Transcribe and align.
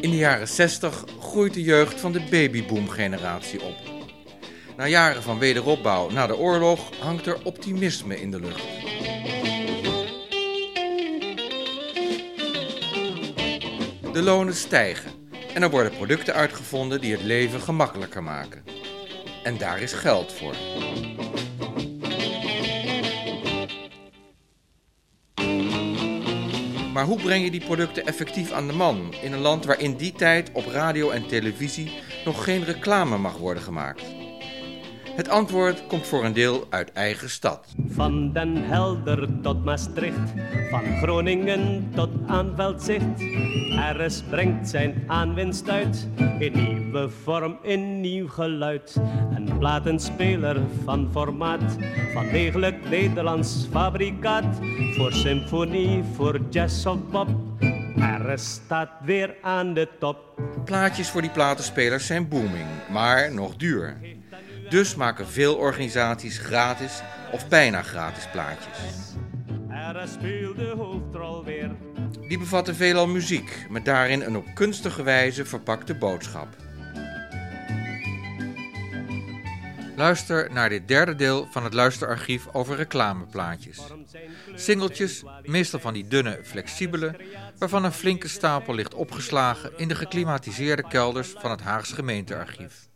In 0.00 0.10
de 0.10 0.16
jaren 0.16 0.48
60 0.48 1.04
groeit 1.20 1.54
de 1.54 1.62
jeugd 1.62 2.00
van 2.00 2.12
de 2.12 2.20
babyboom-generatie 2.30 3.62
op. 3.62 3.76
Na 4.76 4.86
jaren 4.86 5.22
van 5.22 5.38
wederopbouw 5.38 6.10
na 6.10 6.26
de 6.26 6.36
oorlog 6.36 6.90
hangt 7.00 7.26
er 7.26 7.44
optimisme 7.44 8.20
in 8.20 8.30
de 8.30 8.40
lucht. 8.40 8.64
De 14.12 14.22
lonen 14.22 14.54
stijgen 14.54 15.13
en 15.54 15.62
er 15.62 15.70
worden 15.70 15.92
producten 15.92 16.34
uitgevonden 16.34 17.00
die 17.00 17.12
het 17.12 17.22
leven 17.22 17.60
gemakkelijker 17.60 18.22
maken. 18.22 18.64
En 19.42 19.58
daar 19.58 19.80
is 19.80 19.92
geld 19.92 20.32
voor. 20.32 20.54
Maar 26.92 27.04
hoe 27.04 27.22
breng 27.22 27.44
je 27.44 27.50
die 27.50 27.64
producten 27.64 28.06
effectief 28.06 28.52
aan 28.52 28.66
de 28.66 28.72
man 28.72 29.14
in 29.22 29.32
een 29.32 29.40
land 29.40 29.64
waar 29.64 29.80
in 29.80 29.96
die 29.96 30.12
tijd 30.12 30.50
op 30.52 30.66
radio 30.66 31.10
en 31.10 31.26
televisie 31.26 31.92
nog 32.24 32.44
geen 32.44 32.64
reclame 32.64 33.18
mag 33.18 33.36
worden 33.36 33.62
gemaakt? 33.62 34.02
Het 35.10 35.28
antwoord 35.28 35.86
komt 35.86 36.06
voor 36.06 36.24
een 36.24 36.32
deel 36.32 36.66
uit 36.70 36.92
eigen 36.92 37.30
stad. 37.30 37.66
Van 37.94 38.32
Den 38.32 38.56
Helder 38.56 39.28
tot 39.42 39.64
Maastricht, 39.64 40.32
van 40.70 40.96
Groningen 40.96 41.90
tot 41.94 42.10
aan. 42.26 42.54
RS 43.96 44.22
brengt 44.30 44.68
zijn 44.68 45.04
aanwinst 45.06 45.68
uit, 45.68 46.08
in 46.38 46.52
nieuwe 46.52 47.08
vorm, 47.22 47.58
in 47.62 48.00
nieuw 48.00 48.28
geluid. 48.28 48.96
Een 49.34 49.58
platenspeler 49.58 50.60
van 50.84 51.08
formaat, 51.12 51.76
van 52.12 52.28
degelijk 52.28 52.88
Nederlands 52.88 53.66
fabrikaat. 53.70 54.58
Voor 54.96 55.12
symfonie, 55.12 56.02
voor 56.14 56.40
jazz 56.50 56.86
of 56.86 56.98
pop, 57.10 57.28
RS 57.96 58.52
staat 58.52 58.90
weer 59.04 59.34
aan 59.42 59.74
de 59.74 59.88
top. 59.98 60.40
Plaatjes 60.64 61.10
voor 61.10 61.20
die 61.20 61.30
platenspelers 61.30 62.06
zijn 62.06 62.28
booming, 62.28 62.66
maar 62.90 63.34
nog 63.34 63.56
duur. 63.56 63.96
Dus 64.68 64.94
maken 64.94 65.26
veel 65.26 65.54
organisaties 65.54 66.38
gratis 66.38 67.02
of 67.34 67.48
bijna 67.48 67.82
gratis 67.82 68.28
plaatjes. 68.30 68.78
Hoofdrol 70.76 71.44
weer. 71.44 71.70
Die 72.28 72.38
bevatten 72.38 72.74
veelal 72.74 73.06
muziek, 73.06 73.66
met 73.70 73.84
daarin 73.84 74.20
een 74.20 74.36
op 74.36 74.46
kunstige 74.54 75.02
wijze 75.02 75.44
verpakte 75.44 75.94
boodschap. 75.94 76.48
Luister 79.96 80.52
naar 80.52 80.68
dit 80.68 80.88
derde 80.88 81.14
deel 81.14 81.46
van 81.50 81.64
het 81.64 81.74
luisterarchief 81.74 82.46
over 82.52 82.76
reclameplaatjes. 82.76 83.80
Singeltjes, 84.54 85.24
meestal 85.42 85.80
van 85.80 85.92
die 85.94 86.08
dunne, 86.08 86.40
flexibele, 86.42 87.16
waarvan 87.58 87.84
een 87.84 87.92
flinke 87.92 88.28
stapel 88.28 88.74
ligt 88.74 88.94
opgeslagen 88.94 89.72
in 89.76 89.88
de 89.88 89.94
geklimatiseerde 89.94 90.88
kelders 90.88 91.34
van 91.38 91.50
het 91.50 91.60
Haags 91.60 91.92
gemeentearchief. 91.92 92.88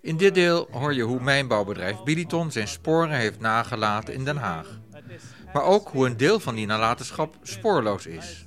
In 0.00 0.16
dit 0.16 0.34
deel 0.34 0.68
hoor 0.70 0.94
je 0.94 1.02
hoe 1.02 1.20
mijnbouwbedrijf 1.20 2.02
Biliton 2.02 2.52
zijn 2.52 2.68
sporen 2.68 3.16
heeft 3.16 3.40
nagelaten 3.40 4.14
in 4.14 4.24
Den 4.24 4.36
Haag. 4.36 4.80
Maar 5.52 5.62
ook 5.62 5.88
hoe 5.88 6.06
een 6.06 6.16
deel 6.16 6.40
van 6.40 6.54
die 6.54 6.66
nalatenschap 6.66 7.36
spoorloos 7.42 8.06
is. 8.06 8.46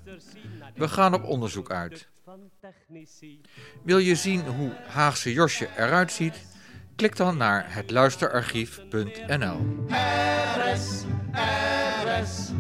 We 0.76 0.88
gaan 0.88 1.14
op 1.14 1.24
onderzoek 1.24 1.72
uit. 1.72 2.08
Wil 3.84 3.98
je 3.98 4.16
zien 4.16 4.48
hoe 4.48 4.72
Haagse 4.88 5.34
Josje 5.34 5.68
eruit 5.78 6.12
ziet? 6.12 6.46
Klik 6.96 7.16
dan 7.16 7.38
naar 7.38 7.66
hetluisterarchief.nl. 7.68 9.86
RS, 12.06 12.52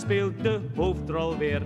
speelt 0.00 0.42
de 0.42 0.60
hoofdrol 0.74 1.38
weer. 1.38 1.62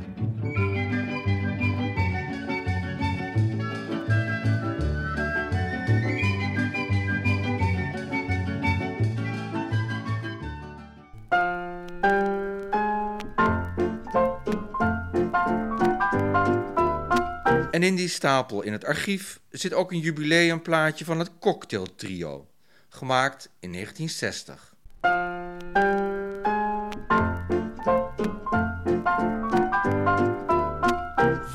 En 17.75 17.83
in 17.83 17.95
die 17.95 18.09
stapel 18.09 18.62
in 18.62 18.73
het 18.73 18.85
archief 18.85 19.41
zit 19.51 19.73
ook 19.73 19.93
een 19.93 19.99
jubileumplaatje 19.99 21.05
van 21.05 21.19
het 21.19 21.31
Cocktail 21.39 21.95
Trio, 21.95 22.49
gemaakt 22.89 23.49
in 23.61 23.73
1960. 23.73 24.74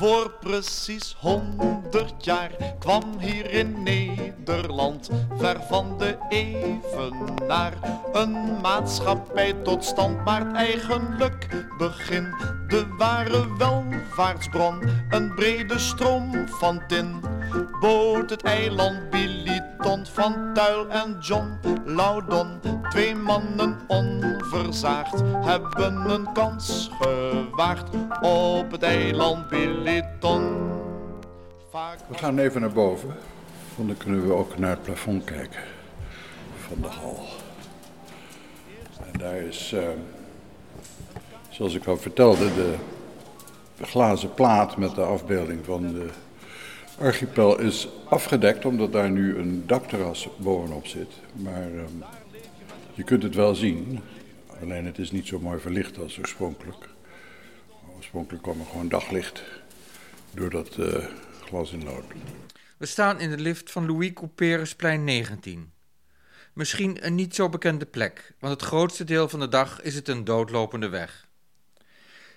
Voor 0.00 0.30
precies 0.40 1.16
honderd 1.18 2.24
jaar 2.24 2.50
kwam 2.78 3.18
hier 3.18 3.50
in 3.50 3.82
Nederland, 3.82 5.10
ver 5.36 5.62
van 5.68 5.98
de 5.98 6.16
evenaar, 6.28 7.72
een 8.12 8.60
maatschappij 8.60 9.52
tot 9.52 9.84
stand, 9.84 10.24
maar 10.24 10.52
eigenlijk 10.54 11.66
begin. 11.78 12.34
De 12.68 12.86
ware 12.98 13.56
welvaartsbron, 13.56 14.82
een 15.10 15.34
brede 15.34 15.78
stroom 15.78 16.48
van 16.48 16.86
tin, 16.86 17.20
bood 17.80 18.30
het 18.30 18.42
eiland 18.42 19.10
Biliton 19.80 20.06
van 20.06 20.54
Tuil 20.54 20.88
en 20.88 21.16
John 21.20 21.58
Loudon. 21.84 22.60
Twee 22.90 23.14
mannen 23.14 23.78
onverzaagd 23.86 25.22
hebben 25.24 26.10
een 26.10 26.32
kans 26.32 26.90
gewaagd 27.00 27.88
op 28.20 28.70
het 28.70 28.82
eiland 28.82 29.48
Biliton. 29.48 30.70
Vaak 31.70 31.98
We 32.08 32.18
gaan 32.18 32.38
even 32.38 32.60
naar 32.60 32.72
boven, 32.72 33.14
want 33.76 33.88
dan 33.88 33.96
kunnen 33.96 34.26
we 34.26 34.32
ook 34.32 34.58
naar 34.58 34.70
het 34.70 34.82
plafond 34.82 35.24
kijken 35.24 35.62
van 36.68 36.80
de 36.80 36.88
hal. 36.88 37.26
En 39.12 39.18
daar 39.18 39.36
is, 39.36 39.72
eh, 39.72 39.88
zoals 41.50 41.74
ik 41.74 41.86
al 41.86 41.96
vertelde, 41.96 42.54
de, 42.54 42.74
de 43.76 43.84
glazen 43.84 44.34
plaat 44.34 44.76
met 44.76 44.94
de 44.94 45.02
afbeelding 45.02 45.64
van 45.64 45.92
de 45.92 46.08
archipel 47.00 47.58
is 47.60 47.88
afgedekt, 48.08 48.64
omdat 48.64 48.92
daar 48.92 49.10
nu 49.10 49.36
een 49.36 49.66
dakterras 49.66 50.28
bovenop 50.36 50.86
zit. 50.86 51.12
Maar 51.32 51.72
ehm, 51.74 51.92
je 52.94 53.02
kunt 53.04 53.22
het 53.22 53.34
wel 53.34 53.54
zien, 53.54 54.00
alleen 54.60 54.84
het 54.84 54.98
is 54.98 55.10
niet 55.10 55.26
zo 55.26 55.38
mooi 55.38 55.60
verlicht 55.60 55.98
als 55.98 56.18
oorspronkelijk. 56.18 56.88
Oorspronkelijk 57.96 58.42
kwam 58.42 58.60
er 58.60 58.66
gewoon 58.66 58.88
daglicht 58.88 59.42
door 60.30 60.50
dat 60.50 60.76
eh, 60.76 61.04
glas 61.44 61.72
in 61.72 61.84
lood. 61.84 62.04
We 62.76 62.86
staan 62.86 63.20
in 63.20 63.30
de 63.30 63.38
lift 63.38 63.70
van 63.70 63.86
Louis 63.86 64.12
Couperusplein 64.12 65.04
19. 65.04 65.72
Misschien 66.52 67.06
een 67.06 67.14
niet 67.14 67.34
zo 67.34 67.48
bekende 67.48 67.86
plek, 67.86 68.34
want 68.38 68.52
het 68.52 68.62
grootste 68.62 69.04
deel 69.04 69.28
van 69.28 69.40
de 69.40 69.48
dag 69.48 69.82
is 69.82 69.94
het 69.94 70.08
een 70.08 70.24
doodlopende 70.24 70.88
weg. 70.88 71.28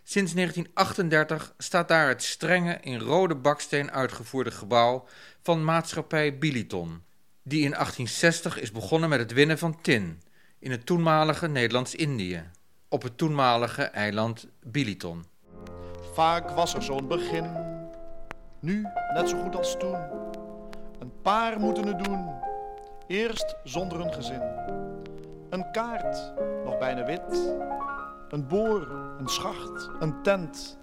Sinds 0.04 0.34
1938 0.34 1.54
staat 1.58 1.88
daar 1.88 2.08
het 2.08 2.24
strenge 2.24 2.78
in 2.82 3.00
rode 3.00 3.36
baksteen 3.36 3.92
uitgevoerde 3.92 4.52
gebouw 4.52 5.06
van 5.42 5.64
maatschappij 5.64 6.38
Biliton, 6.38 7.04
die 7.44 7.64
in 7.64 7.72
1860 7.72 8.60
is 8.60 8.72
begonnen 8.72 9.10
met 9.10 9.20
het 9.20 9.34
winnen 9.34 9.58
van 9.58 9.82
tin 9.82 10.22
in 10.60 10.72
het 10.72 10.86
toenmalige 10.86 11.48
Nederlands-Indië, 11.48 12.50
op 12.90 13.02
het 13.02 13.18
toenmalige 13.18 13.84
eiland 13.84 14.48
Biliton. 14.62 15.26
Vaak 16.14 16.50
was 16.50 16.74
er 16.74 16.84
zo'n 16.84 17.08
begin, 17.08 17.52
nu 18.60 18.88
net 19.14 19.30
zo 19.30 19.42
goed 19.44 19.56
als 19.56 19.78
toen. 19.78 20.00
Een 21.00 21.22
paar 21.22 21.60
moeten 21.60 21.88
het 21.88 22.04
doen, 22.04 22.30
eerst 23.08 23.56
zonder 23.64 24.00
een 24.00 24.14
gezin. 24.14 24.42
Een 25.50 25.72
kaart, 25.72 26.34
nog 26.64 26.78
bijna 26.78 27.06
wit. 27.06 27.54
Een 28.34 28.48
boor, 28.48 28.88
een 29.20 29.28
schacht, 29.28 29.90
een 30.00 30.22
tent. 30.22 30.78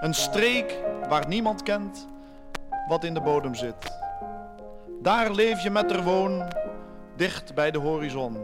Een 0.00 0.14
streek 0.14 0.78
waar 1.08 1.28
niemand 1.28 1.62
kent 1.62 2.06
wat 2.88 3.04
in 3.04 3.14
de 3.14 3.20
bodem 3.20 3.54
zit. 3.54 3.74
Daar 5.02 5.30
leef 5.32 5.62
je 5.62 5.70
met 5.70 5.90
er 5.90 6.02
woon, 6.02 6.52
dicht 7.16 7.54
bij 7.54 7.70
de 7.70 7.78
horizon. 7.78 8.36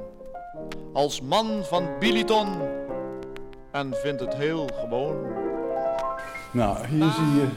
Als 0.93 1.21
man 1.21 1.65
van 1.65 1.89
Biliton 1.99 2.49
en 3.71 3.95
vindt 3.95 4.21
het 4.21 4.35
heel 4.35 4.69
gewoon. 4.81 5.17
Nou, 6.53 6.87
hier 6.87 7.11
zie 7.11 7.35
je, 7.35 7.49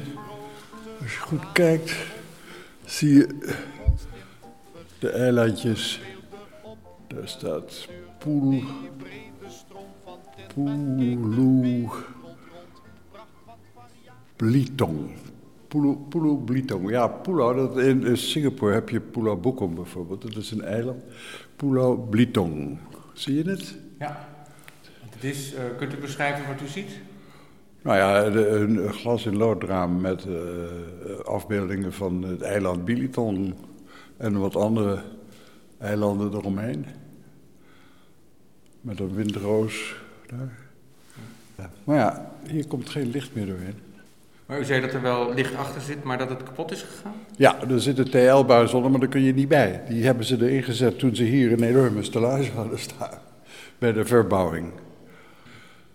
als 1.01 1.13
je 1.13 1.19
goed 1.19 1.51
kijkt, 1.51 1.95
zie 2.85 3.13
je 3.13 3.55
de 4.99 5.09
eilandjes. 5.09 6.01
Daar 7.07 7.27
staat 7.27 7.87
Poel, 8.17 8.63
Poelu, 10.53 11.89
Bliton. 14.35 15.11
Pulau, 15.67 15.97
Pulau 16.09 16.37
Blitung. 16.37 16.89
Ja, 16.89 17.07
Pulau, 17.07 17.55
dat 17.55 17.77
in, 17.77 18.05
in 18.05 18.17
Singapore 18.17 18.73
heb 18.73 18.89
je 18.89 18.99
Pulau 18.99 19.37
Bukom 19.37 19.75
bijvoorbeeld. 19.75 20.21
Dat 20.21 20.35
is 20.35 20.51
een 20.51 20.61
eiland. 20.61 21.03
Pulau 21.55 21.99
Blitung. 22.09 22.77
Zie 23.13 23.35
je 23.35 23.49
het? 23.49 23.77
Ja. 23.99 24.27
Het 25.09 25.23
is, 25.23 25.53
eh, 25.53 25.63
kunt 25.77 25.93
u 25.93 25.97
beschrijven 25.97 26.47
wat 26.47 26.61
u 26.61 26.67
ziet? 26.67 26.99
Nou 27.81 27.97
ja, 27.97 28.29
de, 28.29 28.47
een 28.47 28.93
glas 28.93 29.25
in 29.25 29.37
loodraam 29.37 30.01
met 30.01 30.25
eh, 30.25 31.19
afbeeldingen 31.23 31.93
van 31.93 32.23
het 32.23 32.41
eiland 32.41 32.85
Biliton 32.85 33.55
en 34.17 34.39
wat 34.39 34.55
andere 34.55 35.01
eilanden 35.77 36.33
eromheen. 36.33 36.85
Met 38.81 38.99
een 38.99 39.13
windroos 39.13 39.95
daar. 40.27 40.57
Ja. 41.55 41.69
Maar 41.83 41.97
ja, 41.97 42.31
hier 42.47 42.67
komt 42.67 42.89
geen 42.89 43.09
licht 43.09 43.35
meer 43.35 43.45
doorheen. 43.45 43.79
Maar 44.45 44.59
u 44.59 44.65
zei 44.65 44.81
dat 44.81 44.93
er 44.93 45.01
wel 45.01 45.33
licht 45.33 45.55
achter 45.55 45.81
zit, 45.81 46.03
maar 46.03 46.17
dat 46.17 46.29
het 46.29 46.43
kapot 46.43 46.71
is 46.71 46.81
gegaan? 46.81 47.13
Ja, 47.35 47.61
er 47.69 47.81
zit 47.81 47.97
een 47.97 48.09
TL-buis 48.09 48.73
onder, 48.73 48.91
maar 48.91 48.99
daar 48.99 49.09
kun 49.09 49.21
je 49.21 49.33
niet 49.33 49.47
bij. 49.47 49.83
Die 49.87 50.05
hebben 50.05 50.25
ze 50.25 50.35
erin 50.35 50.63
gezet 50.63 50.99
toen 50.99 51.15
ze 51.15 51.23
hier 51.23 51.51
een 51.51 51.63
enorme 51.63 52.03
stellage 52.03 52.51
hadden 52.51 52.79
staan. 52.79 53.19
Bij 53.77 53.93
de 53.93 54.05
verbouwing. 54.05 54.71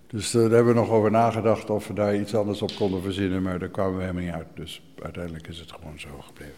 Dus 0.07 0.35
uh, 0.35 0.43
daar 0.43 0.51
hebben 0.51 0.75
we 0.75 0.81
nog 0.81 0.91
over 0.91 1.11
nagedacht 1.11 1.71
of 1.71 1.87
we 1.87 1.95
daar 1.95 2.17
iets 2.17 2.35
anders 2.35 2.63
op 2.63 2.71
konden 2.77 3.03
verzinnen, 3.03 3.43
maar 3.43 3.59
daar 3.59 3.69
kwamen 3.69 3.97
we 3.97 4.01
helemaal 4.01 4.23
niet 4.23 4.33
uit. 4.33 4.47
Dus 4.55 4.83
uiteindelijk 5.03 5.47
is 5.47 5.59
het 5.59 5.73
gewoon 5.73 6.01
zo 6.01 6.09
gebleven. 6.21 6.55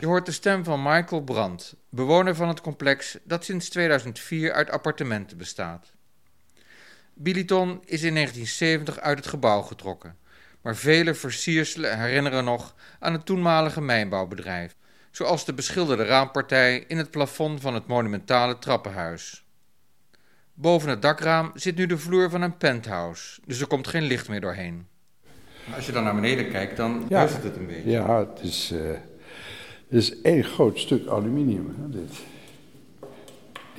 Je 0.00 0.06
hoort 0.06 0.26
de 0.26 0.32
stem 0.32 0.64
van 0.64 0.82
Michael 0.82 1.22
Brandt, 1.22 1.76
bewoner 1.88 2.34
van 2.34 2.48
het 2.48 2.60
complex 2.60 3.18
dat 3.24 3.44
sinds 3.44 3.68
2004 3.68 4.52
uit 4.52 4.70
appartementen 4.70 5.36
bestaat. 5.36 5.92
Biliton 7.22 7.80
is 7.84 8.02
in 8.02 8.14
1970 8.14 8.98
uit 8.98 9.18
het 9.18 9.26
gebouw 9.26 9.60
getrokken, 9.60 10.16
maar 10.62 10.76
vele 10.76 11.14
versierselen 11.14 11.98
herinneren 11.98 12.44
nog 12.44 12.74
aan 12.98 13.12
het 13.12 13.26
toenmalige 13.26 13.80
mijnbouwbedrijf, 13.80 14.76
zoals 15.10 15.44
de 15.44 15.54
beschilderde 15.54 16.04
raampartij 16.04 16.84
in 16.88 16.98
het 16.98 17.10
plafond 17.10 17.60
van 17.60 17.74
het 17.74 17.86
monumentale 17.86 18.58
trappenhuis. 18.58 19.44
Boven 20.54 20.88
het 20.88 21.02
dakraam 21.02 21.50
zit 21.54 21.76
nu 21.76 21.86
de 21.86 21.98
vloer 21.98 22.30
van 22.30 22.42
een 22.42 22.56
penthouse, 22.56 23.40
dus 23.44 23.60
er 23.60 23.66
komt 23.66 23.88
geen 23.88 24.04
licht 24.04 24.28
meer 24.28 24.40
doorheen. 24.40 24.86
Als 25.74 25.86
je 25.86 25.92
dan 25.92 26.04
naar 26.04 26.14
beneden 26.14 26.50
kijkt, 26.50 26.76
dan 26.76 27.06
ja, 27.08 27.20
het 27.20 27.42
het 27.42 27.56
een 27.56 27.66
beetje. 27.66 27.90
Ja, 27.90 28.18
het 28.18 28.40
is, 28.42 28.72
uh, 28.72 28.90
het 29.88 29.98
is 29.98 30.20
één 30.20 30.44
groot 30.44 30.78
stuk 30.78 31.06
aluminium, 31.06 31.74
hè, 31.80 31.88
dit. 31.88 32.12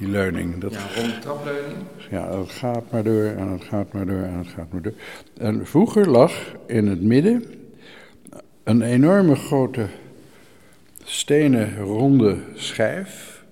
Die 0.01 0.09
leuning. 0.09 0.57
Dat, 0.57 0.73
ja, 0.73 0.79
ronde 0.95 1.19
trapleuning. 1.19 1.77
Ja, 2.09 2.39
het 2.39 2.51
gaat 2.51 2.91
maar 2.91 3.03
door 3.03 3.23
en 3.23 3.47
het 3.47 3.63
gaat 3.63 3.93
maar 3.93 4.05
door 4.05 4.21
en 4.21 4.37
het 4.37 4.47
gaat 4.47 4.71
maar 4.71 4.81
door. 4.81 4.93
En 5.37 5.67
vroeger 5.67 6.09
lag 6.09 6.33
in 6.65 6.87
het 6.87 7.01
midden 7.01 7.43
een 8.63 8.81
enorme 8.81 9.35
grote 9.35 9.85
stenen 11.03 11.77
ronde 11.77 12.37
schijf 12.53 13.43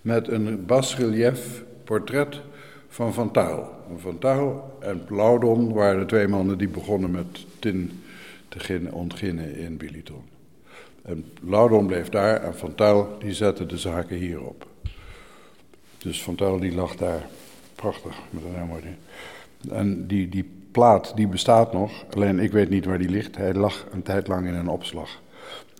met 0.00 0.28
een 0.28 0.66
basrelief 0.66 1.64
portret 1.84 2.40
van 2.88 3.14
Van 3.14 3.30
Taal. 3.30 3.84
Van 3.96 4.18
Taal 4.18 4.76
en 4.80 5.02
Laudon 5.08 5.72
waren 5.72 6.00
de 6.00 6.06
twee 6.06 6.28
mannen 6.28 6.58
die 6.58 6.68
begonnen 6.68 7.10
met 7.10 7.46
tin 7.58 8.02
te 8.48 8.88
ontginnen 8.90 9.56
in 9.56 9.76
Biliton. 9.76 10.22
En 11.02 11.24
Laudon 11.42 11.86
bleef 11.86 12.08
daar 12.08 12.42
en 12.42 12.56
Van 12.56 12.74
Taal 12.74 13.16
die 13.18 13.34
zette 13.34 13.66
de 13.66 13.78
zaken 13.78 14.16
hierop. 14.16 14.66
Dus 15.98 16.22
Van 16.22 16.60
die 16.60 16.74
lag 16.74 16.96
daar 16.96 17.26
prachtig 17.74 18.16
met 18.30 18.44
een 18.44 18.54
heel 18.54 18.66
mooi. 18.66 18.96
En 19.70 20.06
die, 20.06 20.28
die 20.28 20.50
plaat 20.72 21.16
die 21.16 21.28
bestaat 21.28 21.72
nog, 21.72 22.04
alleen 22.10 22.38
ik 22.38 22.52
weet 22.52 22.68
niet 22.68 22.84
waar 22.84 22.98
die 22.98 23.08
ligt. 23.08 23.36
Hij 23.36 23.54
lag 23.54 23.86
een 23.90 24.02
tijd 24.02 24.26
lang 24.26 24.46
in 24.46 24.54
een 24.54 24.68
opslag 24.68 25.20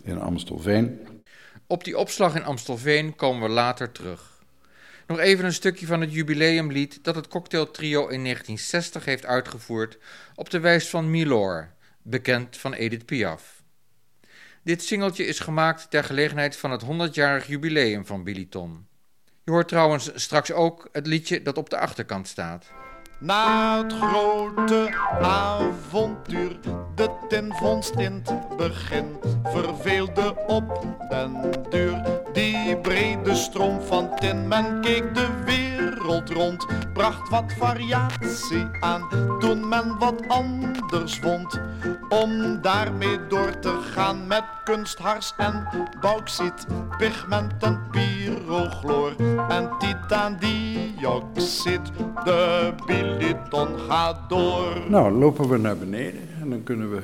in 0.02 0.20
Amstelveen. 0.20 1.06
Op 1.66 1.84
die 1.84 1.98
opslag 1.98 2.34
in 2.34 2.44
Amstelveen 2.44 3.16
komen 3.16 3.48
we 3.48 3.54
later 3.54 3.92
terug. 3.92 4.36
Nog 5.06 5.18
even 5.18 5.44
een 5.44 5.52
stukje 5.52 5.86
van 5.86 6.00
het 6.00 6.12
jubileumlied 6.12 7.04
dat 7.04 7.14
het 7.14 7.28
cocktailtrio 7.28 8.00
in 8.00 8.22
1960 8.22 9.04
heeft 9.04 9.26
uitgevoerd 9.26 9.98
op 10.34 10.50
de 10.50 10.60
wijs 10.60 10.88
van 10.88 11.10
Milor, 11.10 11.68
bekend 12.02 12.56
van 12.56 12.72
Edith 12.72 13.06
Piaf. 13.06 13.62
Dit 14.62 14.82
singeltje 14.82 15.26
is 15.26 15.38
gemaakt 15.38 15.90
ter 15.90 16.04
gelegenheid 16.04 16.56
van 16.56 16.70
het 16.70 16.84
100-jarig 16.84 17.46
jubileum 17.46 18.06
van 18.06 18.24
Billiton. 18.24 18.85
Je 19.46 19.52
hoort 19.52 19.68
trouwens 19.68 20.10
straks 20.14 20.52
ook 20.52 20.88
het 20.92 21.06
liedje 21.06 21.42
dat 21.42 21.58
op 21.58 21.70
de 21.70 21.78
achterkant 21.78 22.28
staat. 22.28 22.66
Na 23.18 23.82
het 23.82 23.92
grote 23.92 24.94
avontuur, 25.20 26.56
de 26.94 27.10
tinvondst 27.28 27.94
in 27.94 28.22
het 28.24 28.56
begin, 28.56 29.16
verveelde 29.42 30.36
op 30.46 30.86
den 31.08 31.50
duur 31.70 32.22
die 32.36 32.76
brede 32.76 33.34
stroom 33.34 33.80
van 33.80 34.10
tin. 34.20 34.48
Men 34.48 34.80
keek 34.80 35.14
de 35.14 35.26
wereld 35.44 36.30
rond, 36.30 36.66
bracht 36.92 37.28
wat 37.28 37.52
variatie 37.58 38.66
aan, 38.80 39.08
toen 39.38 39.68
men 39.68 39.98
wat 39.98 40.28
anders 40.28 41.18
vond. 41.18 41.60
Om 42.08 42.60
daarmee 42.62 43.26
door 43.28 43.58
te 43.58 43.78
gaan 43.92 44.26
met 44.26 44.44
kunsthars 44.64 45.32
en 45.36 45.68
bauxiet, 46.00 46.66
pigment 46.98 47.62
en 47.62 47.80
pyrochloor 47.90 49.14
en 49.48 49.70
titaandioxid. 49.78 51.80
De 52.24 52.72
biliton 52.86 53.78
gaat 53.78 54.28
door. 54.28 54.82
Nou, 54.88 55.12
lopen 55.12 55.48
we 55.48 55.56
naar 55.56 55.76
beneden 55.76 56.28
en 56.40 56.50
dan 56.50 56.62
kunnen 56.62 56.90
we... 56.90 57.02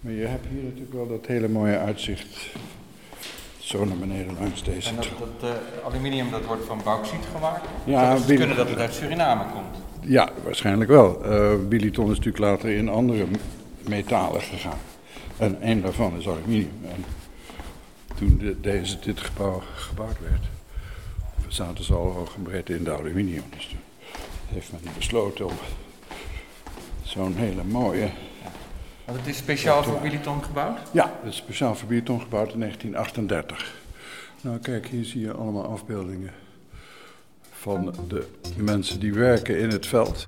Maar 0.00 0.12
je 0.12 0.26
hebt 0.26 0.46
hier 0.46 0.62
natuurlijk 0.62 0.92
wel 0.92 1.08
dat 1.08 1.26
hele 1.26 1.48
mooie 1.48 1.78
uitzicht 1.78 2.52
zo 3.74 3.84
naar 3.84 3.96
beneden 3.96 4.36
langs 4.40 4.62
deze 4.62 4.88
En 4.88 4.96
dat, 4.96 5.08
dat 5.18 5.50
uh, 5.50 5.84
aluminium 5.84 6.30
dat 6.30 6.44
wordt 6.44 6.64
van 6.64 6.80
bauxiet 6.84 7.24
gemaakt? 7.34 7.66
Ja, 7.84 8.16
Zou 8.16 8.34
kunnen 8.34 8.56
dat 8.56 8.68
het 8.68 8.78
uit 8.78 8.94
Suriname 8.94 9.44
komt? 9.52 9.76
Ja, 10.00 10.30
waarschijnlijk 10.44 10.90
wel. 10.90 11.32
Uh, 11.32 11.68
Biliton 11.68 12.10
is 12.10 12.16
natuurlijk 12.16 12.44
later 12.44 12.70
in 12.70 12.88
andere 12.88 13.26
metalen 13.88 14.40
gegaan. 14.40 14.78
En 15.36 15.56
een 15.60 15.82
daarvan 15.82 16.18
is 16.18 16.28
aluminium. 16.28 16.80
En 16.94 17.04
toen 18.14 18.38
de, 18.38 18.60
deze, 18.60 18.98
dit 18.98 19.20
gebouw 19.20 19.62
gebouwd 19.74 20.20
werd, 20.20 20.44
zaten 21.48 21.84
ze 21.84 21.94
al 21.94 22.12
hoog 22.12 22.34
en 22.34 22.42
breed 22.42 22.68
in 22.68 22.84
de 22.84 22.92
aluminium. 22.92 23.44
Dus 23.56 23.66
toen 23.66 23.80
heeft 24.48 24.72
men 24.72 24.92
besloten 24.96 25.46
om 25.46 25.54
zo'n 27.02 27.34
hele 27.36 27.64
mooie 27.64 28.08
het 29.04 29.26
is 29.26 29.36
speciaal 29.36 29.82
voor 29.82 30.00
Biliton 30.00 30.44
gebouwd? 30.44 30.78
Ja, 30.92 31.12
het 31.22 31.32
is 31.32 31.36
speciaal 31.36 31.74
voor 31.74 31.88
Biliton 31.88 32.20
gebouwd 32.20 32.52
in 32.52 32.58
1938. 32.60 33.74
Nou 34.40 34.58
kijk, 34.58 34.86
hier 34.86 35.04
zie 35.04 35.20
je 35.20 35.32
allemaal 35.32 35.64
afbeeldingen 35.64 36.32
van 37.50 37.94
de 38.08 38.26
mensen 38.56 39.00
die 39.00 39.14
werken 39.14 39.58
in 39.58 39.70
het 39.70 39.86
veld. 39.86 40.24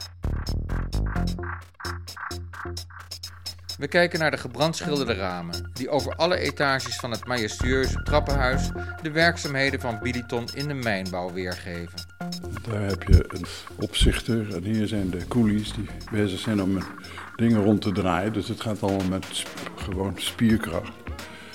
We 3.79 3.89
kijken 3.89 4.19
naar 4.19 4.31
de 4.31 4.37
gebrandschilderde 4.37 5.15
ramen, 5.15 5.71
die 5.73 5.89
over 5.89 6.15
alle 6.15 6.39
etages 6.39 6.97
van 6.97 7.11
het 7.11 7.27
majestueuze 7.27 8.03
trappenhuis 8.03 8.71
de 9.03 9.11
werkzaamheden 9.11 9.81
van 9.81 9.99
Biliton 10.03 10.49
in 10.55 10.69
de 10.69 10.75
mijnbouw 10.75 11.33
weergeven. 11.33 11.99
Daar 12.71 12.83
heb 12.83 13.03
je 13.03 13.25
een 13.29 13.47
opzichter 13.81 14.55
en 14.55 14.63
hier 14.63 14.87
zijn 14.87 15.11
de 15.11 15.27
coolies 15.29 15.73
die 15.73 15.87
bezig 16.11 16.39
zijn 16.39 16.63
om 16.63 16.79
dingen 17.37 17.63
rond 17.63 17.81
te 17.81 17.93
draaien. 17.93 18.33
Dus 18.33 18.49
het 18.49 18.61
gaat 18.61 18.83
allemaal 18.83 19.09
met 19.09 19.45
gewoon 19.77 20.13
spierkracht. 20.17 20.93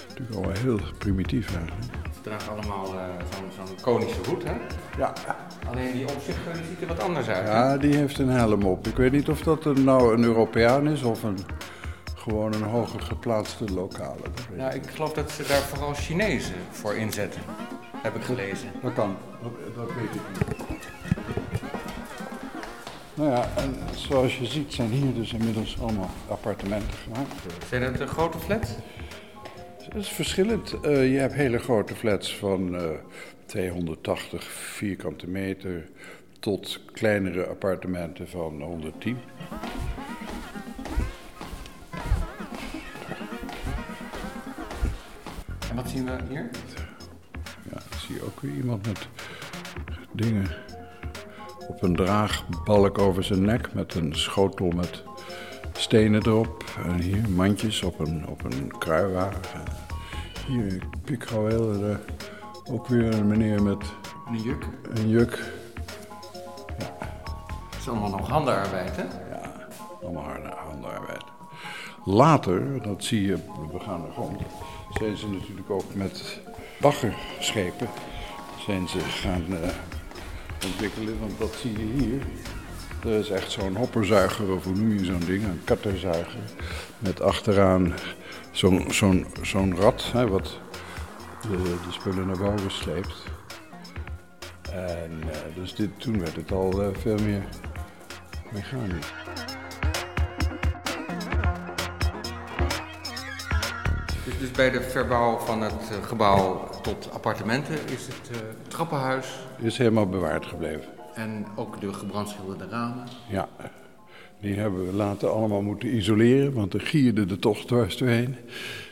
Natuurlijk 0.07 0.35
allemaal 0.35 0.61
heel 0.61 0.79
primitief 0.97 1.55
eigenlijk. 1.55 1.85
Ze 2.13 2.21
dragen 2.21 2.51
allemaal 2.51 2.93
uh, 2.93 3.01
zo'n 3.55 3.75
konische 3.81 4.19
hoed, 4.27 4.43
hè? 4.43 4.53
Ja. 4.97 5.13
Alleen 5.67 5.93
die 5.93 6.07
opzichter 6.15 6.53
die 6.53 6.63
ziet 6.69 6.81
er 6.81 6.87
wat 6.87 6.99
anders 6.99 7.27
uit. 7.27 7.47
Ja, 7.47 7.77
die 7.77 7.95
heeft 7.95 8.19
een 8.19 8.29
helm 8.29 8.63
op. 8.63 8.87
Ik 8.87 8.95
weet 8.95 9.11
niet 9.11 9.29
of 9.29 9.41
dat 9.41 9.65
een, 9.65 9.83
nou 9.83 10.13
een 10.13 10.23
Europeaan 10.23 10.87
is 10.87 11.01
of 11.01 11.23
een, 11.23 11.37
gewoon 12.21 12.53
een 12.53 12.63
hoger 12.63 13.01
geplaatste 13.01 13.73
lokale. 13.73 14.21
Ja, 14.57 14.71
ik 14.71 14.83
geloof 14.87 15.13
dat 15.13 15.31
ze 15.31 15.43
daar 15.47 15.61
vooral 15.61 15.93
Chinezen 15.93 16.55
voor 16.71 16.95
inzetten. 16.95 17.41
Heb 17.97 18.15
ik 18.15 18.21
gelezen. 18.21 18.71
Dat 18.81 18.93
kan, 18.93 19.17
dat, 19.43 19.51
dat 19.75 19.93
weet 19.93 20.15
ik 20.15 20.21
niet. 20.31 20.89
Nou 23.13 23.29
ja, 23.29 23.49
en 23.55 23.75
zoals 23.95 24.37
je 24.37 24.45
ziet 24.45 24.73
zijn 24.73 24.89
hier 24.89 25.13
dus 25.13 25.33
inmiddels 25.33 25.79
allemaal 25.81 26.09
appartementen 26.27 26.93
gemaakt. 26.93 27.33
Zijn 27.69 27.81
het 27.81 27.99
uh, 27.99 28.07
grote 28.07 28.39
flats? 28.39 28.69
Het 29.81 29.95
is 29.95 30.09
verschillend. 30.09 30.75
Uh, 30.85 31.11
je 31.11 31.17
hebt 31.17 31.33
hele 31.33 31.57
grote 31.57 31.95
flats 31.95 32.37
van 32.37 32.75
uh, 32.75 32.89
280 33.45 34.43
vierkante 34.43 35.27
meter 35.27 35.89
tot 36.39 36.79
kleinere 36.93 37.45
appartementen 37.45 38.27
van 38.27 38.61
110. 38.61 39.17
En 45.71 45.77
wat 45.77 45.89
zien 45.89 46.05
we 46.05 46.17
hier? 46.29 46.49
Ja, 47.71 47.77
zie 47.97 48.15
je 48.15 48.23
ook 48.25 48.39
weer 48.39 48.51
iemand 48.55 48.85
met 48.85 49.07
dingen 50.11 50.47
op 51.67 51.81
een 51.83 51.95
draagbalk 51.95 52.97
over 52.97 53.23
zijn 53.23 53.41
nek 53.41 53.73
met 53.73 53.95
een 53.95 54.15
schotel 54.15 54.67
met 54.67 55.03
stenen 55.73 56.27
erop. 56.27 56.63
En 56.85 56.99
hier 56.99 57.29
mandjes 57.29 57.83
op 57.83 57.99
een, 57.99 58.27
op 58.27 58.43
een 58.43 58.77
kruiwagen. 58.77 59.63
Hier. 60.47 60.83
Uh, 61.09 61.95
ook 62.71 62.87
weer 62.87 63.13
een 63.13 63.27
meneer 63.27 63.63
met 63.63 63.83
Een 64.27 64.41
juk. 64.41 64.65
een 64.93 65.09
juk. 65.09 65.39
Dat 67.69 67.79
is 67.79 67.89
allemaal 67.89 68.09
nog 68.09 68.29
handenarbeid, 68.29 68.95
hè? 68.95 69.03
Ja, 69.03 69.67
allemaal 70.01 70.23
harde 70.23 70.53
handarbeid. 70.55 71.10
Later, 72.05 72.81
dat 72.81 73.03
zie 73.03 73.21
je 73.21 73.35
op 73.35 73.69
de 73.69 73.77
begaande 73.77 74.11
grond, 74.11 74.41
zijn 74.93 75.17
ze 75.17 75.27
natuurlijk 75.27 75.69
ook 75.69 75.93
met 75.93 76.39
baggerschepen 76.79 77.89
zijn 78.65 78.87
ze 78.87 78.99
gaan 78.99 79.45
eh, 79.47 79.69
ontwikkelen. 80.65 81.19
Want 81.19 81.39
dat 81.39 81.53
zie 81.53 81.71
je 81.71 82.03
hier. 82.03 82.21
Er 83.05 83.19
is 83.19 83.29
echt 83.29 83.51
zo'n 83.51 83.75
hopperzuiger, 83.75 84.51
of 84.51 84.63
hoe 84.63 84.75
noem 84.75 84.93
je 84.97 85.05
zo'n 85.05 85.25
ding, 85.25 85.43
een 85.43 85.61
katterzuiger. 85.63 86.39
Met 86.97 87.21
achteraan 87.21 87.93
zo'n 88.51 88.85
zo'n 88.91 89.25
zo'n 89.41 89.75
rad, 89.75 90.11
hè, 90.11 90.27
wat 90.27 90.59
de, 91.41 91.57
de 91.57 91.91
spullen 91.91 92.27
naar 92.27 92.37
boven 92.37 92.71
sleept. 92.71 93.23
En 94.71 95.21
eh, 95.31 95.55
dus 95.55 95.75
dit, 95.75 95.89
toen 95.97 96.19
werd 96.19 96.35
het 96.35 96.51
al 96.51 96.81
eh, 96.81 96.87
veel 97.01 97.17
meer 97.17 97.43
mechanisch. 98.51 99.13
Dus, 104.41 104.51
bij 104.51 104.69
de 104.71 104.81
verbouw 104.81 105.37
van 105.37 105.61
het 105.61 105.89
eh, 105.91 106.07
gebouw 106.07 106.69
tot 106.81 107.09
appartementen 107.13 107.73
is 107.73 108.07
het 108.07 108.29
eh, 108.31 108.37
trappenhuis 108.67 109.27
Is 109.57 109.77
helemaal 109.77 110.07
bewaard 110.09 110.45
gebleven. 110.45 110.89
en 111.13 111.45
ook 111.55 111.81
de 111.81 111.93
gebrandschilderde 111.93 112.67
ramen. 112.69 113.03
Ja, 113.29 113.49
die 114.39 114.55
hebben 114.55 114.85
we 114.85 114.93
later 114.93 115.29
allemaal 115.29 115.61
moeten 115.61 115.95
isoleren, 115.95 116.53
want 116.53 116.73
er 116.73 116.81
gierde 116.81 117.25
er 117.29 117.39
toch 117.39 117.65
dwars 117.65 117.97
doorheen. 117.97 118.35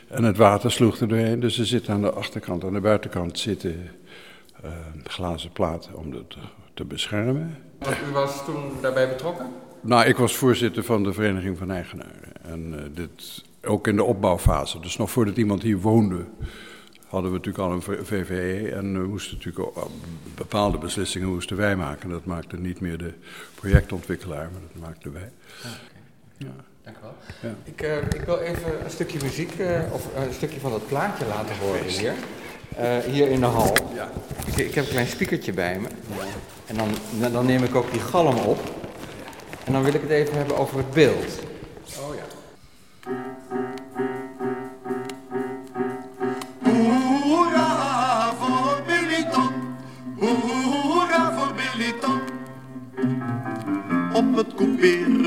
En 0.08 0.24
het 0.24 0.36
water 0.36 0.72
sloeg 0.72 1.00
er 1.00 1.08
doorheen, 1.08 1.40
dus 1.40 1.58
er 1.58 1.66
zitten 1.66 1.94
aan 1.94 2.02
de 2.02 2.12
achterkant, 2.12 2.64
aan 2.64 2.72
de 2.72 2.80
buitenkant 2.80 3.38
zitten 3.38 3.90
eh, 4.62 4.70
glazen 5.04 5.52
platen 5.52 5.96
om 5.96 6.12
het 6.12 6.36
te 6.74 6.84
beschermen. 6.84 7.56
Want 7.78 7.96
u 8.10 8.12
was 8.12 8.44
toen 8.44 8.72
daarbij 8.80 9.08
betrokken? 9.08 9.46
Nou, 9.80 10.06
ik 10.06 10.16
was 10.16 10.36
voorzitter 10.36 10.84
van 10.84 11.02
de 11.02 11.12
Vereniging 11.12 11.58
van 11.58 11.70
Eigenaren. 11.70 12.42
En 12.42 12.90
dit 12.94 13.48
ook 13.64 13.86
in 13.86 13.96
de 13.96 14.04
opbouwfase. 14.04 14.80
Dus 14.80 14.96
nog 14.96 15.10
voordat 15.10 15.36
iemand 15.36 15.62
hier 15.62 15.78
woonde, 15.78 16.24
hadden 17.06 17.30
we 17.30 17.36
natuurlijk 17.36 17.64
al 17.64 17.72
een 17.72 18.04
VVE. 18.06 18.70
En 18.74 19.02
we 19.02 19.08
moesten 19.08 19.36
natuurlijk 19.36 19.66
ook, 19.66 19.76
al 19.76 19.90
bepaalde 20.34 20.78
beslissingen 20.78 21.28
moesten 21.28 21.56
wij 21.56 21.76
maken. 21.76 22.10
Dat 22.10 22.24
maakte 22.24 22.56
niet 22.56 22.80
meer 22.80 22.98
de 22.98 23.12
projectontwikkelaar, 23.54 24.50
maar 24.52 24.60
dat 24.72 24.82
maakten 24.82 25.12
wij. 25.12 25.30
Dank 26.84 26.96
u 26.96 27.00
wel. 27.02 27.14
Ja. 27.42 27.54
Ik, 27.64 27.82
eh, 27.82 27.96
ik 27.96 28.26
wil 28.26 28.38
even 28.38 28.84
een 28.84 28.90
stukje 28.90 29.18
muziek, 29.22 29.58
eh, 29.58 29.80
of 29.92 30.08
een 30.16 30.32
stukje 30.32 30.60
van 30.60 30.70
dat 30.70 30.86
plaatje 30.86 31.26
laten 31.26 31.56
horen 31.56 31.84
hier. 31.84 32.12
Eh, 32.76 32.98
hier 32.98 33.28
in 33.28 33.40
de 33.40 33.46
hal. 33.46 33.72
Ik, 34.46 34.56
ik 34.56 34.74
heb 34.74 34.84
een 34.84 34.90
klein 34.90 35.06
speakertje 35.06 35.52
bij 35.52 35.78
me. 35.78 35.88
En 36.66 36.76
dan, 36.76 36.88
dan 37.32 37.46
neem 37.46 37.64
ik 37.64 37.74
ook 37.74 37.90
die 37.90 38.00
galm 38.00 38.36
op. 38.38 38.58
En 39.64 39.72
dan 39.72 39.82
wil 39.82 39.94
ik 39.94 40.00
het 40.00 40.10
even 40.10 40.36
hebben 40.36 40.56
over 40.56 40.76
het 40.76 40.90
beeld. 40.90 41.49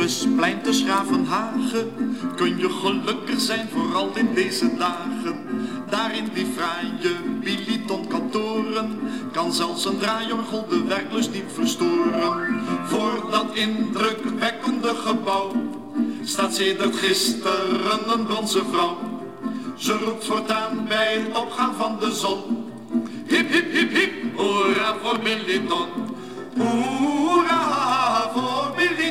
Couperusplein 0.03 0.61
te 0.61 0.73
Schravenhagen 0.73 2.17
kun 2.35 2.57
je 2.57 2.69
gelukkig 2.69 3.39
zijn, 3.39 3.69
vooral 3.73 4.09
in 4.13 4.33
deze 4.33 4.75
dagen. 4.77 5.35
Daar 5.89 6.15
in 6.15 6.29
die 6.33 6.45
fraaie 6.45 7.15
Billyton 7.43 8.07
kantoren 8.07 8.99
kan 9.31 9.53
zelfs 9.53 9.85
een 9.85 9.97
draaiorgel 9.97 10.65
de 10.69 10.83
werklust 10.83 11.31
niet 11.31 11.51
verstoren. 11.53 12.59
Voor 12.85 13.27
dat 13.31 13.45
indrukwekkende 13.53 14.95
gebouw 14.95 15.51
staat 16.23 16.55
sedert 16.55 16.95
gisteren 16.95 18.13
een 18.13 18.25
bronzen 18.25 18.65
vrouw. 18.71 18.97
Ze 19.77 19.97
roept 19.97 20.25
voortaan 20.25 20.85
bij 20.87 21.13
het 21.13 21.37
opgaan 21.37 21.75
van 21.75 21.97
de 21.99 22.11
zon. 22.11 22.71
Hip, 23.27 23.51
hip, 23.51 23.71
hip, 23.71 23.91
hip, 23.91 24.11
hoera 24.35 24.95
voor 25.01 25.19
Billyton. 25.19 25.87
Hoera 26.57 28.31
voor 28.33 28.73
Billyton. 28.75 29.02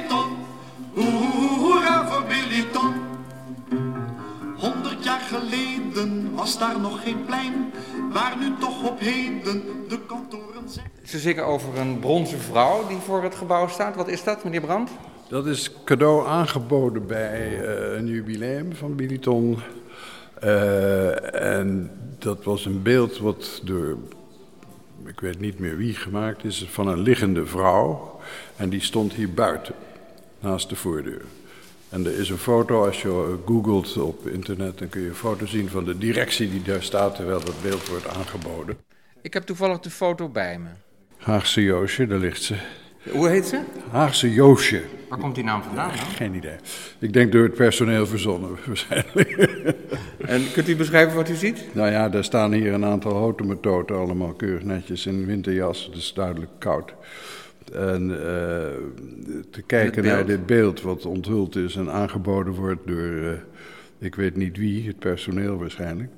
Geleden 5.23 6.35
was 6.35 6.59
daar 6.59 6.81
nog 6.81 7.03
geen 7.03 7.25
plein, 7.25 7.73
waar 8.13 8.37
nu 8.41 8.53
toch 8.61 8.91
op 8.91 9.01
heden 9.01 9.63
de 9.89 9.99
kantoren 10.07 10.69
zijn. 10.69 10.91
Ze 11.05 11.19
zingen 11.19 11.47
over 11.47 11.79
een 11.79 11.99
bronzen 11.99 12.39
vrouw 12.39 12.87
die 12.89 12.97
voor 12.97 13.23
het 13.23 13.35
gebouw 13.35 13.69
staat. 13.69 13.97
Wat 13.97 14.09
is 14.09 14.25
dat, 14.25 14.45
meneer 14.45 14.61
Brandt? 14.61 14.91
Dat 15.29 15.47
is 15.47 15.71
cadeau 15.85 16.27
aangeboden 16.27 17.07
bij 17.07 17.65
eh, 17.65 17.97
een 17.99 18.07
jubileum 18.07 18.75
van 18.75 18.97
Biliton. 18.97 19.59
Eh, 20.41 21.55
en 21.55 21.91
dat 22.19 22.45
was 22.45 22.65
een 22.65 22.83
beeld 22.83 23.19
wat 23.19 23.61
door, 23.65 23.99
ik 25.07 25.21
weet 25.21 25.41
niet 25.41 25.59
meer 25.59 25.77
wie 25.77 25.95
gemaakt 25.95 26.45
is, 26.45 26.67
van 26.71 26.89
een 26.89 27.01
liggende 27.01 27.47
vrouw. 27.47 28.21
En 28.57 28.69
die 28.69 28.81
stond 28.81 29.13
hier 29.13 29.33
buiten, 29.33 29.75
naast 30.41 30.69
de 30.69 30.77
voordeur. 30.77 31.23
En 31.93 32.07
er 32.07 32.19
is 32.19 32.31
een 32.31 32.39
foto, 32.39 32.85
als 32.85 33.03
je 33.03 33.09
eh, 33.09 33.47
googelt 33.47 33.97
op 33.97 34.27
internet, 34.27 34.79
dan 34.79 34.89
kun 34.89 35.01
je 35.01 35.09
een 35.09 35.15
foto 35.15 35.47
zien 35.47 35.69
van 35.69 35.85
de 35.85 35.99
directie 35.99 36.51
die 36.51 36.63
daar 36.63 36.83
staat 36.83 37.15
terwijl 37.15 37.45
dat 37.45 37.63
beeld 37.63 37.89
wordt 37.89 38.09
aangeboden. 38.09 38.77
Ik 39.23 39.35
heb 39.35 39.43
toevallig 39.43 39.81
de 39.81 39.91
foto 39.91 40.29
bij 40.29 40.59
me. 40.59 40.69
Haagse 41.17 41.63
Joosje, 41.63 42.07
daar 42.07 42.19
ligt 42.19 42.43
ze. 42.43 42.57
Hoe 43.11 43.29
heet 43.29 43.47
ze? 43.47 43.61
Haagse 43.91 44.33
Joosje. 44.33 44.83
Waar 45.09 45.19
komt 45.19 45.35
die 45.35 45.45
naam 45.45 45.63
vandaan? 45.63 45.91
Geen 45.91 46.35
idee. 46.35 46.57
Ik 46.99 47.13
denk 47.13 47.33
door 47.33 47.43
het 47.43 47.55
personeel 47.55 48.07
verzonnen, 48.07 48.51
waarschijnlijk. 48.67 49.31
En 50.19 50.53
kunt 50.53 50.69
u 50.69 50.77
beschrijven 50.77 51.17
wat 51.17 51.29
u 51.29 51.35
ziet? 51.35 51.65
Nou 51.75 51.91
ja, 51.91 52.09
daar 52.09 52.25
staan 52.25 52.53
hier 52.53 52.73
een 52.73 52.85
aantal 52.85 53.13
hotemetoten, 53.13 53.97
allemaal 53.97 54.33
keurig 54.33 54.63
netjes 54.63 55.07
in 55.07 55.27
winterjas. 55.27 55.85
Het 55.87 55.97
is 55.97 56.13
duidelijk 56.15 56.51
koud. 56.59 56.95
En 57.71 58.11
eh, 58.11 58.27
te 59.51 59.63
kijken 59.67 60.05
naar 60.05 60.27
dit 60.27 60.47
beeld 60.47 60.81
wat 60.81 61.07
onthuld 61.07 61.57
is 61.57 61.77
en 61.77 61.91
aangeboden 61.91 62.53
wordt 62.53 62.87
door, 62.87 63.17
eh, 63.17 63.33
ik 63.99 64.15
weet 64.15 64.37
niet 64.37 64.57
wie, 64.57 64.87
het 64.87 64.99
personeel 64.99 65.57
waarschijnlijk. 65.59 66.11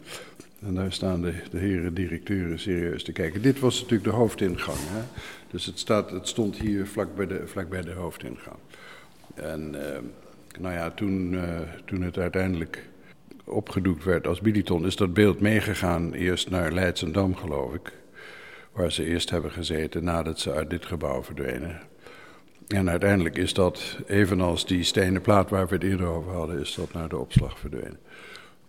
En 0.66 0.74
daar 0.74 0.92
staan 0.92 1.22
de, 1.22 1.32
de 1.50 1.58
heren 1.58 1.94
directeuren 1.94 2.58
serieus 2.58 3.04
te 3.04 3.12
kijken. 3.12 3.42
Dit 3.42 3.60
was 3.60 3.74
natuurlijk 3.74 4.10
de 4.10 4.16
hoofdingang. 4.16 4.78
Hè? 4.80 5.02
Dus 5.50 5.66
het, 5.66 5.78
staat, 5.78 6.10
het 6.10 6.28
stond 6.28 6.56
hier 6.58 6.86
vlak 6.86 7.16
bij 7.16 7.26
de, 7.26 7.42
vlak 7.46 7.68
bij 7.68 7.82
de 7.82 7.92
hoofdingang. 7.92 8.58
En 9.34 9.90
eh, 9.94 9.98
nou 10.60 10.74
ja, 10.74 10.90
toen, 10.90 11.38
toen 11.84 12.02
het 12.02 12.18
uiteindelijk 12.18 12.88
opgedoekt 13.44 14.04
werd 14.04 14.26
als 14.26 14.40
Biliton, 14.40 14.86
is 14.86 14.96
dat 14.96 15.14
beeld 15.14 15.40
meegegaan 15.40 16.12
eerst 16.12 16.50
naar 16.50 16.72
Leidsendam, 16.72 17.36
geloof 17.36 17.74
ik. 17.74 17.92
Waar 18.74 18.92
ze 18.92 19.04
eerst 19.04 19.30
hebben 19.30 19.50
gezeten 19.50 20.04
nadat 20.04 20.38
ze 20.38 20.52
uit 20.52 20.70
dit 20.70 20.86
gebouw 20.86 21.22
verdwenen. 21.22 21.80
En 22.68 22.90
uiteindelijk 22.90 23.36
is 23.36 23.54
dat, 23.54 23.98
evenals 24.06 24.66
die 24.66 24.84
stenen 24.84 25.20
plaat 25.20 25.50
waar 25.50 25.66
we 25.66 25.74
het 25.74 25.84
eerder 25.84 26.06
over 26.06 26.32
hadden, 26.32 26.60
is 26.60 26.74
dat 26.74 26.92
naar 26.92 27.08
de 27.08 27.18
opslag 27.18 27.58
verdwenen. 27.58 27.98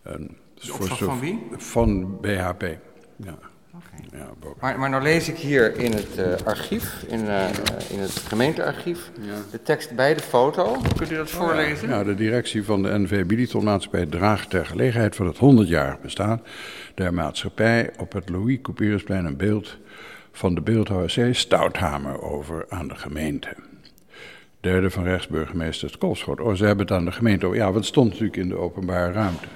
En 0.02 0.38
De 0.54 0.74
opslag 0.74 0.98
van 0.98 1.20
wie? 1.20 1.48
Van 1.52 2.20
BHP. 2.20 2.62
Ja. 3.16 3.38
Ja. 4.12 4.30
Maar, 4.60 4.80
maar 4.80 4.90
nou 4.90 5.04
lees 5.04 5.30
ik 5.30 5.38
hier 5.38 5.78
in 5.78 5.92
het 5.92 6.18
eh, 6.18 6.46
archief, 6.46 7.04
in, 7.08 7.28
eh, 7.28 7.48
in 7.90 8.00
het 8.00 8.12
gemeentearchief, 8.12 9.12
de 9.52 9.62
tekst 9.62 9.96
bij 9.96 10.14
de 10.14 10.22
foto. 10.22 10.82
Kunt 10.98 11.12
u 11.12 11.16
dat 11.16 11.30
voorlezen? 11.30 11.90
Ja, 11.90 12.04
de 12.04 12.16
directie 12.16 12.64
van 12.64 12.84
de 12.84 13.00
NV 13.00 13.26
Biliton-maatschappij 13.26 14.06
draagt 14.06 14.50
ter 14.50 14.66
gelegenheid 14.66 15.16
van 15.16 15.28
het 15.28 15.38
100-jarig 15.38 16.02
bestaan 16.02 16.42
der 16.96 17.14
maatschappij 17.14 17.92
op 17.98 18.14
het 18.14 18.30
Louis 18.30 18.60
Couperusplein 18.62 19.26
een 19.26 19.38
beeld 19.38 19.78
van 20.36 20.56
de 20.56 20.62
beeldhouwer 20.62 21.30
C. 21.30 21.36
Stouthamer 21.36 22.22
over 22.22 22.66
aan 22.70 22.88
de 22.88 22.96
gemeente. 22.96 23.56
Derde 24.60 24.90
van 24.90 25.04
rechtsburgemeester 25.04 25.98
Kolschot. 25.98 26.40
Oh, 26.40 26.54
ze 26.54 26.66
hebben 26.66 26.86
het 26.86 26.96
aan 26.96 27.06
de 27.06 27.12
gemeente 27.12 27.46
over. 27.46 27.58
Ja, 27.58 27.64
want 27.64 27.76
het 27.76 27.86
stond 27.86 28.10
natuurlijk 28.10 28.38
in 28.38 28.50
de 28.50 28.58
openbare 28.58 29.12
ruimte. 29.12 29.48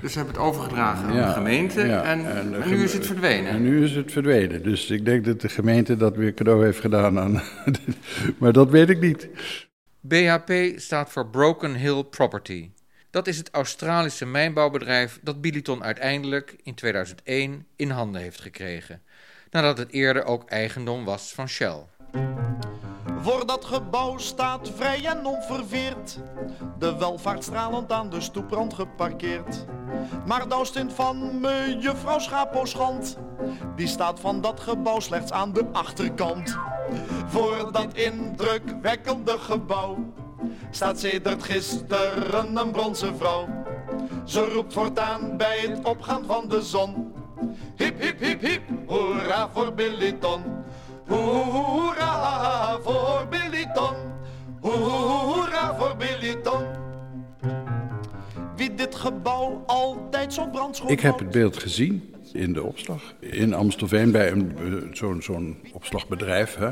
Dus 0.00 0.12
ze 0.12 0.18
hebben 0.18 0.36
het 0.36 0.44
overgedragen 0.44 1.08
aan 1.08 1.14
Ja, 1.14 1.26
de 1.26 1.32
gemeente 1.32 1.86
ja, 1.86 2.02
en, 2.02 2.26
en 2.26 2.36
en, 2.36 2.50
de 2.50 2.68
nu 2.68 2.82
is 2.82 2.92
het 2.92 3.06
verdwenen. 3.06 3.50
En 3.50 3.62
nu 3.62 3.84
is 3.84 3.94
het 3.94 4.12
verdwenen. 4.12 4.62
Dus 4.62 4.90
ik 4.90 5.04
denk 5.04 5.24
dat 5.24 5.40
de 5.40 5.48
gemeente 5.48 5.96
dat 5.96 6.16
weer 6.16 6.34
cadeau 6.34 6.64
heeft 6.64 6.80
gedaan 6.80 7.18
aan. 7.18 7.42
maar 8.38 8.52
dat 8.52 8.70
weet 8.70 8.88
ik 8.88 9.00
niet. 9.00 9.28
BHP 10.00 10.52
staat 10.76 11.10
voor 11.10 11.26
Broken 11.26 11.74
Hill 11.74 12.04
Property. 12.04 12.70
Dat 13.10 13.26
is 13.26 13.38
het 13.38 13.50
Australische 13.50 14.26
mijnbouwbedrijf 14.26 15.18
dat 15.22 15.40
Biliton 15.40 15.84
uiteindelijk 15.84 16.56
in 16.62 16.74
2001 16.74 17.66
in 17.76 17.90
handen 17.90 18.20
heeft 18.20 18.40
gekregen, 18.40 19.02
nadat 19.50 19.78
het 19.78 19.92
eerder 19.92 20.24
ook 20.24 20.44
eigendom 20.44 21.04
was 21.04 21.32
van 21.34 21.48
Shell. 21.48 21.84
Voor 23.20 23.46
dat 23.46 23.64
gebouw 23.64 24.18
staat 24.18 24.70
vrij 24.74 25.04
en 25.04 25.26
onverveerd 25.26 26.18
de 26.78 26.96
welvaart 26.96 27.44
stralend 27.44 27.92
aan 27.92 28.10
de 28.10 28.20
stoeprand 28.20 28.74
geparkeerd. 28.74 29.64
Maar 30.26 30.48
Douwstint 30.48 30.92
van 30.92 31.40
mejuffrouw 31.40 32.18
Schaposchand, 32.18 33.18
die 33.76 33.86
staat 33.86 34.20
van 34.20 34.40
dat 34.40 34.60
gebouw 34.60 35.00
slechts 35.00 35.32
aan 35.32 35.52
de 35.52 35.64
achterkant. 35.72 36.58
Voor 37.26 37.72
dat 37.72 37.94
indrukwekkende 37.94 39.38
gebouw 39.38 39.96
staat 40.70 41.00
sedert 41.00 41.42
gisteren 41.42 42.56
een 42.56 42.70
bronzen 42.70 43.16
vrouw. 43.16 43.48
Ze 44.24 44.44
roept 44.44 44.72
voortaan 44.72 45.36
bij 45.36 45.58
het 45.58 45.84
opgaan 45.84 46.24
van 46.26 46.48
de 46.48 46.62
zon. 46.62 47.12
Hip, 47.78 48.00
hip, 48.00 48.20
hip, 48.20 48.40
hip, 48.40 48.62
hoera 48.86 49.50
voor 49.52 49.74
Billyton. 49.74 50.42
Hoera 51.06 52.78
voor 52.80 53.26
Billyton. 53.30 53.94
Hoera 54.60 55.76
voor 55.78 55.96
Billyton. 55.96 56.66
Wie 58.56 58.74
dit 58.74 58.94
gebouw 58.94 59.62
altijd 59.66 60.34
zo 60.34 60.46
brandschoon 60.46 60.90
Ik 60.90 61.00
heb 61.00 61.18
het 61.18 61.30
beeld 61.30 61.56
gezien 61.56 62.14
in 62.32 62.52
de 62.52 62.62
opslag. 62.62 63.14
In 63.20 63.54
Amstelveen 63.54 64.10
bij 64.10 64.30
een, 64.30 64.56
eh, 64.58 64.94
zo'n 64.94 65.22
zo'n 65.22 65.56
opslagbedrijf. 65.72 66.56
Hè. 66.56 66.70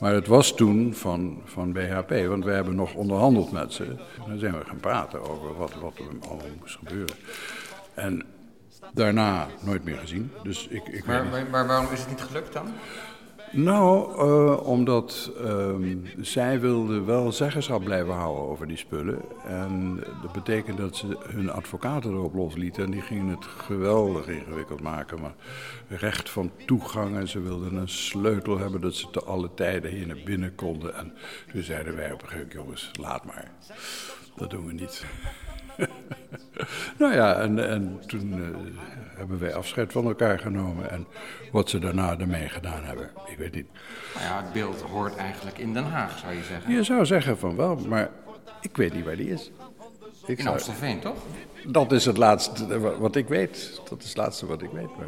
Maar 0.00 0.12
het 0.12 0.26
was 0.26 0.54
toen 0.54 0.94
van, 0.94 1.40
van 1.44 1.72
BHP, 1.72 2.26
want 2.28 2.44
we 2.44 2.50
hebben 2.50 2.74
nog 2.74 2.94
onderhandeld 2.94 3.52
met 3.52 3.72
ze. 3.72 3.84
Dan 4.26 4.38
zijn 4.38 4.58
we 4.58 4.64
gaan 4.64 4.80
praten 4.80 5.20
over 5.20 5.56
wat, 5.56 5.74
wat 5.74 5.98
er 5.98 6.28
allemaal 6.28 6.46
moest 6.60 6.76
gebeuren. 6.76 7.16
En 7.94 8.24
daarna 8.92 9.46
nooit 9.60 9.84
meer 9.84 9.98
gezien. 9.98 10.32
Dus 10.42 10.68
ik, 10.68 10.86
ik 10.88 11.06
Maar, 11.06 11.26
maar, 11.26 11.46
maar 11.50 11.66
waarom 11.66 11.92
is 11.92 12.00
het 12.00 12.08
niet 12.08 12.22
gelukt 12.22 12.52
dan? 12.52 12.66
Nou, 13.52 14.18
eh, 14.18 14.66
omdat 14.66 15.30
ehm, 15.44 15.96
zij 16.20 16.60
wilden 16.60 17.06
wel 17.06 17.32
zeggenschap 17.32 17.84
blijven 17.84 18.14
houden 18.14 18.44
over 18.44 18.66
die 18.68 18.76
spullen. 18.76 19.20
En 19.44 20.04
dat 20.22 20.32
betekent 20.32 20.78
dat 20.78 20.96
ze 20.96 21.18
hun 21.28 21.50
advocaten 21.50 22.10
erop 22.10 22.34
loslieten. 22.34 22.84
En 22.84 22.90
die 22.90 23.00
gingen 23.00 23.26
het 23.26 23.44
geweldig 23.44 24.28
ingewikkeld 24.28 24.80
maken. 24.80 25.20
Maar 25.20 25.34
recht 25.88 26.30
van 26.30 26.50
toegang 26.66 27.16
en 27.16 27.28
ze 27.28 27.40
wilden 27.40 27.74
een 27.74 27.88
sleutel 27.88 28.58
hebben 28.58 28.80
dat 28.80 28.94
ze 28.94 29.10
te 29.10 29.24
alle 29.24 29.54
tijden 29.54 29.90
hier 29.90 30.06
naar 30.06 30.22
binnen 30.24 30.54
konden. 30.54 30.94
En 30.94 31.12
toen 31.52 31.62
zeiden 31.62 31.96
wij 31.96 32.12
op 32.12 32.22
een 32.22 32.28
gegeven 32.28 32.58
moment, 32.58 32.80
jongens, 32.80 32.90
laat 33.00 33.24
maar. 33.24 33.50
Dat 34.36 34.50
doen 34.50 34.66
we 34.66 34.72
niet. 34.72 35.04
nou 36.98 37.14
ja, 37.14 37.34
en, 37.34 37.68
en 37.68 38.00
toen 38.06 38.32
eh, 38.32 38.72
hebben 39.16 39.38
wij 39.38 39.54
afscheid 39.54 39.92
van 39.92 40.04
elkaar 40.06 40.38
genomen. 40.38 40.90
En 40.90 41.06
wat 41.52 41.70
ze 41.70 41.78
daarna 41.78 42.18
ermee 42.18 42.48
gedaan 42.48 42.84
hebben, 42.84 43.10
ik 43.26 43.38
weet 43.38 43.54
niet. 43.54 43.66
Nou 44.14 44.26
ja, 44.26 44.42
het 44.42 44.52
beeld 44.52 44.80
hoort 44.80 45.16
eigenlijk 45.16 45.58
in 45.58 45.72
Den 45.72 45.84
Haag, 45.84 46.18
zou 46.18 46.32
je 46.34 46.42
zeggen. 46.42 46.72
Je 46.72 46.82
zou 46.82 47.06
zeggen 47.06 47.38
van 47.38 47.56
wel, 47.56 47.76
maar 47.88 48.10
ik 48.60 48.76
weet 48.76 48.94
niet 48.94 49.04
waar 49.04 49.16
die 49.16 49.28
is. 49.30 49.50
Ik 50.26 50.36
In 50.36 50.42
zou- 50.42 50.54
Amstelveen, 50.54 51.00
toch? 51.00 51.16
dat 51.66 51.92
is 51.92 52.04
het 52.04 52.16
laatste 52.16 52.78
wa- 52.80 52.98
wat 52.98 53.16
ik 53.16 53.28
weet. 53.28 53.80
Dat 53.88 54.02
is 54.02 54.08
het 54.08 54.16
laatste 54.16 54.46
wat 54.46 54.62
ik 54.62 54.70
weet. 54.70 54.96
Maar, 54.96 55.06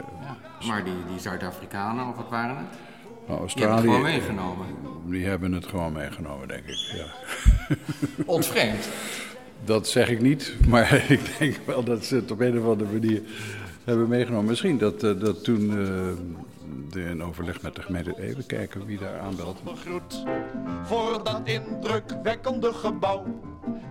Ja. 0.61 0.67
Maar 0.67 0.85
die, 0.85 0.95
die 1.11 1.19
Zuid-Afrikanen, 1.21 2.09
of 2.09 2.17
wat 2.17 2.29
waren 2.29 2.57
het? 2.57 2.67
nou, 2.67 2.67
Die 2.67 3.27
hebben 3.27 3.37
het 3.37 3.41
Australië, 3.41 3.81
gewoon 3.87 4.03
meegenomen. 4.03 4.67
die 5.05 5.27
hebben 5.27 5.53
het 5.53 5.67
gewoon 5.67 5.93
meegenomen, 5.93 6.49
denk 6.49 6.65
ik. 6.67 6.77
Ja. 6.77 7.07
Ontvreemd. 8.27 8.89
Dat 9.65 9.88
zeg 9.88 10.09
ik 10.09 10.21
niet, 10.21 10.55
maar 10.69 11.05
ik 11.11 11.38
denk 11.38 11.57
wel 11.65 11.85
dat 11.85 12.05
ze 12.05 12.15
het 12.15 12.31
op 12.31 12.41
een 12.41 12.59
of 12.59 12.67
andere 12.67 12.93
manier 12.93 13.23
hebben 13.85 14.09
meegenomen. 14.09 14.47
Misschien 14.47 14.79
dat, 14.79 15.03
eh, 15.03 15.21
dat 15.21 15.45
toen 15.45 15.71
eh, 15.71 15.77
de, 16.91 17.03
in 17.03 17.23
overleg 17.23 17.62
met 17.62 17.75
de 17.75 17.83
gemeente 17.83 18.21
even 18.21 18.47
kijken 18.47 18.87
wie 18.87 18.99
daar 18.99 19.21
aanbelt. 19.21 19.61
groet. 19.85 20.25
Voor 20.85 21.21
dat 21.25 21.41
indrukwekkende 21.45 22.73
gebouw 22.73 23.25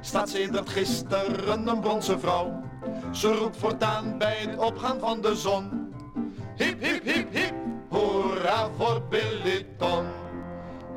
staat 0.02 0.30
sedert 0.30 0.70
gisteren 0.70 1.68
een 1.68 1.80
bronzen 1.80 2.20
vrouw. 2.20 2.64
Ze 3.12 3.34
roept 3.34 3.58
voortaan 3.58 4.18
bij 4.18 4.36
het 4.38 4.58
opgaan 4.58 5.00
van 5.00 5.22
de 5.22 5.36
zon. 5.36 5.70
Hip, 6.56 6.82
hip, 6.84 7.04
hip, 7.04 7.28
hip, 7.32 7.54
hoera 7.90 8.70
voor 8.78 9.02
Billyton. 9.10 10.06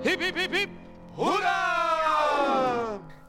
Hip, 0.02 0.20
hip, 0.20 0.36
hip, 0.36 0.52
hip, 0.52 0.68
hoera! 1.14 1.80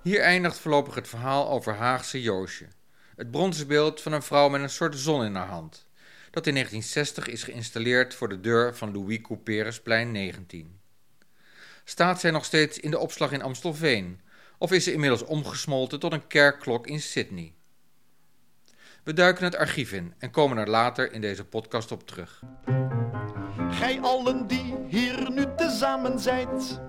Hier 0.01 0.21
eindigt 0.21 0.59
voorlopig 0.59 0.95
het 0.95 1.07
verhaal 1.07 1.49
over 1.49 1.73
Haagse 1.73 2.21
Joosje. 2.21 2.67
Het 3.15 3.31
bronzen 3.31 3.67
beeld 3.67 4.01
van 4.01 4.11
een 4.11 4.21
vrouw 4.21 4.49
met 4.49 4.61
een 4.61 4.69
soort 4.69 4.97
zon 4.97 5.23
in 5.23 5.35
haar 5.35 5.47
hand. 5.47 5.85
Dat 6.31 6.47
in 6.47 6.53
1960 6.53 7.27
is 7.27 7.43
geïnstalleerd 7.43 8.13
voor 8.13 8.29
de 8.29 8.39
deur 8.39 8.75
van 8.75 8.91
Louis 8.91 9.21
Couperusplein 9.21 10.11
19. 10.11 10.79
Staat 11.83 12.19
zij 12.19 12.31
nog 12.31 12.45
steeds 12.45 12.79
in 12.79 12.91
de 12.91 12.99
opslag 12.99 13.31
in 13.31 13.41
Amstelveen? 13.41 14.21
Of 14.57 14.71
is 14.71 14.83
ze 14.83 14.93
inmiddels 14.93 15.23
omgesmolten 15.23 15.99
tot 15.99 16.13
een 16.13 16.27
kerkklok 16.27 16.87
in 16.87 17.01
Sydney? 17.01 17.53
We 19.03 19.13
duiken 19.13 19.43
het 19.43 19.55
archief 19.55 19.91
in 19.91 20.13
en 20.17 20.31
komen 20.31 20.57
er 20.57 20.69
later 20.69 21.13
in 21.13 21.21
deze 21.21 21.45
podcast 21.45 21.91
op 21.91 22.07
terug. 22.07 22.43
Gij 23.69 23.99
allen 24.01 24.47
die 24.47 24.75
hier 24.87 25.31
nu 25.31 25.45
tezamen 25.55 26.19
zijt, 26.19 26.81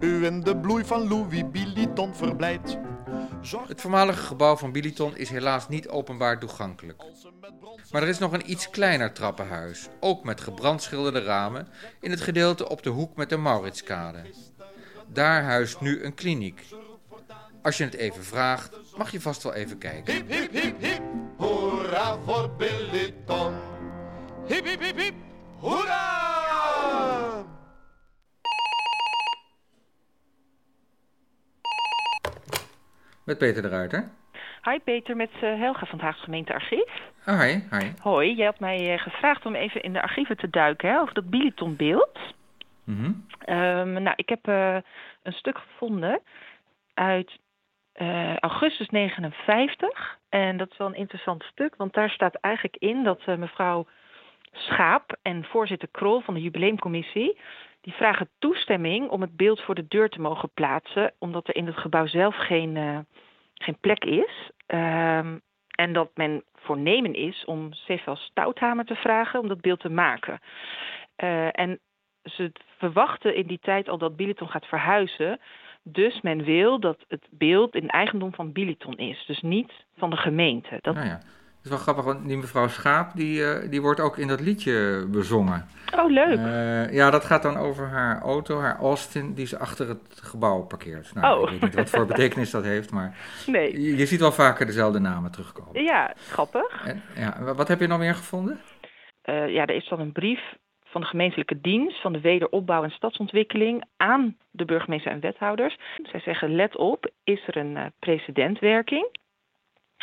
u 0.00 0.24
in 0.24 0.40
de 0.40 0.56
bloei 0.56 0.84
van 0.84 1.08
Louis 1.08 1.50
Billyton 1.50 2.14
verblijdt. 2.14 2.78
Het 3.66 3.80
voormalige 3.80 4.22
gebouw 4.22 4.56
van 4.56 4.72
Biliton 4.72 5.16
is 5.16 5.28
helaas 5.28 5.68
niet 5.68 5.88
openbaar 5.88 6.38
toegankelijk. 6.38 7.02
Maar 7.90 8.02
er 8.02 8.08
is 8.08 8.18
nog 8.18 8.32
een 8.32 8.50
iets 8.50 8.70
kleiner 8.70 9.12
trappenhuis, 9.12 9.88
ook 10.00 10.24
met 10.24 10.40
gebrandschilderde 10.40 11.22
ramen, 11.22 11.68
in 12.00 12.10
het 12.10 12.20
gedeelte 12.20 12.68
op 12.68 12.82
de 12.82 12.90
hoek 12.90 13.16
met 13.16 13.28
de 13.28 13.36
Mauritskade. 13.36 14.22
Daar 15.06 15.42
huist 15.42 15.80
nu 15.80 16.04
een 16.04 16.14
kliniek. 16.14 16.64
Als 17.62 17.76
je 17.76 17.84
het 17.84 17.94
even 17.94 18.24
vraagt, 18.24 18.76
mag 18.96 19.10
je 19.10 19.20
vast 19.20 19.42
wel 19.42 19.54
even 19.54 19.78
kijken. 19.78 20.14
Hip, 20.14 20.30
hip, 20.30 20.52
hip, 20.52 20.80
hip, 20.80 21.02
hoera 21.36 22.18
voor 22.24 22.50
Billyton. 22.58 23.54
Hip, 24.46 24.64
hip, 24.64 24.80
hip, 24.80 24.96
hip, 24.96 25.14
hoera! 25.58 26.24
Met 33.24 33.38
Peter 33.38 33.62
de 33.62 33.68
Ruiter. 33.68 34.10
Hi 34.62 34.78
Peter, 34.84 35.16
met 35.16 35.30
eh, 35.40 35.40
Helga 35.40 35.86
van 35.86 35.98
het 35.98 36.00
Haagse 36.00 36.22
Gemeentearchief. 36.22 36.90
Oh, 37.26 37.40
hi, 37.40 37.52
hi. 37.70 37.92
Hoi, 38.00 38.34
jij 38.34 38.46
had 38.46 38.60
mij 38.60 38.92
eh, 38.92 39.02
gevraagd 39.02 39.46
om 39.46 39.54
even 39.54 39.82
in 39.82 39.92
de 39.92 40.02
archieven 40.02 40.36
te 40.36 40.50
duiken 40.50 40.90
hè, 40.90 41.00
over 41.00 41.14
dat 41.14 41.30
Bilitonbeeld. 41.30 42.18
Mhm. 42.84 43.12
Ehm, 43.38 44.02
nou, 44.02 44.12
ik 44.16 44.28
heb 44.28 44.48
eh, 44.48 44.76
een 45.22 45.32
stuk 45.32 45.58
gevonden 45.58 46.20
uit 46.94 47.38
eh, 47.96 48.36
augustus 48.36 48.88
59. 48.88 50.18
En 50.28 50.56
dat 50.56 50.70
is 50.70 50.76
wel 50.76 50.86
een 50.86 50.94
interessant 50.94 51.42
stuk, 51.42 51.76
want 51.76 51.92
daar 51.92 52.10
staat 52.10 52.34
eigenlijk 52.34 52.76
in 52.76 53.04
dat 53.04 53.22
eh, 53.26 53.36
mevrouw 53.36 53.86
Schaap 54.52 55.16
en 55.22 55.44
voorzitter 55.44 55.88
Krol 55.88 56.20
van 56.20 56.34
de 56.34 56.40
jubileumcommissie... 56.40 57.38
die 57.80 57.92
vragen 57.92 58.28
toestemming 58.38 59.08
om 59.08 59.20
het 59.20 59.36
beeld 59.36 59.60
voor 59.60 59.74
de 59.74 59.86
deur 59.88 60.08
te 60.08 60.20
mogen 60.20 60.50
plaatsen... 60.54 61.12
omdat 61.18 61.48
er 61.48 61.56
in 61.56 61.66
het 61.66 61.76
gebouw 61.76 62.06
zelf 62.06 62.36
geen, 62.36 62.76
eh, 62.76 62.98
geen 63.54 63.78
plek 63.80 64.04
is. 64.04 64.50
Ehm, 64.66 65.38
en 65.70 65.92
dat 65.92 66.10
men 66.14 66.44
voornemen 66.54 67.14
is 67.14 67.44
om 67.44 67.72
Cefal 67.72 68.16
Stouthamer 68.16 68.84
te 68.84 68.96
vragen 68.96 69.40
om 69.40 69.48
dat 69.48 69.60
beeld 69.60 69.80
te 69.80 69.90
maken. 69.90 70.40
En 71.50 71.80
ze 72.22 72.52
verwachten 72.78 73.34
in 73.34 73.46
die 73.46 73.58
tijd 73.58 73.88
al 73.88 73.98
dat 73.98 74.16
Biliton 74.16 74.48
gaat 74.48 74.66
verhuizen. 74.66 75.40
Dus 75.88 76.20
men 76.20 76.44
wil 76.44 76.80
dat 76.80 76.98
het 77.08 77.26
beeld 77.30 77.74
in 77.74 77.88
eigendom 77.88 78.34
van 78.34 78.52
Biliton 78.52 78.96
is. 78.96 79.24
Dus 79.26 79.40
niet 79.42 79.72
van 79.96 80.10
de 80.10 80.16
gemeente. 80.16 80.78
Dat... 80.80 80.94
Nou 80.94 81.06
ja, 81.06 81.12
het 81.16 81.64
is 81.64 81.70
wel 81.70 81.78
grappig, 81.78 82.04
want 82.04 82.26
die 82.28 82.36
mevrouw 82.36 82.68
Schaap, 82.68 83.10
die, 83.14 83.44
eh, 83.44 83.70
die 83.70 83.80
wordt 83.82 84.00
ook 84.00 84.18
in 84.18 84.28
dat 84.28 84.40
liedje 84.40 85.06
bezongen. 85.10 85.66
Oh, 85.98 86.10
leuk. 86.10 86.38
Eh, 86.38 86.92
ja, 86.92 87.10
dat 87.10 87.24
gaat 87.24 87.42
dan 87.42 87.56
over 87.56 87.86
haar 87.88 88.20
auto, 88.22 88.60
haar 88.60 88.78
Austin, 88.78 89.34
die 89.34 89.46
ze 89.46 89.58
achter 89.58 89.88
het 89.88 90.20
gebouw 90.22 90.62
parkeert. 90.62 91.14
Nou, 91.14 91.36
Oh. 91.38 91.42
ik 91.44 91.50
weet 91.50 91.60
niet 91.62 91.74
wat 91.74 91.90
voor 91.90 92.06
betekenis 92.06 92.50
dat 92.50 92.64
heeft, 92.64 92.90
maar 92.90 93.16
nee. 93.46 93.80
je, 93.82 93.96
je 93.96 94.06
ziet 94.06 94.20
wel 94.20 94.32
vaker 94.32 94.66
dezelfde 94.66 94.98
namen 94.98 95.30
terugkomen. 95.32 95.82
Ja, 95.82 96.14
grappig. 96.28 96.84
En, 96.86 97.02
ja, 97.16 97.36
wa- 97.42 97.54
wat 97.54 97.68
heb 97.68 97.80
je 97.80 97.86
nog 97.86 97.98
meer 97.98 98.14
gevonden? 98.14 98.60
Eh, 99.22 99.48
ja, 99.48 99.66
er 99.66 99.74
is 99.76 99.88
dan 99.88 100.00
een 100.00 100.12
brief 100.12 100.40
van 100.86 101.00
de 101.00 101.06
gemeentelijke 101.06 101.60
dienst 101.60 102.00
van 102.00 102.12
de 102.12 102.20
wederopbouw 102.20 102.82
en 102.82 102.90
stadsontwikkeling 102.90 103.84
aan 103.96 104.36
de 104.50 104.64
burgemeester 104.64 105.12
en 105.12 105.20
wethouders. 105.20 105.76
Zij 106.02 106.20
zeggen: 106.20 106.54
let 106.54 106.76
op, 106.76 107.10
is 107.24 107.46
er 107.46 107.56
een 107.56 107.76
eh, 107.76 107.86
precedentwerking? 107.98 109.18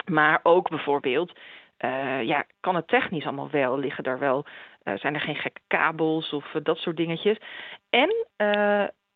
Maar 0.05 0.39
ook 0.43 0.69
bijvoorbeeld, 0.69 1.39
eh, 1.77 2.21
ja, 2.21 2.45
kan 2.59 2.75
het 2.75 2.87
technisch 2.87 3.23
allemaal 3.23 3.49
wel? 3.49 3.77
Liggen 3.77 4.03
er 4.03 4.19
wel, 4.19 4.45
eh, 4.83 4.93
zijn 4.97 5.13
er 5.13 5.21
geen 5.21 5.35
gekke 5.35 5.61
kabels 5.67 6.33
of 6.33 6.51
dat 6.63 6.77
soort 6.77 6.97
dingetjes? 6.97 7.37
En 7.89 8.25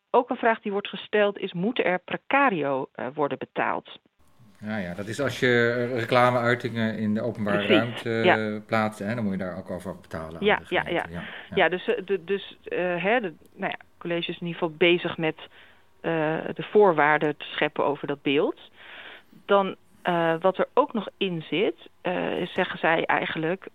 ook 0.09 0.29
een 0.29 0.37
vraag 0.37 0.61
die 0.61 0.71
wordt 0.71 0.87
gesteld 0.87 1.37
is: 1.37 1.53
moeten 1.53 1.85
er 1.85 1.99
precario 1.99 2.89
worden 3.13 3.37
betaald? 3.37 3.99
Ja, 4.59 4.77
ja, 4.77 4.93
dat 4.93 5.07
is 5.07 5.19
als 5.21 5.39
je 5.39 5.87
eh, 5.91 5.99
reclameuitingen 5.99 6.97
in 6.97 7.13
de 7.13 7.21
openbare 7.21 7.57
Precies, 7.57 7.75
ruimte 7.75 8.09
ja. 8.09 8.37
eh, 8.37 8.55
plaatst, 8.65 8.99
hè, 8.99 9.15
dan 9.15 9.23
moet 9.23 9.33
je 9.33 9.39
daar 9.39 9.57
ook 9.57 9.69
over 9.69 9.95
betalen. 10.01 10.45
Ja, 10.45 10.61
ja, 10.69 10.81
gemeente. 10.81 11.11
ja. 11.11 11.19
ja, 11.19 11.55
Ja, 11.55 11.69
dus, 11.69 11.87
eh, 11.87 12.05
de, 12.05 12.23
dus 12.23 12.57
eh, 12.63 13.03
hè, 13.03 13.19
de, 13.19 13.33
nou 13.53 13.71
ja, 13.71 13.77
het 13.77 13.97
college 13.97 14.31
is 14.31 14.39
in 14.39 14.47
ieder 14.47 14.53
geval 14.53 14.75
bezig 14.77 15.17
met 15.17 15.35
de 16.55 16.63
voorwaarden 16.71 17.37
te 17.37 17.45
scheppen 17.45 17.85
over 17.85 18.07
dat 18.07 18.21
beeld. 18.21 18.59
Dan 19.45 19.75
wat 20.39 20.57
er 20.57 20.67
ook 20.73 20.93
nog 20.93 21.07
in 21.17 21.43
zit, 21.49 21.75
zeggen 22.53 22.79
zij 22.79 23.05
eigenlijk 23.05 23.67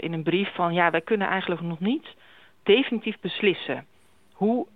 in 0.00 0.12
een 0.12 0.22
brief 0.22 0.54
van 0.54 0.74
ja, 0.74 0.90
wij 0.90 1.00
kunnen 1.00 1.28
eigenlijk 1.28 1.60
nog 1.60 1.80
niet 1.80 2.06
definitief 2.62 3.16
beslissen 3.20 3.86
hoe 4.32 4.66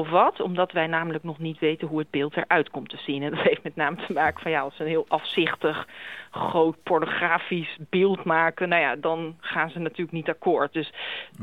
of 0.00 0.10
wat, 0.10 0.40
omdat 0.40 0.72
wij 0.72 0.86
namelijk 0.86 1.24
nog 1.24 1.38
niet 1.38 1.58
weten 1.58 1.88
hoe 1.88 1.98
het 1.98 2.10
beeld 2.10 2.36
eruit 2.36 2.70
komt 2.70 2.88
te 2.88 2.96
zien. 2.96 3.22
En 3.22 3.30
dat 3.30 3.40
heeft 3.40 3.62
met 3.62 3.76
name 3.76 3.96
te 4.06 4.12
maken 4.12 4.42
van 4.42 4.50
ja, 4.50 4.60
als 4.60 4.76
ze 4.76 4.82
een 4.82 4.88
heel 4.88 5.06
afzichtig, 5.08 5.86
groot 6.30 6.82
pornografisch 6.82 7.76
beeld 7.90 8.24
maken, 8.24 8.68
nou 8.68 8.82
ja, 8.82 8.96
dan 8.96 9.36
gaan 9.40 9.70
ze 9.70 9.78
natuurlijk 9.78 10.12
niet 10.12 10.28
akkoord. 10.28 10.72
Dus 10.72 10.92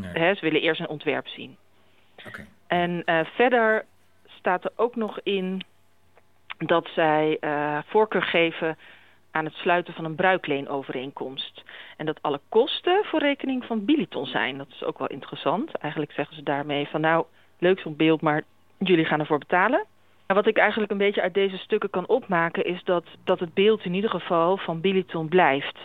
hè, 0.02 0.34
ze 0.34 0.42
willen 0.42 0.62
eerst 0.62 0.82
een 0.82 0.88
ontwerp 0.88 1.28
zien. 1.28 1.58
En 2.68 3.02
uh, 3.06 3.20
verder 3.26 3.86
staat 4.28 4.64
er 4.64 4.72
ook 4.76 4.96
nog 4.96 5.20
in 5.24 5.64
dat 6.58 6.90
zij 6.96 7.38
uh, 7.42 7.78
voorkeur 7.86 8.24
geven 8.24 8.78
aan 9.32 9.46
het 9.46 9.54
sluiten 9.54 9.94
van 9.94 10.06
een 10.06 10.16
bruikleenovereenkomst. 10.16 11.64
En 11.98 12.06
dat 12.06 12.22
alle 12.22 12.40
kosten 12.50 13.06
voor 13.06 13.20
rekening 13.20 13.66
van 13.66 13.86
Biliton 13.86 14.26
zijn. 14.26 14.58
Dat 14.58 14.68
is 14.70 14.84
ook 14.84 15.00
wel 15.00 15.08
interessant. 15.08 15.72
Eigenlijk 15.76 16.12
zeggen 16.12 16.36
ze 16.36 16.44
daarmee 16.44 16.88
van 16.88 17.02
nou, 17.02 17.26
leuk 17.60 17.80
zo'n 17.80 17.96
beeld, 17.96 18.22
maar 18.22 18.44
jullie 18.78 19.06
gaan 19.06 19.20
ervoor 19.20 19.40
betalen. 19.40 19.86
Maar 20.28 20.36
wat 20.36 20.48
ik 20.48 20.58
eigenlijk 20.58 20.92
een 20.92 20.98
beetje 20.98 21.22
uit 21.22 21.34
deze 21.34 21.58
stukken 21.58 21.90
kan 21.90 22.08
opmaken... 22.08 22.66
is 22.66 22.84
dat, 22.84 23.06
dat 23.24 23.40
het 23.40 23.54
beeld 23.54 23.86
in 23.86 23.94
ieder 23.94 24.10
geval 24.10 24.58
van 24.58 24.82
Biliton 24.82 25.28
blijft. 25.28 25.78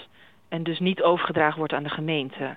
En 0.49 0.63
dus 0.63 0.79
niet 0.79 1.03
overgedragen 1.03 1.59
wordt 1.59 1.73
aan 1.73 1.83
de 1.83 1.89
gemeente. 1.89 2.57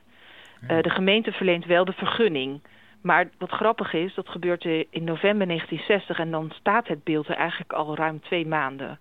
Uh, 0.63 0.81
de 0.81 0.89
gemeente 0.89 1.31
verleent 1.31 1.65
wel 1.65 1.85
de 1.85 1.93
vergunning. 1.93 2.61
Maar 3.01 3.29
wat 3.37 3.49
grappig 3.49 3.93
is, 3.93 4.13
dat 4.13 4.29
gebeurt 4.29 4.63
in 4.65 5.03
november 5.03 5.47
1960... 5.47 6.19
en 6.19 6.31
dan 6.31 6.51
staat 6.59 6.87
het 6.87 7.03
beeld 7.03 7.27
er 7.27 7.35
eigenlijk 7.35 7.73
al 7.73 7.95
ruim 7.95 8.21
twee 8.21 8.47
maanden. 8.47 8.99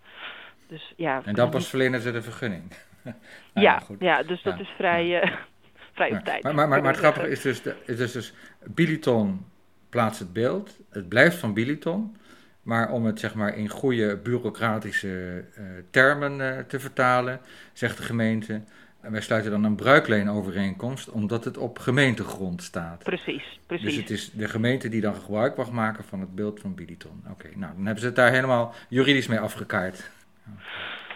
Dus, 0.69 0.93
ja, 0.97 1.23
en 1.25 1.35
dan 1.35 1.51
pas 1.51 1.69
verlenen 1.69 2.01
ze 2.01 2.13
de 2.13 2.23
vergunning? 2.23 2.63
nou, 3.03 3.17
ja, 3.67 3.83
ja, 3.99 4.23
dus 4.23 4.43
dat 4.43 4.61
is 4.61 4.69
vrij, 4.77 5.23
uh, 5.23 5.31
vrij 5.95 6.13
op 6.13 6.25
tijd. 6.25 6.43
Maar, 6.43 6.55
maar, 6.55 6.69
maar, 6.69 6.83
maar 6.83 6.91
het 6.91 7.01
grappige 7.05 7.29
is 7.29 7.41
dus, 7.41 7.63
de, 7.63 7.77
is 7.87 7.97
dus, 7.97 8.13
dus 8.13 8.35
Biliton 8.65 9.47
plaatst 9.95 10.19
het 10.19 10.33
beeld. 10.33 10.77
Het 10.91 11.09
blijft 11.09 11.37
van 11.37 11.55
Biliton. 11.55 12.17
Maar 12.63 12.91
om 12.91 13.05
het 13.05 13.21
zeg 13.21 13.35
maar 13.35 13.57
in 13.57 13.69
goede 13.69 14.17
bureaucratische 14.17 15.45
uh, 15.59 15.65
termen 15.91 16.41
uh, 16.41 16.59
te 16.59 16.81
vertalen, 16.81 17.41
zegt 17.73 17.97
de 17.97 18.03
gemeente. 18.03 18.61
Wij 19.01 19.21
sluiten 19.21 19.51
dan 19.51 19.65
een 19.65 19.75
bruikleenovereenkomst, 19.75 21.11
omdat 21.11 21.45
het 21.45 21.59
op 21.59 21.79
gemeentegrond 21.79 22.63
staat. 22.63 23.03
Precies, 23.03 23.61
precies. 23.67 23.85
Dus 23.85 23.97
het 23.97 24.11
is 24.11 24.31
de 24.31 24.49
gemeente 24.49 24.89
die 24.89 25.01
dan 25.01 25.15
gebruik 25.15 25.57
mag 25.57 25.71
maken 25.71 26.05
van 26.05 26.21
het 26.21 26.35
beeld 26.35 26.61
van 26.61 26.75
Biliton. 26.75 27.25
Oké, 27.31 27.49
nou 27.55 27.73
dan 27.75 27.85
hebben 27.85 28.01
ze 28.01 28.07
het 28.07 28.17
daar 28.17 28.31
helemaal 28.31 28.75
juridisch 28.89 29.27
mee 29.27 29.41
afgekaart. 29.41 30.11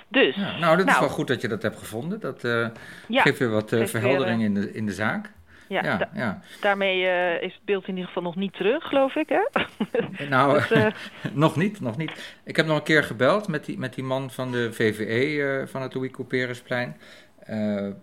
Dus. 0.09 0.35
Ja, 0.35 0.59
nou, 0.59 0.77
dat 0.77 0.87
is 0.87 0.93
nou. 0.93 1.05
wel 1.05 1.15
goed 1.15 1.29
dat 1.29 1.41
je 1.41 1.49
dat 1.49 1.63
hebt 1.63 1.79
gevonden. 1.79 2.21
Dat 2.21 2.45
uh, 2.45 2.69
ja, 3.09 3.23
geeft 3.23 3.39
weer 3.39 3.51
wat 3.51 3.69
verheldering 3.69 4.43
in, 4.43 4.55
de, 4.55 4.73
in 4.73 4.87
de 4.87 4.93
zaak. 4.93 5.31
Ja, 5.69 6.09
ja, 6.15 6.41
daarmee 6.61 7.03
uh, 7.03 7.43
is 7.43 7.55
het 7.55 7.65
beeld 7.65 7.83
in 7.83 7.95
ieder 7.95 8.07
geval 8.07 8.23
nog 8.23 8.37
niet 8.37 8.53
terug, 8.53 8.85
geloof 8.85 9.15
ik, 9.15 9.29
hè? 9.29 9.43
nou, 10.29 10.53
dus, 10.59 10.71
uh... 10.71 10.87
nog 11.33 11.57
niet, 11.57 11.81
nog 11.81 11.97
niet. 11.97 12.37
Ik 12.45 12.57
heb 12.57 12.67
nog 12.67 12.77
een 12.77 12.83
keer 12.83 13.05
gebeld 13.05 13.49
met 13.49 13.65
die, 13.65 13.79
met 13.79 13.95
die 13.95 14.05
man 14.05 14.31
van 14.31 14.53
de 14.53 14.73
VVE 14.73 15.35
uh, 15.35 15.67
van 15.67 15.83
het 15.83 15.95
Louis 15.95 16.11
Couperusplein, 16.11 16.97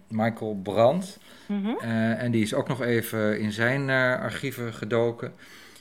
Michael 0.07 0.59
Brandt. 0.63 1.19
Mm 1.47 1.63
-hmm. 1.63 1.77
en 2.17 2.31
die 2.31 2.41
is 2.41 2.53
ook 2.53 2.67
nog 2.67 2.81
even 2.81 3.39
in 3.39 3.51
zijn 3.51 3.89
archieven 4.19 4.73
gedoken. 4.73 5.33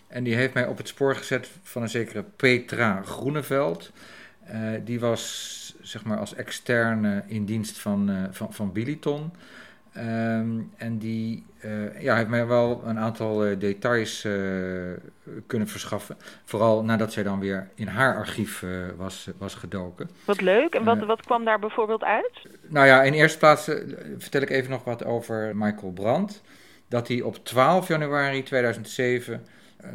En 0.08 0.24
die 0.24 0.34
heeft 0.34 0.54
mij 0.54 0.66
op 0.66 0.76
het 0.76 0.88
spoor 0.88 1.16
gezet 1.16 1.50
van 1.62 1.82
een 1.82 1.88
zekere 1.88 2.24
Petra 2.36 3.02
Groeneveld. 3.02 3.92
die 4.84 5.00
was, 5.00 5.74
zeg 5.80 6.04
maar, 6.04 6.18
als 6.18 6.34
externe 6.34 7.22
in 7.26 7.44
dienst 7.44 7.78
van, 7.78 8.28
van, 8.30 8.52
van 8.52 8.72
Biliton... 8.72 9.32
Um, 9.96 10.72
en 10.76 10.98
die 10.98 11.44
uh, 11.64 12.00
ja, 12.00 12.16
heeft 12.16 12.28
mij 12.28 12.46
wel 12.46 12.82
een 12.84 12.98
aantal 12.98 13.46
uh, 13.46 13.58
details 13.58 14.24
uh, 14.24 14.32
kunnen 15.46 15.68
verschaffen. 15.68 16.16
Vooral 16.44 16.84
nadat 16.84 17.12
zij 17.12 17.22
dan 17.22 17.40
weer 17.40 17.68
in 17.74 17.86
haar 17.86 18.16
archief 18.16 18.64
was, 18.96 19.28
was 19.38 19.54
gedoken. 19.54 20.10
Wat 20.24 20.40
leuk. 20.40 20.74
En 20.74 20.84
wat, 20.84 21.04
wat 21.04 21.20
kwam 21.24 21.44
daar 21.44 21.58
bijvoorbeeld 21.58 22.04
uit? 22.04 22.30
Nou 22.68 22.86
ja, 22.86 23.02
in 23.02 23.12
eerste 23.12 23.38
plaats 23.38 23.64
vertel 24.18 24.42
ik 24.42 24.50
even 24.50 24.70
nog 24.70 24.84
wat 24.84 25.04
over 25.04 25.56
Michael 25.56 25.92
Brandt. 25.92 26.42
Dat 26.88 27.08
hij 27.08 27.20
op 27.20 27.44
12 27.44 27.88
januari 27.88 28.42
2007 28.42 29.46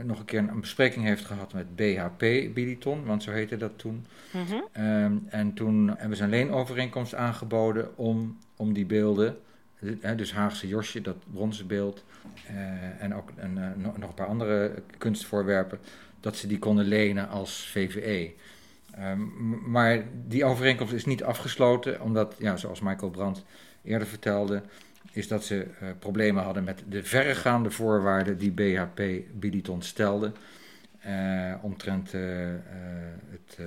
nog 0.03 0.19
een 0.19 0.25
keer 0.25 0.39
een 0.39 0.61
bespreking 0.61 1.05
heeft 1.05 1.25
gehad 1.25 1.53
met 1.53 1.75
BHP 1.75 2.19
Biliton, 2.53 3.05
want 3.05 3.23
zo 3.23 3.31
heette 3.31 3.57
dat 3.57 3.71
toen. 3.75 4.05
Mm 4.31 4.45
-hmm. 4.45 4.85
um, 4.85 5.25
en 5.29 5.53
toen 5.53 5.93
hebben 5.97 6.17
ze 6.17 6.23
een 6.23 6.29
leenovereenkomst 6.29 7.15
aangeboden 7.15 7.97
om, 7.97 8.37
om 8.55 8.73
die 8.73 8.85
beelden 8.85 9.37
dus 10.15 10.33
Haagse 10.33 10.67
Josje, 10.67 11.01
dat 11.01 11.17
bronzen 11.33 11.67
beeld. 11.67 12.03
Uh, 12.51 13.03
en 13.03 13.15
ook 13.15 13.29
uh, 13.37 13.67
nog, 13.75 13.95
een 13.95 14.13
paar 14.13 14.27
andere 14.27 14.73
kunstvoorwerpen. 14.97 15.79
Dat 16.19 16.35
ze 16.35 16.47
die 16.47 16.59
konden 16.59 16.85
lenen 16.85 17.29
als 17.29 17.69
VVE. 17.71 18.31
Um, 18.99 19.71
maar 19.71 20.03
die 20.27 20.45
overeenkomst 20.45 20.93
is 20.93 21.05
niet 21.05 21.23
afgesloten, 21.23 22.01
omdat, 22.01 22.35
ja, 22.39 22.57
zoals 22.57 22.81
Michael 22.81 23.11
Brandt 23.11 23.45
eerder 23.83 24.07
vertelde, 24.07 24.61
is 25.11 25.27
dat 25.27 25.43
ze 25.43 25.55
uh, 25.55 25.89
problemen 25.99 26.43
hadden 26.43 26.63
met 26.63 26.83
de 26.89 27.03
verregaande 27.03 27.71
voorwaarden 27.71 28.37
die 28.37 28.51
BHP 28.51 29.01
Biliton 29.33 29.81
stelde. 29.81 30.31
omtrent 31.61 32.11
het 32.11 33.57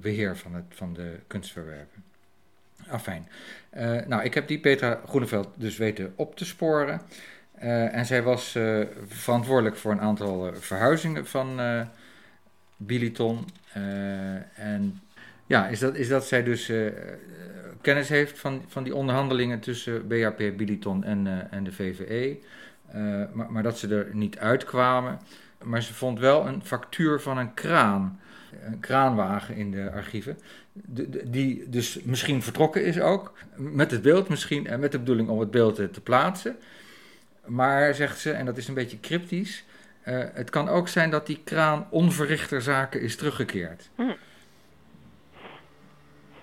beheer 0.00 0.36
van, 0.36 0.54
het, 0.54 0.64
van 0.68 0.92
de 0.92 1.18
kunstverwerpen. 1.26 2.09
Afijn. 2.90 3.28
Uh, 3.76 4.00
nou, 4.06 4.22
ik 4.22 4.34
heb 4.34 4.48
die 4.48 4.58
Petra 4.58 5.00
Groeneveld 5.06 5.48
dus 5.54 5.76
weten 5.76 6.12
op 6.16 6.36
te 6.36 6.44
sporen. 6.44 7.00
Uh, 7.62 7.94
en 7.94 8.06
zij 8.06 8.22
was 8.22 8.54
uh, 8.54 8.86
verantwoordelijk 9.06 9.76
voor 9.76 9.92
een 9.92 10.00
aantal 10.00 10.52
verhuizingen 10.54 11.26
van 11.26 11.60
Biliton. 12.76 13.46
en 14.54 15.00
ja, 15.46 15.68
is 15.68 15.78
dat, 15.78 15.96
is 15.96 16.08
dat 16.08 16.26
zij 16.26 16.42
dus 16.42 16.72
kennis 17.80 18.08
heeft 18.08 18.38
van, 18.38 18.64
van 18.66 18.82
die 18.82 18.94
onderhandelingen 18.94 19.60
tussen 19.60 20.06
BHP 20.06 20.56
Biliton 20.56 21.04
en, 21.04 21.48
en 21.50 21.64
de 21.64 21.72
VVE. 21.72 22.38
maar, 23.32 23.52
maar 23.52 23.62
dat 23.62 23.78
ze 23.78 23.94
er 23.94 24.08
niet 24.12 24.38
uitkwamen. 24.38 25.18
Maar 25.64 25.82
ze 25.82 25.94
vond 25.94 26.18
wel 26.18 26.46
een 26.46 26.64
factuur 26.64 27.20
van 27.20 27.38
een 27.38 27.54
kraan 27.54 28.20
een 28.64 28.80
kraanwagen 28.80 29.56
in 29.56 29.70
de 29.70 29.90
archieven. 29.90 30.38
Die 31.24 31.68
dus 31.68 32.02
misschien 32.02 32.42
vertrokken 32.42 32.84
is 32.84 33.00
ook. 33.00 33.32
Met 33.56 33.90
het 33.90 34.02
beeld 34.02 34.28
misschien. 34.28 34.66
En 34.66 34.80
met 34.80 34.92
de 34.92 34.98
bedoeling 34.98 35.28
om 35.28 35.40
het 35.40 35.50
beeld 35.50 35.74
te 35.74 36.00
plaatsen. 36.02 36.56
Maar 37.46 37.94
zegt 37.94 38.18
ze, 38.18 38.30
en 38.30 38.46
dat 38.46 38.56
is 38.56 38.68
een 38.68 38.74
beetje 38.74 39.00
cryptisch. 39.00 39.64
Uh, 40.08 40.24
het 40.32 40.50
kan 40.50 40.68
ook 40.68 40.88
zijn 40.88 41.10
dat 41.10 41.26
die 41.26 41.40
kraan 41.44 41.86
onverrichter 41.90 42.62
zaken 42.62 43.00
is 43.00 43.16
teruggekeerd. 43.16 43.90
Hm. 43.94 44.02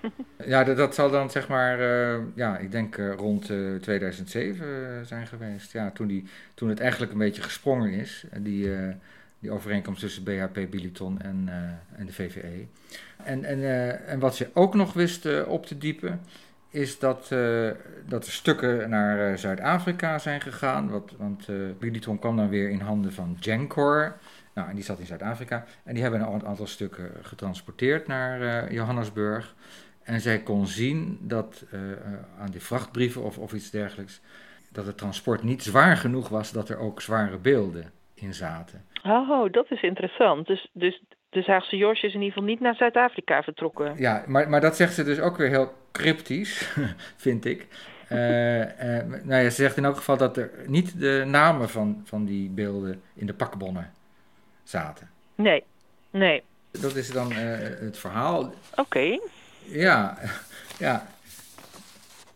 Ja, 0.44 0.64
dat, 0.64 0.76
dat, 0.76 0.94
zal 0.94 1.10
dan 1.10 1.30
zeg 1.30 1.48
maar, 1.48 1.80
uh, 1.80 2.18
ja, 2.34 2.58
ik 2.58 2.70
denk 2.70 2.96
uh, 2.96 3.14
rond 3.14 3.50
2007 3.80 5.06
zijn 5.06 5.26
geweest. 5.26 5.72
Ja, 5.72 5.90
toen, 5.90 6.06
die, 6.06 6.24
toen 6.54 6.68
het 6.68 6.80
eigenlijk 6.80 7.12
een 7.12 7.18
beetje 7.18 7.42
gesprongen 7.42 7.92
is. 7.92 8.24
Die, 8.36 8.70
die 9.38 9.50
overeenkomst 9.50 10.00
tussen 10.00 10.22
BHP 10.22 10.70
Biliton 10.70 11.20
en, 11.20 11.44
uh, 11.48 11.98
en 11.98 12.06
de 12.06 12.12
VVE. 12.12 12.66
En, 13.24 13.44
en, 13.44 13.58
uh, 13.58 14.10
en 14.10 14.18
wat 14.18 14.36
ze 14.36 14.50
ook 14.52 14.74
nog 14.74 14.92
wisten 14.92 15.48
op 15.48 15.66
te 15.66 15.78
diepen, 15.78 16.20
is 16.70 16.98
dat, 16.98 17.30
uh, 17.32 17.70
dat 18.06 18.26
er 18.26 18.32
stukken 18.32 18.90
naar 18.90 19.38
Zuid-Afrika 19.38 20.18
zijn 20.18 20.40
gegaan. 20.40 20.90
Wat, 20.90 21.14
want 21.16 21.46
Biliton 21.78 22.18
kwam 22.18 22.36
dan 22.36 22.48
weer 22.48 22.70
in 22.70 22.80
handen 22.80 23.12
van 23.12 23.36
Gencor. 23.40 24.16
Nou, 24.54 24.68
en 24.68 24.74
die 24.74 24.84
zat 24.84 24.98
in 24.98 25.06
Zuid-Afrika. 25.06 25.64
En 25.84 25.94
die 25.94 26.02
hebben 26.02 26.20
een 26.20 26.46
aantal 26.46 26.66
stukken 26.66 27.10
getransporteerd 27.22 28.06
naar 28.06 28.72
Johannesburg. 28.72 29.54
En 30.02 30.20
zij 30.20 30.38
kon 30.38 30.66
zien 30.66 31.18
dat 31.20 31.64
aan 32.38 32.50
die 32.50 32.62
vrachtbrieven 32.62 33.22
of, 33.22 33.38
of 33.38 33.52
iets 33.52 33.70
dergelijks, 33.70 34.20
dat 34.72 34.86
het 34.86 34.98
transport 34.98 35.42
niet 35.42 35.62
zwaar 35.62 35.96
genoeg 35.96 36.28
was 36.28 36.52
dat 36.52 36.68
er 36.68 36.78
ook 36.78 37.00
zware 37.00 37.38
beelden 37.38 37.92
in 38.20 38.34
zaten. 38.34 38.84
Oh, 39.04 39.52
dat 39.52 39.70
is 39.70 39.82
interessant. 39.82 40.46
Dus, 40.46 40.70
dus 40.72 41.02
de 41.28 41.42
Haagse 41.46 41.76
Josje 41.76 42.06
is 42.06 42.14
in 42.14 42.20
ieder 42.20 42.32
geval 42.32 42.48
niet 42.48 42.60
naar 42.60 42.74
Zuid-Afrika 42.74 43.42
vertrokken. 43.42 43.94
Ja, 43.96 44.24
maar, 44.26 44.48
maar 44.48 44.60
dat 44.60 44.76
zegt 44.76 44.94
ze 44.94 45.04
dus 45.04 45.20
ook 45.20 45.36
weer 45.36 45.48
heel 45.48 45.72
cryptisch, 45.92 46.74
vind 47.26 47.44
ik. 47.44 47.66
Uh, 48.12 48.60
uh, 48.60 48.66
nou 49.22 49.42
ja, 49.42 49.50
ze 49.50 49.62
zegt 49.62 49.76
in 49.76 49.84
elk 49.84 49.96
geval 49.96 50.16
dat 50.16 50.36
er 50.36 50.50
niet 50.66 51.00
de 51.00 51.24
namen 51.26 51.68
van, 51.68 52.02
van 52.04 52.24
die 52.24 52.50
beelden 52.50 53.02
in 53.14 53.26
de 53.26 53.34
pakbonnen 53.34 53.92
zaten. 54.62 55.10
Nee, 55.34 55.64
nee. 56.10 56.42
Dat 56.70 56.94
is 56.94 57.10
dan 57.10 57.32
uh, 57.32 57.38
het 57.80 57.98
verhaal. 57.98 58.40
Oké. 58.40 58.52
Okay. 58.76 59.20
Ja, 59.64 60.18
ja. 60.78 61.06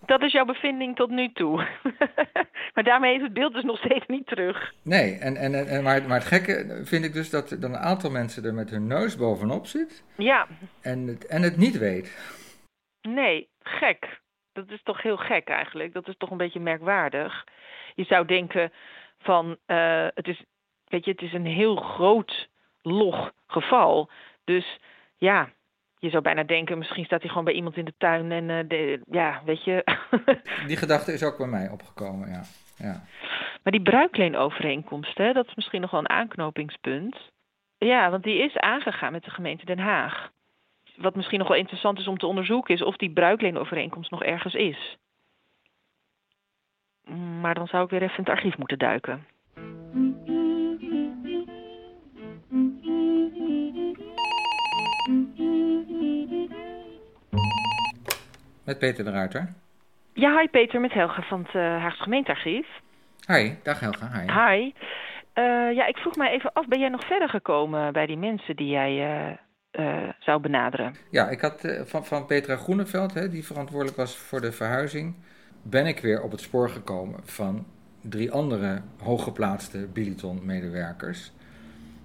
Dat 0.06 0.22
is 0.22 0.32
jouw 0.32 0.44
bevinding 0.44 0.96
tot 0.96 1.10
nu 1.10 1.32
toe. 1.32 1.56
maar 2.74 2.84
daarmee 2.84 3.16
is 3.16 3.22
het 3.22 3.32
beeld 3.32 3.54
dus 3.54 3.64
nog 3.64 3.78
steeds 3.78 4.06
niet 4.06 4.26
terug. 4.26 4.72
Nee, 4.82 5.18
en, 5.18 5.36
en, 5.36 5.68
en, 5.68 5.82
maar, 5.82 6.02
maar 6.02 6.18
het 6.18 6.26
gekke 6.26 6.80
vind 6.84 7.04
ik 7.04 7.12
dus 7.12 7.30
dat 7.30 7.50
er 7.50 7.60
dan 7.60 7.72
een 7.72 7.80
aantal 7.80 8.10
mensen 8.10 8.44
er 8.44 8.54
met 8.54 8.70
hun 8.70 8.86
neus 8.86 9.16
bovenop 9.16 9.66
zit. 9.66 10.04
Ja. 10.16 10.46
En 10.80 11.06
het, 11.06 11.26
en 11.26 11.42
het 11.42 11.56
niet 11.56 11.78
weet. 11.78 12.36
Nee, 13.02 13.48
gek. 13.62 14.20
Dat 14.52 14.70
is 14.70 14.82
toch 14.82 15.02
heel 15.02 15.16
gek 15.16 15.48
eigenlijk. 15.48 15.92
Dat 15.92 16.08
is 16.08 16.14
toch 16.18 16.30
een 16.30 16.36
beetje 16.36 16.60
merkwaardig. 16.60 17.44
Je 17.94 18.04
zou 18.04 18.26
denken 18.26 18.72
van, 19.18 19.56
uh, 19.66 20.06
het 20.14 20.28
is, 20.28 20.44
weet 20.84 21.04
je, 21.04 21.10
het 21.10 21.22
is 21.22 21.32
een 21.32 21.46
heel 21.46 21.76
groot 21.76 22.48
log 22.82 23.32
geval. 23.46 24.10
Dus 24.44 24.78
ja, 25.16 25.48
je 26.02 26.10
zou 26.10 26.22
bijna 26.22 26.42
denken, 26.42 26.78
misschien 26.78 27.04
staat 27.04 27.20
hij 27.20 27.28
gewoon 27.28 27.44
bij 27.44 27.54
iemand 27.54 27.76
in 27.76 27.84
de 27.84 27.94
tuin 27.98 28.32
en 28.32 28.48
uh, 28.48 28.68
de, 28.68 29.00
ja, 29.10 29.42
weet 29.44 29.64
je. 29.64 29.84
die 30.66 30.76
gedachte 30.76 31.12
is 31.12 31.22
ook 31.22 31.38
bij 31.38 31.46
mij 31.46 31.68
opgekomen, 31.70 32.28
ja. 32.28 32.42
ja. 32.76 33.04
Maar 33.62 33.72
die 33.72 33.82
bruikleenovereenkomst, 33.82 35.18
hè, 35.18 35.32
dat 35.32 35.46
is 35.46 35.54
misschien 35.54 35.80
nog 35.80 35.90
wel 35.90 36.00
een 36.00 36.08
aanknopingspunt. 36.08 37.16
Ja, 37.78 38.10
want 38.10 38.22
die 38.22 38.38
is 38.38 38.56
aangegaan 38.56 39.12
met 39.12 39.24
de 39.24 39.30
gemeente 39.30 39.64
Den 39.64 39.78
Haag. 39.78 40.30
Wat 40.96 41.14
misschien 41.14 41.38
nog 41.38 41.48
wel 41.48 41.56
interessant 41.56 41.98
is 41.98 42.06
om 42.06 42.18
te 42.18 42.26
onderzoeken, 42.26 42.74
is 42.74 42.82
of 42.82 42.96
die 42.96 43.12
bruikleenovereenkomst 43.12 44.10
nog 44.10 44.22
ergens 44.22 44.54
is. 44.54 44.96
Maar 47.40 47.54
dan 47.54 47.66
zou 47.66 47.84
ik 47.84 47.90
weer 47.90 48.02
even 48.02 48.16
in 48.16 48.24
het 48.24 48.32
archief 48.32 48.58
moeten 48.58 48.78
duiken. 48.78 49.26
Met 58.64 58.78
Peter 58.78 59.04
de 59.04 59.10
Ruiter. 59.10 59.52
Ja, 60.12 60.38
hi 60.38 60.48
Peter, 60.48 60.80
met 60.80 60.92
Helga 60.92 61.22
van 61.22 61.42
het 61.42 61.54
uh, 61.54 61.62
Haagse 61.62 62.02
gemeentearchief. 62.02 62.66
Hi, 63.26 63.54
dag 63.62 63.80
Helga, 63.80 64.10
hi. 64.12 64.32
Hi. 64.32 64.72
Uh, 65.34 65.76
ja, 65.76 65.86
ik 65.86 65.96
vroeg 65.96 66.16
mij 66.16 66.30
even 66.30 66.52
af, 66.52 66.68
ben 66.68 66.78
jij 66.78 66.88
nog 66.88 67.06
verder 67.06 67.28
gekomen 67.28 67.92
bij 67.92 68.06
die 68.06 68.16
mensen 68.16 68.56
die 68.56 68.68
jij 68.68 69.38
uh, 69.72 70.08
zou 70.18 70.40
benaderen? 70.40 70.94
Ja, 71.10 71.28
ik 71.28 71.40
had 71.40 71.82
van, 71.84 72.04
van 72.04 72.26
Petra 72.26 72.56
Groeneveld, 72.56 73.14
hè, 73.14 73.28
die 73.28 73.46
verantwoordelijk 73.46 73.96
was 73.96 74.16
voor 74.16 74.40
de 74.40 74.52
verhuizing, 74.52 75.14
ben 75.62 75.86
ik 75.86 76.00
weer 76.00 76.22
op 76.22 76.30
het 76.30 76.40
spoor 76.40 76.70
gekomen 76.70 77.20
van 77.24 77.66
drie 78.00 78.30
andere 78.30 78.82
hooggeplaatste 79.02 79.88
Biliton-medewerkers, 79.92 81.32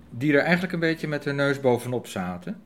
die 0.09 0.33
er 0.33 0.43
eigenlijk 0.43 0.73
een 0.73 0.79
beetje 0.79 1.07
met 1.07 1.25
hun 1.25 1.35
neus 1.35 1.59
bovenop 1.59 2.07
zaten. 2.07 2.63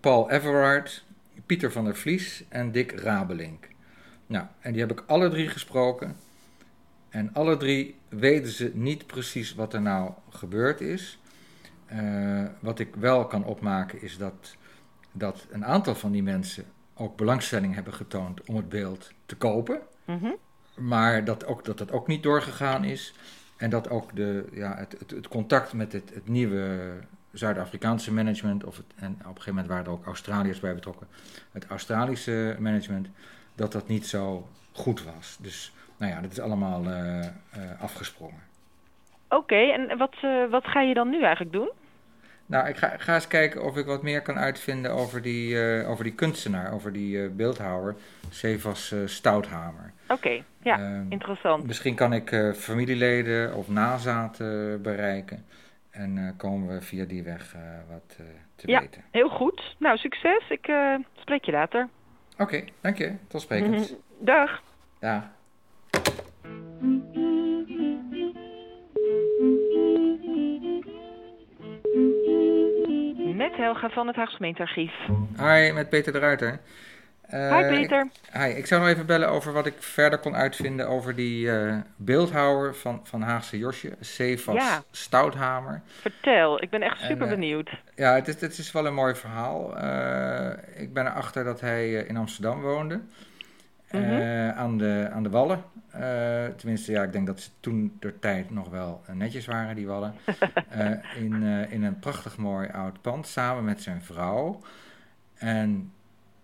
Paul 0.00 0.30
Everard, 0.30 1.04
Pieter 1.46 1.72
van 1.72 1.84
der 1.84 1.96
Vlies 1.96 2.44
en 2.48 2.72
Dick 2.72 2.92
Rabelink. 2.92 3.68
Nou, 4.26 4.46
en 4.60 4.72
die 4.72 4.80
heb 4.80 4.90
ik 4.90 5.04
alle 5.06 5.28
drie 5.28 5.48
gesproken. 5.48 6.16
En 7.08 7.34
alle 7.34 7.56
drie 7.56 7.98
weten 8.08 8.52
ze 8.52 8.70
niet 8.74 9.06
precies 9.06 9.54
wat 9.54 9.74
er 9.74 9.80
nou 9.80 10.12
gebeurd 10.30 10.80
is. 10.80 11.18
Uh, 11.92 12.44
wat 12.60 12.78
ik 12.78 12.94
wel 12.94 13.26
kan 13.26 13.44
opmaken 13.44 14.02
is 14.02 14.18
dat, 14.18 14.56
dat 15.12 15.46
een 15.50 15.64
aantal 15.64 15.94
van 15.94 16.12
die 16.12 16.22
mensen 16.22 16.64
ook 16.94 17.16
belangstelling 17.16 17.74
hebben 17.74 17.92
getoond 17.92 18.44
om 18.44 18.56
het 18.56 18.68
beeld 18.68 19.12
te 19.26 19.36
kopen. 19.36 19.80
Mm 20.04 20.18
-hmm. 20.18 20.36
Maar 20.76 21.24
dat, 21.24 21.46
ook, 21.46 21.64
dat 21.64 21.78
dat 21.78 21.92
ook 21.92 22.06
niet 22.06 22.22
doorgegaan 22.22 22.84
is. 22.84 23.14
En 23.56 23.70
dat 23.70 23.90
ook 23.90 24.16
de, 24.16 24.44
ja, 24.52 24.76
het, 24.76 24.96
het, 24.98 25.10
het 25.10 25.28
contact 25.28 25.72
met 25.72 25.92
het, 25.92 26.14
het 26.14 26.28
nieuwe 26.28 26.92
Zuid-Afrikaanse 27.32 28.12
management, 28.12 28.64
of 28.64 28.76
het, 28.76 28.86
en 28.96 29.12
op 29.12 29.18
een 29.18 29.26
gegeven 29.26 29.54
moment 29.54 29.68
waren 29.68 29.84
er 29.84 29.90
ook 29.90 30.06
Australiërs 30.06 30.60
bij 30.60 30.74
betrokken, 30.74 31.06
het 31.52 31.66
Australische 31.66 32.56
management, 32.58 33.08
dat 33.54 33.72
dat 33.72 33.88
niet 33.88 34.06
zo 34.06 34.48
goed 34.72 35.04
was. 35.04 35.38
Dus 35.40 35.72
nou 35.96 36.12
ja, 36.12 36.20
dat 36.20 36.30
is 36.30 36.40
allemaal 36.40 36.84
uh, 36.84 37.18
uh, 37.18 37.26
afgesprongen. 37.80 38.42
Oké, 39.28 39.36
okay, 39.36 39.70
en 39.70 39.98
wat, 39.98 40.14
uh, 40.24 40.50
wat 40.50 40.64
ga 40.64 40.80
je 40.80 40.94
dan 40.94 41.08
nu 41.10 41.22
eigenlijk 41.22 41.52
doen? 41.52 41.70
Nou, 42.46 42.68
ik 42.68 42.76
ga, 42.76 42.94
ga 42.98 43.14
eens 43.14 43.26
kijken 43.26 43.62
of 43.62 43.76
ik 43.76 43.86
wat 43.86 44.02
meer 44.02 44.22
kan 44.22 44.38
uitvinden 44.38 44.90
over 44.90 45.22
die, 45.22 45.58
over 45.86 46.04
die 46.04 46.14
kunstenaar, 46.14 46.72
over 46.72 46.92
die 46.92 47.28
beeldhouwer, 47.28 47.94
Sevas 48.30 48.94
Stouthamer. 49.04 49.92
Oké, 50.02 50.12
okay, 50.12 50.44
ja, 50.62 50.78
ehm, 50.78 51.04
interessant. 51.08 51.66
Misschien 51.66 51.94
kan 51.94 52.12
ik 52.12 52.54
familieleden 52.56 53.54
of 53.54 53.68
nazaten 53.68 54.82
bereiken. 54.82 55.44
En 55.92 56.16
uh, 56.16 56.30
komen 56.36 56.68
we 56.68 56.82
via 56.82 57.04
die 57.04 57.22
weg 57.22 57.54
uh, 57.54 57.60
wat 57.88 58.16
uh, 58.20 58.26
te 58.54 58.70
ja, 58.70 58.80
weten. 58.80 59.04
heel 59.10 59.28
goed. 59.28 59.76
Nou, 59.78 59.96
succes. 59.96 60.48
Ik 60.48 60.72
spreek 61.14 61.44
je 61.44 61.52
later. 61.52 61.88
Oké, 62.32 62.42
okay, 62.42 62.68
dank 62.80 62.98
je. 62.98 63.12
Tot 63.28 63.40
sprekend. 63.40 63.96
Dag. 64.18 64.62
Dag. 64.98 65.24
Met 73.36 73.56
Helga 73.56 73.88
van 73.88 74.06
het 74.06 74.16
Haagse 74.16 74.36
Gemeentearchief. 74.36 74.94
Hi, 75.36 75.72
met 75.72 75.88
Peter 75.88 76.12
de 76.12 76.18
Ruiter. 76.18 76.60
Uh, 77.34 77.56
hi 77.56 77.68
Peter. 77.68 78.00
Ik, 78.00 78.40
hi, 78.40 78.48
ik 78.48 78.66
zou 78.66 78.80
nog 78.80 78.90
even 78.90 79.06
bellen 79.06 79.28
over 79.28 79.52
wat 79.52 79.66
ik 79.66 79.74
verder 79.78 80.18
kon 80.18 80.36
uitvinden 80.36 80.88
over 80.88 81.14
die 81.14 81.46
uh, 81.46 81.76
beeldhouwer 81.96 82.74
van, 82.74 83.00
van 83.04 83.22
Haagse 83.22 83.58
Josje, 83.58 83.92
Cefas 84.00 84.54
ja. 84.54 84.82
Stouthamer. 84.90 85.80
Vertel, 86.00 86.62
ik 86.62 86.70
ben 86.70 86.82
echt 86.82 86.98
super 86.98 87.26
en, 87.26 87.32
uh, 87.32 87.38
benieuwd. 87.38 87.70
Ja, 87.94 88.14
het 88.14 88.28
is, 88.28 88.40
het 88.40 88.58
is 88.58 88.72
wel 88.72 88.86
een 88.86 88.94
mooi 88.94 89.14
verhaal. 89.14 89.70
ik 90.76 90.92
ben 90.92 91.06
erachter 91.06 91.44
dat 91.44 91.60
hij 91.60 91.92
in 91.92 92.16
Amsterdam 92.16 92.60
woonde, 92.60 93.00
mm 93.90 94.04
-hmm. 94.04 94.50
aan, 94.50 94.78
de, 94.78 95.08
aan 95.12 95.22
de 95.22 95.30
Wallen. 95.30 95.64
tenminste, 96.56 96.92
ja, 96.92 97.02
ik 97.02 97.12
denk 97.12 97.26
dat 97.26 97.40
ze 97.40 97.50
toen 97.60 97.96
de 98.00 98.18
tijd 98.18 98.50
nog 98.50 98.68
wel 98.68 99.02
netjes 99.12 99.46
waren, 99.46 99.74
die 99.74 99.86
Wallen. 99.86 100.14
in, 101.16 101.42
in 101.68 101.82
een 101.82 101.98
prachtig 101.98 102.36
mooi 102.36 102.68
oud 102.68 103.00
pand, 103.00 103.26
samen 103.26 103.64
met 103.64 103.82
zijn 103.82 104.02
vrouw. 104.02 104.60
En 105.34 105.92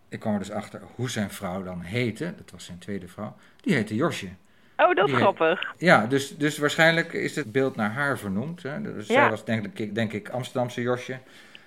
ik 0.09 0.21
kwam 0.21 0.33
er 0.33 0.39
dus 0.39 0.51
achter 0.51 0.81
hoe 0.95 1.11
zijn 1.11 1.31
vrouw 1.31 1.63
dan 1.63 1.81
heette. 1.81 2.35
Dat 2.37 2.51
was 2.51 2.65
zijn 2.65 2.79
tweede 2.79 3.09
vrouw. 3.09 3.37
Die 3.61 3.75
heette 3.75 3.95
Josje. 3.95 4.29
Oh, 4.77 4.95
dat 4.95 5.09
is 5.09 5.15
grappig. 5.15 5.61
Heet, 5.61 5.81
ja, 5.81 6.07
dus, 6.07 6.37
dus 6.37 6.59
waarschijnlijk 6.59 7.13
is 7.13 7.37
het 7.37 7.53
beeld 7.53 7.77
naar 7.77 7.91
haar 7.91 8.19
vernoemd. 8.19 8.63
Hè? 8.63 8.83
Dus 8.83 9.07
ja. 9.07 9.15
zij 9.15 9.31
was 9.31 9.45
denk 9.45 9.79
ik, 9.79 9.95
denk 9.95 10.13
ik 10.13 10.29
Amsterdamse 10.29 10.81
Josje. 10.81 11.19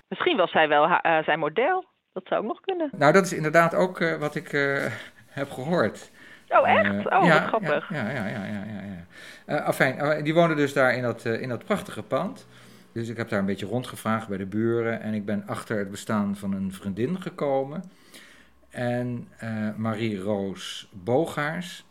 Misschien 0.08 0.36
was 0.36 0.50
zij 0.50 0.68
wel 0.68 0.88
uh, 0.88 1.22
zijn 1.22 1.38
model. 1.38 1.84
Dat 2.12 2.26
zou 2.26 2.40
ook 2.40 2.46
nog 2.46 2.60
kunnen. 2.60 2.90
Nou, 2.96 3.12
dat 3.12 3.24
is 3.24 3.32
inderdaad 3.32 3.74
ook 3.74 4.00
uh, 4.00 4.16
wat 4.16 4.34
ik 4.34 4.52
uh, 4.52 4.84
heb 5.26 5.50
gehoord. 5.50 6.10
Oh, 6.48 6.68
echt? 6.68 6.90
oh, 6.90 7.24
ja, 7.24 7.40
wat 7.40 7.42
grappig. 7.42 7.88
Ja, 7.88 8.10
ja, 8.10 8.26
ja. 8.26 8.44
ja, 8.44 8.64
ja, 8.66 9.06
ja. 9.46 9.58
afijn, 9.58 10.24
die 10.24 10.34
woonde 10.34 10.54
dus 10.54 10.72
daar 10.72 10.94
in 10.94 11.02
dat, 11.02 11.24
in 11.24 11.48
dat 11.48 11.64
prachtige 11.64 12.02
pand. 12.02 12.46
Dus 12.92 13.08
ik 13.08 13.16
heb 13.16 13.28
daar 13.28 13.38
een 13.38 13.46
beetje 13.46 13.66
rondgevraagd 13.66 14.28
bij 14.28 14.38
de 14.38 14.46
buren. 14.46 15.00
En 15.00 15.14
ik 15.14 15.24
ben 15.24 15.44
achter 15.46 15.78
het 15.78 15.90
bestaan 15.90 16.36
van 16.36 16.52
een 16.52 16.72
vriendin 16.72 17.22
gekomen 17.22 17.82
en 18.72 19.28
uh, 19.42 19.68
Marie-Roos 19.76 20.88
Bogaars. 20.92 21.84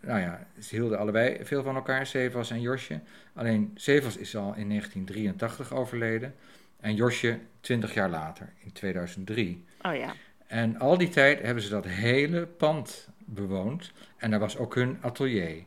Nou 0.00 0.20
ja, 0.20 0.46
ze 0.60 0.74
hielden 0.74 0.98
allebei 0.98 1.44
veel 1.44 1.62
van 1.62 1.74
elkaar, 1.74 2.06
Sevas 2.06 2.50
en 2.50 2.60
Josje. 2.60 3.00
Alleen 3.34 3.70
Sevas 3.74 4.16
is 4.16 4.36
al 4.36 4.54
in 4.54 4.68
1983 4.68 5.72
overleden 5.72 6.34
en 6.80 6.94
Josje 6.94 7.38
20 7.60 7.94
jaar 7.94 8.10
later, 8.10 8.52
in 8.58 8.72
2003. 8.72 9.64
Oh 9.82 9.94
ja. 9.94 10.14
En 10.46 10.78
al 10.78 10.98
die 10.98 11.08
tijd 11.08 11.42
hebben 11.42 11.62
ze 11.62 11.70
dat 11.70 11.86
hele 11.86 12.46
pand 12.46 13.08
bewoond 13.18 13.92
en 14.16 14.30
daar 14.30 14.40
was 14.40 14.56
ook 14.56 14.74
hun 14.74 14.98
atelier. 15.00 15.64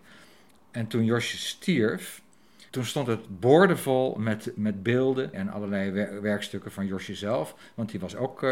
En 0.71 0.87
toen 0.87 1.05
Josje 1.05 1.37
stierf, 1.37 2.21
toen 2.69 2.85
stond 2.85 3.07
het 3.07 3.39
boordevol 3.39 4.15
met, 4.15 4.51
met 4.55 4.83
beelden 4.83 5.33
en 5.33 5.49
allerlei 5.49 5.91
werkstukken 6.21 6.71
van 6.71 6.87
Josje 6.87 7.15
zelf, 7.15 7.55
want 7.73 7.91
die 7.91 7.99
was 7.99 8.15
ook 8.15 8.43
uh, 8.43 8.49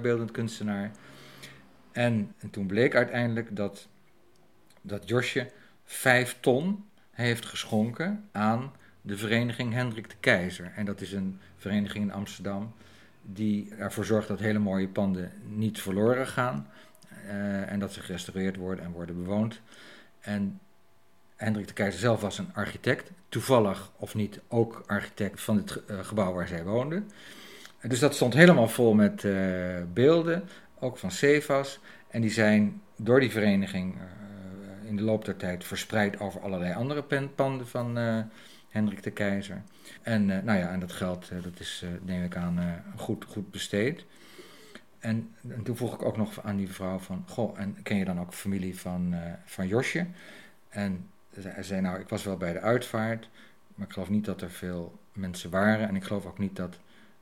beeldend 0.00 0.30
kunstenaar. 0.30 0.90
En, 1.92 2.34
en 2.38 2.50
toen 2.50 2.66
bleek 2.66 2.94
uiteindelijk 2.94 3.56
dat, 3.56 3.88
dat 4.80 5.08
Josje 5.08 5.50
vijf 5.84 6.36
ton 6.40 6.84
heeft 7.10 7.44
geschonken 7.44 8.28
aan 8.32 8.72
de 9.00 9.16
vereniging 9.16 9.72
Hendrik 9.72 10.10
de 10.10 10.16
Keizer. 10.20 10.72
En 10.76 10.84
dat 10.84 11.00
is 11.00 11.12
een 11.12 11.40
vereniging 11.56 12.04
in 12.04 12.12
Amsterdam 12.12 12.72
die 13.22 13.74
ervoor 13.78 14.04
zorgt 14.04 14.28
dat 14.28 14.38
hele 14.38 14.58
mooie 14.58 14.88
panden 14.88 15.32
niet 15.44 15.80
verloren 15.80 16.26
gaan. 16.26 16.66
Uh, 17.26 17.72
en 17.72 17.78
dat 17.78 17.92
ze 17.92 18.00
gerestaureerd 18.00 18.56
worden 18.56 18.84
en 18.84 18.90
worden 18.90 19.16
bewoond. 19.16 19.60
En 20.20 20.60
Hendrik 21.36 21.66
de 21.66 21.72
Keizer 21.72 22.00
zelf 22.00 22.20
was 22.20 22.38
een 22.38 22.54
architect, 22.54 23.10
toevallig 23.28 23.90
of 23.96 24.14
niet 24.14 24.40
ook 24.48 24.82
architect 24.86 25.40
van 25.40 25.56
het 25.56 25.80
uh, 25.90 25.98
gebouw 26.02 26.32
waar 26.32 26.48
zij 26.48 26.64
woonden. 26.64 27.10
Dus 27.82 27.98
dat 27.98 28.14
stond 28.14 28.34
helemaal 28.34 28.68
vol 28.68 28.94
met 28.94 29.22
uh, 29.22 29.76
beelden, 29.92 30.48
ook 30.80 30.98
van 30.98 31.10
Cefas. 31.10 31.80
En 32.08 32.20
die 32.20 32.30
zijn 32.30 32.82
door 32.96 33.20
die 33.20 33.30
vereniging 33.30 33.94
uh, 33.94 34.88
in 34.88 34.96
de 34.96 35.02
loop 35.02 35.24
der 35.24 35.36
tijd 35.36 35.64
verspreid 35.64 36.20
over 36.20 36.40
allerlei 36.40 36.74
andere 36.74 37.28
panden 37.34 37.68
van 37.68 37.98
uh, 37.98 38.20
Hendrik 38.68 39.02
de 39.02 39.10
Keizer. 39.10 39.62
En, 40.02 40.28
uh, 40.28 40.38
nou 40.42 40.58
ja, 40.58 40.70
en 40.70 40.80
dat 40.80 40.92
geld, 40.92 41.30
dat 41.42 41.60
is, 41.60 41.84
neem 42.02 42.24
ik 42.24 42.36
aan, 42.36 42.82
goed, 42.96 43.24
goed 43.24 43.50
besteed. 43.50 44.04
en, 44.98 45.34
en, 45.48 45.62
toen 45.62 45.76
vroeg 45.76 45.94
ik 45.94 46.02
ook 46.02 46.16
nog 46.16 46.42
aan 46.42 46.56
die 46.56 46.72
vrouw 46.72 46.98
van, 46.98 47.24
goh, 47.26 47.58
en 47.60 47.82
ken 47.82 47.96
je 47.96 48.04
dan 48.04 48.20
ook 48.20 48.34
familie 48.34 48.78
van, 48.78 49.14
van 49.44 49.66
Josje? 49.66 50.06
En 50.68 51.08
hij 51.42 51.62
zei, 51.62 51.80
nou, 51.80 52.00
ik 52.00 52.08
was 52.08 52.24
wel 52.24 52.36
bij 52.36 52.52
de 52.52 52.60
uitvaart, 52.60 53.28
maar 53.74 53.86
ik 53.86 53.92
geloof 53.92 54.08
niet 54.08 54.24
dat 54.24 54.42
er 54.42 54.50
veel 54.50 54.98
mensen 55.12 55.50
waren. 55.50 55.88
En 55.88 55.96
ik 55.96 56.04
geloof 56.04 56.26
ook 56.26 56.38
niet 56.38 56.56
dat 56.56 56.78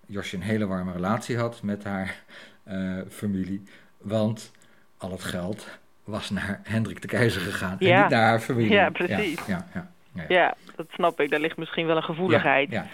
Josje 0.07 0.37
een 0.37 0.43
hele 0.43 0.67
warme 0.67 0.93
relatie 0.93 1.39
had 1.39 1.63
met 1.63 1.85
haar 1.85 2.25
uh, 2.69 3.01
familie. 3.11 3.63
Want 3.99 4.53
al 4.97 5.11
het 5.11 5.23
geld 5.23 5.69
was 6.05 6.31
naar 6.31 6.61
Hendrik 6.63 7.03
de 7.03 7.09
Keizer 7.09 7.41
gegaan 7.41 7.79
en 7.79 8.01
niet 8.01 8.11
naar 8.11 8.29
haar 8.29 8.41
familie. 8.41 8.73
Ja, 8.73 8.91
precies. 8.91 9.47
Ja, 9.47 9.67
ja, 9.75 9.91
ja, 10.13 10.25
ja, 10.29 10.57
dat 10.77 10.87
snap 10.91 11.21
ik. 11.21 11.31
Daar 11.31 11.41
ligt 11.41 11.57
misschien 11.57 11.87
wel 11.87 11.97
een 11.97 12.03
gevoeligheid. 12.03 12.71
Ja, 12.71 12.87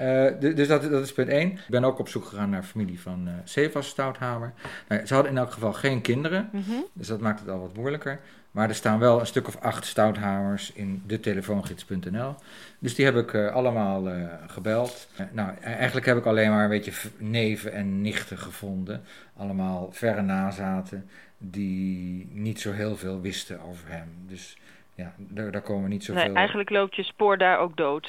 uh, 0.00 0.40
dus 0.40 0.68
dat, 0.68 0.82
dat, 0.82 1.04
is 1.04 1.12
punt 1.12 1.28
1. 1.28 1.50
Ik 1.50 1.58
ben 1.68 1.84
ook 1.84 1.98
op 1.98 2.08
zoek 2.08 2.24
gegaan 2.24 2.50
naar 2.50 2.62
familie 2.62 3.00
van 3.00 3.28
uh, 3.28 3.32
Sevas 3.44 3.88
Stouthamer. 3.88 4.52
Nou, 4.88 5.06
ze 5.06 5.14
hadden 5.14 5.32
in 5.32 5.38
elk 5.38 5.52
geval 5.52 5.72
geen 5.72 6.00
kinderen, 6.00 6.48
mm 6.52 6.62
-hmm. 6.66 6.84
dus 6.92 7.06
dat 7.06 7.20
maakt 7.20 7.40
het 7.40 7.48
al 7.48 7.60
wat 7.60 7.74
moeilijker. 7.74 8.20
Maar 8.50 8.68
er 8.68 8.74
staan 8.74 8.98
wel 8.98 9.20
een 9.20 9.26
stuk 9.26 9.46
of 9.46 9.56
acht 9.60 9.86
stouthamers 9.86 10.72
in 10.72 11.02
de 11.06 11.20
telefoongids.nl. 11.20 12.34
Dus 12.78 12.94
die 12.94 13.04
heb 13.04 13.16
ik 13.16 13.32
uh, 13.32 13.52
allemaal 13.52 14.08
uh, 14.08 14.32
gebeld. 14.46 15.08
Uh, 15.20 15.26
nou, 15.32 15.56
eigenlijk 15.62 16.06
heb 16.06 16.16
ik 16.16 16.26
alleen 16.26 16.50
maar 16.50 16.62
een 16.64 16.70
beetje 16.70 17.10
neven 17.18 17.72
en 17.72 18.00
nichten 18.00 18.38
gevonden. 18.38 19.04
Allemaal 19.36 19.88
verre 19.92 20.22
nazaten 20.22 21.08
die 21.38 22.28
niet 22.32 22.60
zo 22.60 22.72
heel 22.72 22.96
veel 22.96 23.20
wisten 23.20 23.60
over 23.60 23.90
hem. 23.90 24.08
Dus 24.26 24.56
ja, 24.94 25.12
daar, 25.16 25.50
daar 25.50 25.62
komen 25.62 25.90
niet 25.90 26.04
zoveel... 26.04 26.24
Nee, 26.24 26.34
eigenlijk 26.34 26.70
loopt 26.70 26.96
je 26.96 27.02
spoor 27.02 27.38
daar 27.38 27.58
ook 27.58 27.76
dood. 27.76 28.08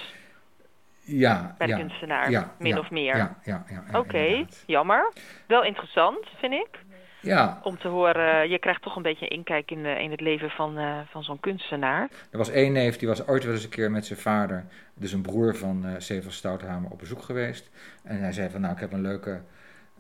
Ja, 1.04 1.56
bij 1.58 1.68
de 1.68 1.74
ja, 1.74 1.80
kunstenaar, 1.80 2.32
ja, 2.32 2.56
min 2.60 2.74
ja, 2.74 2.80
of 2.80 2.90
meer. 2.90 3.18
Ja, 3.18 3.38
ja, 3.44 3.66
Oké, 3.94 4.46
jammer. 4.66 5.12
Wel 5.48 5.64
interessant, 5.64 6.28
vind 6.40 6.54
ik. 6.54 6.80
Ja, 7.22 7.60
Om 7.64 7.78
te 7.78 7.88
horen, 7.88 8.50
je 8.50 8.60
krijgt 8.60 8.82
toch 8.82 8.96
een 8.96 9.02
beetje 9.02 9.26
een 9.26 9.38
inkijk 9.38 9.72
in, 9.72 9.84
de, 9.84 9.90
in 10.04 10.12
het 10.12 10.22
leven 10.22 10.50
van, 10.50 10.78
uh, 10.80 11.00
van 11.10 11.24
zo'n 11.24 11.40
kunstenaar. 11.40 12.10
er 12.32 12.38
was 12.38 12.50
één 12.50 12.72
neef, 12.74 12.98
die 12.98 13.08
was 13.08 13.28
ooit 13.28 13.44
wel 13.44 13.54
eens 13.54 13.64
een 13.64 13.70
keer 13.70 13.92
met 13.92 14.06
zijn 14.06 14.20
vader, 14.20 14.66
dus 14.94 15.12
een 15.12 15.22
broer 15.22 15.56
van 15.56 15.86
uh, 15.86 16.20
Stouthamer, 16.28 16.92
op 16.92 17.00
bezoek 17.00 17.22
geweest. 17.22 17.70
En 18.04 18.20
hij 18.20 18.32
zei 18.32 18.50
van, 18.50 18.62
nou, 18.62 18.74
ik 18.74 18.80
heb 18.80 18.92
een 18.92 19.02
leuke 19.02 19.42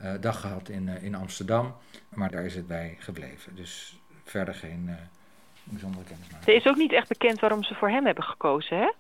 uh, 0.02 0.12
dag 0.20 0.40
gehad 0.40 0.70
in, 0.70 0.88
in 1.02 1.16
Amsterdam, 1.16 1.76
maar 2.10 2.32
daar 2.32 2.46
is 2.46 2.56
het 2.56 2.68
bij 2.68 2.96
gebleven. 3.00 3.56
Dus 3.56 4.00
verder 4.24 4.54
geen 4.54 4.90
bijzondere 5.64 6.04
kennismaking. 6.04 6.48
Er 6.48 6.56
is 6.56 6.66
ook 6.68 6.76
niet 6.78 6.94
echt 6.94 7.08
bekend 7.08 7.40
waarom 7.40 7.64
ze 7.64 7.74
voor 7.76 7.90
hem 7.90 8.06
hebben 8.06 8.24
gekozen, 8.24 8.78
hè? 8.78 8.92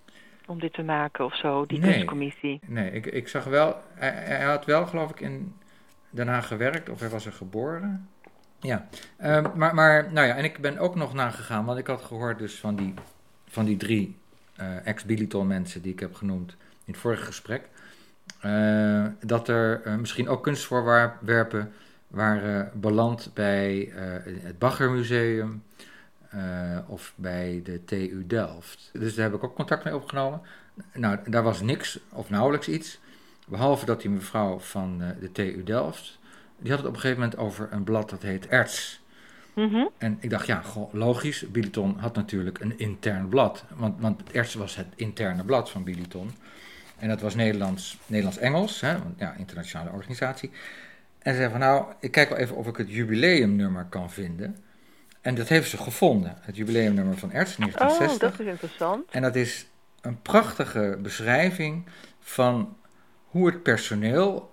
Om 0.45 0.59
dit 0.59 0.73
te 0.73 0.83
maken 0.83 1.25
of 1.25 1.35
zo, 1.37 1.65
die 1.65 1.79
Nee. 1.79 1.91
kunstcommissie. 1.91 2.59
Nee, 2.65 2.91
ik, 2.91 3.05
ik 3.05 3.27
zag 3.27 3.43
wel, 3.43 3.81
hij, 3.93 4.09
hij 4.09 4.43
had 4.43 4.65
wel 4.65 4.85
geloof 4.85 5.09
ik 5.09 5.19
in 5.19 5.55
Haag 6.27 6.47
gewerkt, 6.47 6.89
of 6.89 6.99
hij 6.99 7.09
was 7.09 7.25
er 7.25 7.33
geboren. 7.33 8.09
Ja, 8.59 8.87
Ehm, 9.21 9.49
maar, 9.55 9.75
maar 9.75 10.13
nou 10.13 10.27
ja, 10.27 10.35
en 10.35 10.43
ik 10.43 10.59
ben 10.59 10.77
ook 10.77 10.95
nog 10.95 11.13
nagegaan, 11.13 11.65
want 11.65 11.79
ik 11.79 11.87
had 11.87 12.01
gehoord 12.01 12.39
dus 12.39 12.59
van 12.59 12.75
die, 12.75 12.93
van 13.47 13.65
die 13.65 13.77
drie 13.77 14.17
eh, 14.55 14.87
ex-Biliton 14.87 15.47
mensen 15.47 15.81
die 15.81 15.91
ik 15.91 15.99
heb 15.99 16.13
genoemd 16.13 16.51
in 16.85 16.93
het 16.93 16.97
vorige 16.97 17.25
gesprek, 17.25 17.69
eh, 18.39 19.05
dat 19.25 19.47
er 19.47 19.81
eh, 19.81 19.95
misschien 19.95 20.29
ook 20.29 20.43
kunstvoorwerpen 20.43 21.71
waren 22.07 22.71
beland 22.73 23.31
bij 23.33 23.91
het 24.41 24.59
Baggermuseum 24.59 25.63
of 26.87 27.13
bij 27.15 27.61
de 27.63 27.83
TU 27.83 28.23
Delft. 28.27 28.89
Dus 28.93 29.15
daar 29.15 29.25
heb 29.25 29.33
ik 29.33 29.43
ook 29.43 29.55
contact 29.55 29.83
mee 29.83 29.95
opgenomen. 29.95 30.41
Nou, 30.93 31.19
daar 31.29 31.43
was 31.43 31.61
niks 31.61 31.99
of 32.09 32.29
nauwelijks 32.29 32.67
iets. 32.67 32.99
Behalve 33.47 33.85
dat 33.85 34.01
die 34.01 34.09
mevrouw 34.09 34.59
van 34.59 35.01
eh, 35.01 35.07
de 35.19 35.31
TU 35.31 35.63
Delft, 35.63 36.19
die 36.57 36.69
had 36.69 36.79
het 36.79 36.87
op 36.87 36.93
een 36.93 36.99
gegeven 36.99 37.21
moment 37.21 37.39
over 37.39 37.67
een 37.71 37.83
blad 37.83 38.09
dat 38.09 38.21
heet 38.21 38.47
Erts. 38.47 39.01
Mhm. 39.53 39.85
En 39.97 40.17
ik 40.19 40.29
dacht, 40.29 40.45
ja, 40.45 40.61
goh, 40.61 40.93
logisch. 40.93 41.45
Biliton 41.51 41.97
had 41.99 42.15
natuurlijk 42.15 42.59
een 42.59 42.79
intern 42.79 43.27
blad. 43.27 43.63
Want, 43.75 44.01
want 44.01 44.31
Erts 44.31 44.53
was 44.53 44.75
het 44.75 44.87
interne 44.95 45.43
blad 45.43 45.69
van 45.69 45.83
Biliton. 45.83 46.31
En 46.97 47.07
dat 47.07 47.21
was 47.21 47.35
Nederlands, 47.35 47.97
Nederlands-Engels, 48.05 48.81
hè, 48.81 48.97
want 48.97 49.19
ja, 49.19 49.33
internationale 49.37 49.91
organisatie. 49.91 50.51
En 51.19 51.33
ze 51.33 51.39
zei 51.39 51.51
van, 51.51 51.59
nou, 51.59 51.85
ik 51.99 52.11
kijk 52.11 52.29
wel 52.29 52.37
even 52.37 52.55
of 52.55 52.67
ik 52.67 52.77
het 52.77 52.89
jubileumnummer 52.89 53.85
kan 53.89 54.11
vinden. 54.11 54.57
En 55.21 55.35
dat 55.35 55.47
heeft 55.47 55.69
ze 55.69 55.77
gevonden, 55.77 56.37
het 56.39 56.55
jubileumnummer 56.55 57.17
van 57.17 57.31
Erts, 57.31 57.51
Oh, 57.51 57.57
1960. 57.57 58.29
dat 58.29 58.39
is 58.39 58.51
interessant. 58.51 59.11
En 59.11 59.21
dat 59.21 59.35
is 59.35 59.67
een 60.01 60.21
prachtige 60.21 60.97
beschrijving 61.01 61.85
van 62.19 62.75
hoe 63.31 63.45
het 63.45 63.63
personeel 63.63 64.51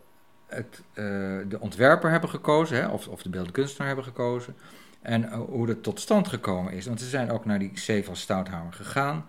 het, 0.48 0.82
eh, 0.92 1.04
de 1.48 1.60
ontwerper 1.60 2.10
hebben 2.10 2.30
gekozen, 2.30 2.76
hè, 2.76 2.88
of, 2.88 3.08
of 3.08 3.22
de 3.22 3.28
beeldende 3.28 3.54
kunstenaar 3.54 3.86
hebben 3.86 4.04
gekozen. 4.04 4.56
En 5.02 5.30
eh, 5.30 5.38
hoe 5.38 5.66
dat 5.66 5.82
tot 5.82 6.00
stand 6.00 6.28
gekomen 6.28 6.72
is. 6.72 6.86
Want 6.86 7.00
ze 7.00 7.08
zijn 7.08 7.30
ook 7.30 7.44
naar 7.44 7.58
die 7.58 7.72
C 7.72 8.04
van 8.04 8.16
Stouthamer 8.16 8.72
gegaan, 8.72 9.26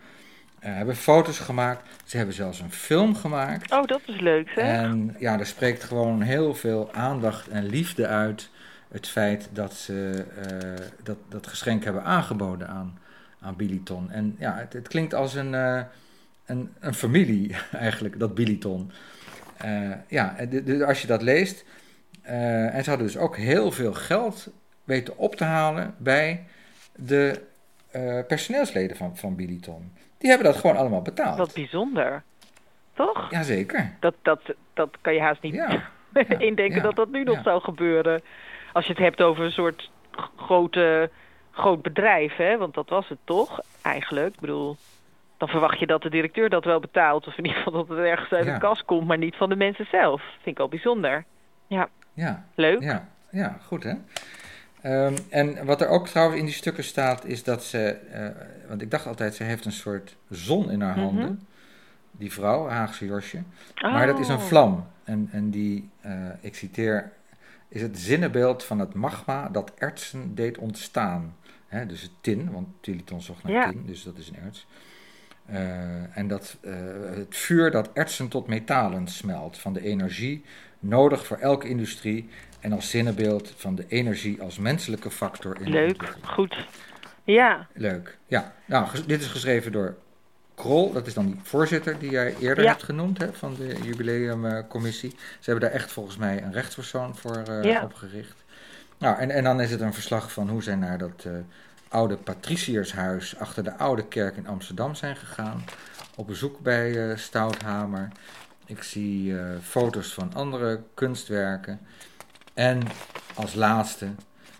eh, 0.59 0.73
hebben 0.73 0.95
foto's 0.95 1.39
gemaakt. 1.39 1.89
Ze 2.03 2.17
hebben 2.17 2.35
zelfs 2.35 2.59
een 2.59 2.71
film 2.71 3.15
gemaakt. 3.15 3.71
Oh, 3.71 3.85
dat 3.85 4.01
is 4.05 4.19
leuk, 4.19 4.49
zeg. 4.49 4.65
En 4.65 5.15
ja, 5.19 5.39
er 5.39 5.45
spreekt 5.45 5.83
gewoon 5.83 6.21
heel 6.21 6.55
veel 6.55 6.93
aandacht 6.93 7.47
en 7.47 7.65
liefde 7.65 8.07
uit 8.07 8.49
het 8.87 9.07
feit 9.07 9.49
dat 9.53 9.73
ze 9.73 10.25
dat, 11.03 11.17
dat 11.29 11.47
geschenk 11.47 11.83
hebben 11.83 12.03
aangeboden 12.03 12.67
aan, 12.67 12.99
aan 13.39 13.55
Biliton. 13.55 14.11
En 14.11 14.35
ja, 14.39 14.55
het, 14.55 14.73
het 14.73 14.87
klinkt 14.87 15.13
als 15.13 15.35
een, 15.35 15.53
een, 16.45 16.73
een 16.79 16.93
familie 16.93 17.55
eigenlijk, 17.71 18.19
dat 18.19 18.35
Biliton. 18.35 18.91
Eh, 19.61 19.91
ja, 20.07 20.35
als 20.85 21.01
je 21.01 21.07
dat 21.07 21.21
leest. 21.21 21.65
eh, 22.21 22.75
en 22.75 22.83
ze 22.83 22.89
hadden 22.89 23.07
dus 23.07 23.17
ook 23.17 23.37
heel 23.37 23.71
veel 23.71 23.93
geld 23.93 24.47
weten 24.83 25.17
op 25.17 25.35
te 25.35 25.43
halen 25.43 25.95
bij 25.97 26.45
de 26.95 27.41
eh, 27.91 28.19
personeelsleden 28.27 28.97
van, 28.97 29.17
van 29.17 29.35
Biliton. 29.35 29.93
Die 30.17 30.29
hebben 30.29 30.47
dat 30.51 30.59
gewoon 30.59 30.77
allemaal 30.77 31.01
betaald. 31.01 31.37
Wat 31.37 31.53
bijzonder. 31.53 32.23
Toch? 32.93 33.31
Jazeker. 33.31 33.95
Dat, 33.99 34.15
dat, 34.21 34.41
dat 34.73 34.97
kan 35.01 35.13
je 35.13 35.21
haast 35.21 35.41
niet 35.41 35.53
Ja. 35.53 35.69
ja, 36.13 36.39
indenken 36.39 36.77
ja, 36.77 36.81
dat 36.81 36.95
dat 36.95 37.09
nu 37.09 37.23
nog 37.23 37.41
zou 37.43 37.61
gebeuren. 37.61 38.21
Als 38.73 38.85
je 38.85 38.91
het 38.91 39.01
hebt 39.01 39.21
over 39.21 39.43
een 39.43 39.51
soort 39.51 39.91
grote, 40.35 41.09
groot 41.51 41.81
bedrijf, 41.81 42.35
hè? 42.35 42.57
want 42.57 42.73
dat 42.73 42.89
was 42.89 43.09
het 43.09 43.17
toch 43.23 43.59
eigenlijk. 43.81 44.33
Ik 44.33 44.39
bedoel, 44.39 44.77
dan 45.39 45.47
verwacht 45.47 45.79
je 45.79 45.85
dat 45.87 46.01
de 46.01 46.09
directeur 46.09 46.49
dat 46.49 46.63
wel 46.65 46.79
betaalt. 46.79 47.27
Of 47.27 47.37
in 47.37 47.45
ieder 47.45 47.61
geval 47.61 47.85
dat 47.85 47.97
het 47.97 48.05
ergens 48.05 48.31
uit 48.31 48.45
Ja. 48.45 48.53
de 48.53 48.59
kas 48.59 48.85
komt, 48.85 49.07
maar 49.07 49.17
niet 49.17 49.35
van 49.35 49.49
de 49.49 49.55
mensen 49.55 49.87
zelf. 49.91 50.21
Vind 50.41 50.55
ik 50.55 50.59
al 50.59 50.67
bijzonder. 50.69 51.25
Ja, 51.67 51.89
Ja, 52.13 52.45
leuk. 52.55 52.81
Ja, 52.81 53.07
ja 53.31 53.57
goed 53.65 53.83
hè. 53.83 53.93
Ehm, 54.81 55.17
en 55.29 55.65
wat 55.65 55.81
er 55.81 55.87
ook 55.87 56.07
trouwens 56.07 56.39
in 56.39 56.45
die 56.45 56.53
stukken 56.53 56.83
staat, 56.83 57.25
is 57.25 57.43
dat 57.43 57.63
ze, 57.63 57.89
eh, 57.89 58.27
want 58.67 58.81
ik 58.81 58.91
dacht 58.91 59.05
altijd, 59.07 59.35
ze 59.35 59.43
heeft 59.43 59.65
een 59.65 59.71
soort 59.71 60.15
zon 60.29 60.71
in 60.71 60.81
haar 60.81 60.95
Mhm. 60.97 61.05
handen, 61.05 61.47
die 62.11 62.31
vrouw, 62.33 62.67
Haagse 62.67 63.05
Josje. 63.05 63.43
Maar 63.81 64.07
dat 64.07 64.19
is 64.19 64.27
een 64.27 64.35
Oh. 64.35 64.41
vlam. 64.41 64.87
En, 65.03 65.29
en 65.31 65.49
die, 65.49 65.89
eh, 66.01 66.13
ik 66.41 66.55
citeer, 66.55 67.11
is 67.67 67.81
het 67.81 67.99
zinnenbeeld 67.99 68.63
van 68.63 68.79
het 68.79 68.93
magma 68.93 69.49
dat 69.49 69.71
ertsen 69.77 70.35
deed 70.35 70.57
ontstaan. 70.57 71.35
Hè, 71.67 71.85
dus 71.85 72.01
het 72.01 72.11
tin, 72.21 72.51
want 72.51 72.67
Tiliton 72.81 73.21
zocht 73.21 73.43
naar 73.43 73.51
Ja. 73.53 73.69
tin, 73.69 73.85
dus 73.85 74.03
dat 74.03 74.17
is 74.17 74.29
een 74.29 74.37
erts. 74.45 74.67
Eh, 75.51 76.17
en 76.17 76.27
dat, 76.27 76.57
eh, 76.61 76.73
het 77.15 77.35
vuur 77.35 77.71
dat 77.71 77.89
ertsen 77.93 78.27
tot 78.27 78.47
metalen 78.47 79.07
smelt, 79.07 79.57
van 79.57 79.73
de 79.73 79.81
energie 79.81 80.45
nodig 80.79 81.25
voor 81.25 81.37
elke 81.37 81.67
industrie 81.67 82.29
en 82.59 82.71
als 82.73 82.89
zinnenbeeld 82.89 83.53
van 83.57 83.75
de 83.75 83.85
energie 83.87 84.41
als 84.41 84.57
menselijke 84.57 85.11
factor 85.11 85.61
in 85.61 85.69
Leuk, 85.69 86.13
goed. 86.23 86.65
Ja, 87.23 87.67
Leuk, 87.73 88.17
ja. 88.27 88.53
Nou, 88.65 88.87
dit 89.07 89.21
is 89.21 89.27
geschreven 89.27 89.71
door 89.71 89.95
Krol, 90.55 90.91
dat 90.93 91.07
is 91.07 91.13
dan 91.13 91.25
die 91.25 91.39
voorzitter 91.43 91.99
die 91.99 92.09
jij 92.11 92.35
eerder 92.39 92.63
Ja. 92.63 92.69
hebt 92.69 92.83
genoemd 92.83 93.17
hè, 93.17 93.33
van 93.33 93.55
de 93.55 93.75
jubileumcommissie. 93.83 95.09
Ze 95.39 95.49
hebben 95.51 95.69
daar 95.69 95.79
echt 95.79 95.91
volgens 95.91 96.17
mij 96.17 96.43
een 96.43 96.53
rechtspersoon 96.53 97.15
voor 97.15 97.35
eh, 97.37 97.63
Ja. 97.63 97.83
opgericht. 97.83 98.43
Nou, 98.97 99.17
en, 99.19 99.29
en 99.31 99.43
dan 99.43 99.61
is 99.61 99.71
het 99.71 99.81
een 99.81 99.93
verslag 99.93 100.31
van 100.31 100.49
hoe 100.49 100.63
zij 100.63 100.75
naar 100.75 100.97
dat 100.97 101.23
eh, 101.25 101.31
oude 101.89 102.15
patriciershuis 102.17 103.39
achter 103.39 103.63
de 103.63 103.77
oude 103.77 104.07
kerk 104.07 104.35
in 104.35 104.47
Amsterdam 104.47 104.95
zijn 104.95 105.15
gegaan. 105.15 105.63
Op 106.15 106.27
bezoek 106.27 106.59
bij 106.59 107.09
eh, 107.09 107.17
Stouthamer. 107.17 108.07
Ik 108.65 108.83
zie 108.83 109.39
eh, 109.39 109.45
foto's 109.61 110.13
van 110.13 110.33
andere 110.33 110.81
kunstwerken. 110.93 111.79
En 112.53 112.81
als 113.35 113.53
laatste 113.53 114.07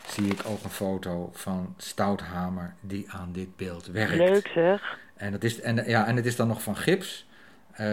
zie 0.08 0.32
ik 0.32 0.42
ook 0.46 0.64
een 0.64 0.70
foto 0.70 1.30
van 1.34 1.74
Stouthamer 1.78 2.74
die 2.80 3.06
aan 3.12 3.30
dit 3.32 3.56
beeld 3.56 3.88
werkt. 3.88 4.16
leuk 4.16 4.48
zeg. 4.54 4.98
En, 5.16 5.32
dat 5.32 5.44
is, 5.44 5.62
en, 5.62 5.90
ja, 5.90 6.06
en 6.08 6.16
het 6.16 6.26
is 6.26 6.36
dan 6.36 6.48
nog 6.48 6.62
van 6.62 6.76
gips. 6.76 7.28
Eh, 7.72 7.86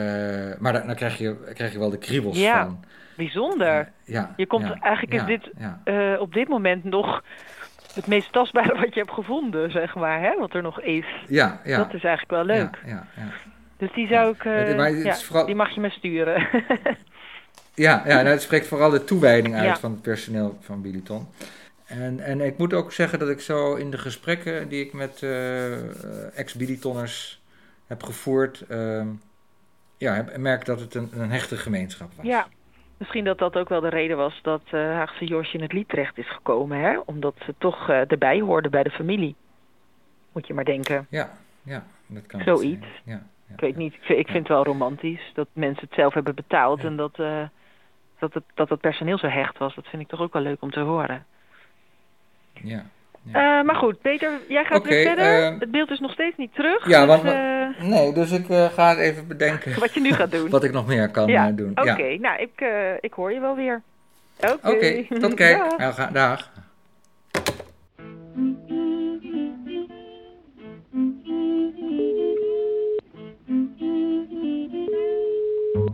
maar 0.58 0.72
dan, 0.72 0.86
dan 0.86 0.94
krijg, 0.94 1.18
je, 1.18 1.36
krijg 1.54 1.72
je 1.72 1.78
wel 1.78 1.90
de 1.90 1.98
kriebels 1.98 2.38
Ja, 2.38 2.64
van. 2.64 2.84
Bijzonder. 3.16 3.92
Ja, 4.04 4.34
Je 4.36 4.46
komt 4.46 4.66
ja, 4.66 4.78
eigenlijk 4.80 5.14
is 5.14 5.20
ja, 5.20 5.26
dit 5.26 5.50
eh, 5.84 6.20
op 6.20 6.32
dit 6.32 6.48
moment 6.48 6.84
nog 6.84 7.22
het 7.96 8.06
meest 8.06 8.32
tastbare 8.32 8.74
wat 8.80 8.94
je 8.94 9.00
hebt 9.00 9.12
gevonden, 9.12 9.70
zeg 9.70 9.94
maar, 9.94 10.20
hè? 10.20 10.36
wat 10.38 10.54
er 10.54 10.62
nog 10.62 10.80
is. 10.80 11.04
ja, 11.28 11.60
ja. 11.64 11.76
Dat 11.78 11.94
is 11.94 12.04
eigenlijk 12.04 12.30
wel 12.30 12.56
leuk. 12.56 12.78
Ja, 12.84 12.90
ja, 12.90 13.06
ja. 13.16 13.28
Dus 13.78 13.92
die 13.94 14.06
zou 14.08 14.34
ik, 14.34 14.44
eh, 14.44 14.88
is 14.96 15.02
ja, 15.04 15.14
vooral- 15.14 15.46
die 15.46 15.54
mag 15.54 15.70
je 15.74 15.80
me 15.80 15.90
sturen. 15.90 16.46
Ja, 17.74 18.02
ja 18.06 18.14
nou, 18.14 18.26
het 18.28 18.42
spreekt 18.42 18.66
vooral 18.66 18.90
de 18.90 19.04
toewijding 19.04 19.54
uit 19.54 19.78
van 19.78 19.90
het 19.90 20.02
personeel 20.02 20.58
van 20.60 20.82
Biliton. 20.82 21.28
En, 21.86 22.20
en 22.20 22.40
ik 22.40 22.58
moet 22.58 22.72
ook 22.74 22.92
zeggen 22.92 23.18
dat 23.18 23.28
ik 23.28 23.40
zo 23.40 23.74
in 23.74 23.90
de 23.90 23.98
gesprekken 23.98 24.68
die 24.68 24.84
ik 24.84 24.92
met 24.92 25.22
eh, 25.22 26.38
ex-Bilitonners 26.38 27.42
heb 27.86 28.02
gevoerd, 28.02 28.64
ehm, 28.68 29.06
ja, 29.96 30.14
heb- 30.14 30.36
merk 30.36 30.64
dat 30.64 30.80
het 30.80 30.94
een, 30.94 31.10
een 31.14 31.30
hechte 31.30 31.56
gemeenschap 31.56 32.10
was. 32.16 32.26
Ja, 32.26 32.46
misschien 32.96 33.24
dat 33.24 33.38
dat 33.38 33.56
ook 33.56 33.68
wel 33.68 33.80
de 33.80 33.88
reden 33.88 34.16
was 34.16 34.38
dat 34.42 34.62
eh 34.70 34.80
Haagse 34.80 35.24
Josje 35.24 35.56
in 35.56 35.62
het 35.62 35.72
lied 35.72 35.88
terecht 35.88 36.18
is 36.18 36.30
gekomen, 36.30 36.78
hè? 36.78 36.98
Omdat 36.98 37.34
ze 37.44 37.54
toch 37.58 37.88
eh, 37.88 38.10
erbij 38.10 38.40
hoorde 38.40 38.68
bij 38.68 38.82
de 38.82 38.90
familie. 38.90 39.34
Moet 40.32 40.46
je 40.46 40.54
maar 40.54 40.64
denken. 40.64 41.06
Ja, 41.10 41.30
ja, 41.62 41.84
dat 42.06 42.26
kan 42.26 42.40
Zoiets. 42.40 42.86
Ja, 43.04 43.22
ja, 43.48 43.54
Ik 43.54 43.60
weet 43.60 43.76
niet, 43.76 43.94
ik 43.94 44.02
vind, 44.02 44.18
ik 44.18 44.26
vind 44.26 44.38
het 44.38 44.48
wel 44.48 44.64
romantisch 44.64 45.30
dat 45.34 45.48
mensen 45.52 45.84
het 45.84 45.94
zelf 45.94 46.14
hebben 46.14 46.34
betaald 46.34 46.84
en 46.84 46.96
dat, 46.96 47.18
eh, 47.18 47.48
dat, 48.18 48.34
het, 48.34 48.44
dat 48.54 48.68
het 48.68 48.80
personeel 48.80 49.18
zo 49.18 49.26
hecht 49.26 49.58
was. 49.58 49.74
Dat 49.74 49.86
vind 49.86 50.02
ik 50.02 50.08
toch 50.08 50.20
ook 50.20 50.32
wel 50.32 50.42
leuk 50.42 50.62
om 50.62 50.70
te 50.70 50.80
horen. 50.80 51.26
Ja, 52.52 52.84
ja. 53.32 53.58
Eh, 53.58 53.64
maar 53.66 53.74
goed, 53.76 54.00
Peter, 54.00 54.30
jij 54.48 54.64
gaat 54.64 54.82
weer 54.86 55.06
verder. 55.06 55.42
eh, 55.52 55.58
het 55.58 55.70
beeld 55.70 55.90
is 55.90 55.98
nog 56.00 56.12
steeds 56.12 56.36
niet 56.36 56.54
terug. 56.54 56.88
Ja, 56.88 57.06
dus, 57.06 57.08
want- 57.08 57.24
eh, 57.24 57.54
Nee, 57.88 58.12
dus 58.12 58.30
ik 58.30 58.48
eh, 58.48 58.64
ga 58.64 58.88
het 58.88 58.98
even 58.98 59.26
bedenken 59.26 59.78
wat 59.80 59.94
je 59.94 60.00
nu 60.00 60.12
gaat 60.12 60.30
doen. 60.30 60.50
wat 60.50 60.64
ik 60.64 60.72
nog 60.72 60.86
meer 60.86 61.08
kan 61.10 61.26
ja, 61.26 61.50
doen. 61.50 61.70
oké. 61.74 62.02
Ja. 62.04 62.18
Nou, 62.18 62.40
ik, 62.40 62.50
eh, 62.60 62.92
ik 63.00 63.12
hoor 63.12 63.32
je 63.32 63.40
wel 63.40 63.54
weer. 63.56 63.82
Oké, 64.40 64.68
Oké, 64.70 65.06
tot 65.20 65.34
kijk. 65.44 65.58
Dag. 65.58 65.78
Ja, 65.78 65.90
ga- 65.92 66.10
dag. 66.12 66.50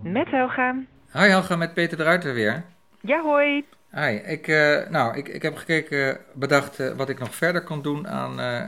Met 0.03 0.31
Helga. 0.31 0.75
Hoi 1.11 1.29
Helga, 1.31 1.57
met 1.57 1.75
Peter 1.75 1.97
de 1.97 2.03
Ruiter 2.03 2.35
weer. 2.35 2.65
Ja, 3.01 3.21
hoi. 3.23 3.65
Hi, 3.95 4.15
ik, 4.27 4.49
eh, 4.49 4.89
nou, 4.89 5.17
ik, 5.17 5.29
ik 5.29 5.43
heb 5.43 5.57
gekeken, 5.57 6.19
bedacht 6.35 6.81
eh, 6.81 6.93
wat 6.93 7.09
ik 7.09 7.19
nog 7.19 7.35
verder 7.35 7.63
kan 7.63 7.83
doen 7.83 8.09
aan 8.09 8.41
eh, 8.41 8.61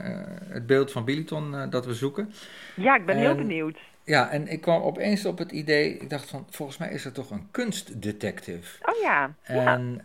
het 0.49 0.65
beeld 0.67 0.91
van 0.91 1.05
Biliton 1.05 1.69
dat 1.69 1.85
we 1.85 1.93
zoeken. 1.93 2.33
Ja, 2.75 2.95
ik 2.95 3.05
ben 3.05 3.17
heel 3.17 3.29
En- 3.29 3.37
benieuwd. 3.37 3.77
Ja, 4.03 4.29
en 4.29 4.47
ik 4.47 4.61
kwam 4.61 4.81
opeens 4.81 5.25
op 5.25 5.37
het 5.37 5.51
idee, 5.51 5.97
ik 5.97 6.09
dacht 6.09 6.29
van, 6.29 6.47
volgens 6.49 6.77
mij 6.77 6.89
is 6.91 7.05
er 7.05 7.11
toch 7.11 7.29
een 7.31 7.47
kunstdetective. 7.51 8.77
Oh 8.85 9.01
ja. 9.01 9.33
En, 9.43 10.01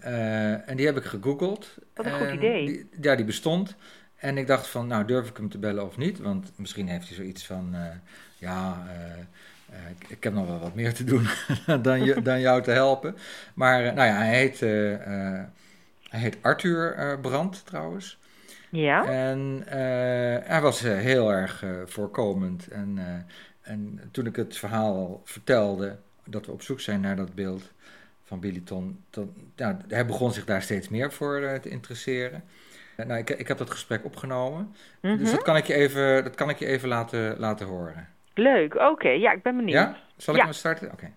en 0.67 0.77
die 0.77 0.87
heb 0.87 0.97
ik 0.97 1.05
gegoogeld. 1.05 1.75
Wat 1.95 2.07
een 2.07 2.13
goed 2.13 2.31
idee. 2.33 2.67
die- 2.67 2.89
ja, 3.01 3.15
die 3.15 3.25
bestond. 3.25 3.77
En 4.17 4.39
ik 4.39 4.47
dacht 4.47 4.67
van, 4.67 4.87
nou 4.87 5.05
durf 5.05 5.29
ik 5.29 5.37
hem 5.37 5.49
te 5.49 5.59
bellen 5.59 5.85
of 5.87 5.97
niet? 5.97 6.19
Want 6.19 6.53
misschien 6.57 6.89
heeft 6.89 7.07
hij 7.07 7.17
zoiets 7.17 7.47
van, 7.47 7.75
ja, 8.37 8.83
ik, 9.91 10.09
ik 10.09 10.25
heb 10.25 10.33
nog 10.33 10.47
wel 10.47 10.59
wat 10.59 10.75
meer 10.75 10.95
te 10.95 11.05
doen 11.05 11.27
dan, 11.83 12.05
je, 12.05 12.23
dan 12.23 12.41
jou 12.41 12.63
te 12.63 12.71
helpen. 12.71 13.17
Maar 13.55 13.85
eh, 13.85 13.93
nou 13.95 14.09
ja, 14.09 14.15
hij 14.17 14.35
heet, 14.39 14.63
eh, 14.63 14.95
eh, 14.95 15.45
hij 16.09 16.21
heet 16.21 16.37
Arthur 16.41 16.95
eh, 16.95 17.21
Brand 17.21 17.67
trouwens. 17.67 18.19
Ja? 18.71 19.05
En 19.07 19.63
eh, 19.67 20.49
hij 20.49 20.61
was 20.61 20.83
eh, 20.85 20.97
heel 20.97 21.33
erg 21.33 21.63
eh, 21.63 21.71
voorkomend. 21.85 22.69
En, 22.69 22.95
eh, 22.99 23.73
en 23.73 24.01
toen 24.11 24.27
ik 24.27 24.37
het 24.37 24.57
verhaal 24.57 25.21
vertelde, 25.25 25.97
dat 26.25 26.47
we 26.47 26.53
op 26.53 26.63
zoek 26.63 26.81
zijn 26.81 27.01
naar 27.01 27.17
dat 27.17 27.35
beeld 27.35 27.73
van 28.25 28.41
Biliton, 28.41 29.05
dan, 29.11 29.33
ja, 29.57 29.79
hij 29.89 30.07
begon 30.07 30.33
zich 30.33 30.45
daar 30.45 30.63
steeds 30.63 30.89
meer 30.89 31.13
voor 31.13 31.41
eh, 31.43 31.59
te 31.61 31.69
interesseren. 31.69 32.45
Eh, 32.97 33.07
nou, 33.07 33.21
ik, 33.21 33.31
ik 33.31 33.49
heb 33.49 33.59
dat 33.59 33.71
gesprek 33.71 34.05
opgenomen, 34.05 34.75
dus 35.01 35.11
Mhm. 35.21 35.31
dat 35.31 35.43
kan 35.43 35.57
ik 35.57 35.65
je 35.67 35.75
even, 35.75 36.25
dat 36.25 36.35
kan 36.35 36.49
ik 36.51 36.59
je 36.59 36.67
even 36.67 36.89
laten, 36.89 37.39
laten 37.39 37.67
horen. 37.67 38.09
Leuk, 38.41 38.75
oké. 38.75 39.09
Ja, 39.09 39.33
ik 39.33 39.43
ben 39.43 39.57
benieuwd. 39.57 39.75
Ja? 39.75 39.97
Zal 40.17 40.35
ik 40.35 40.41
Ja. 40.41 40.47
maar 40.47 40.55
starten? 40.55 40.93
Oké. 40.93 41.13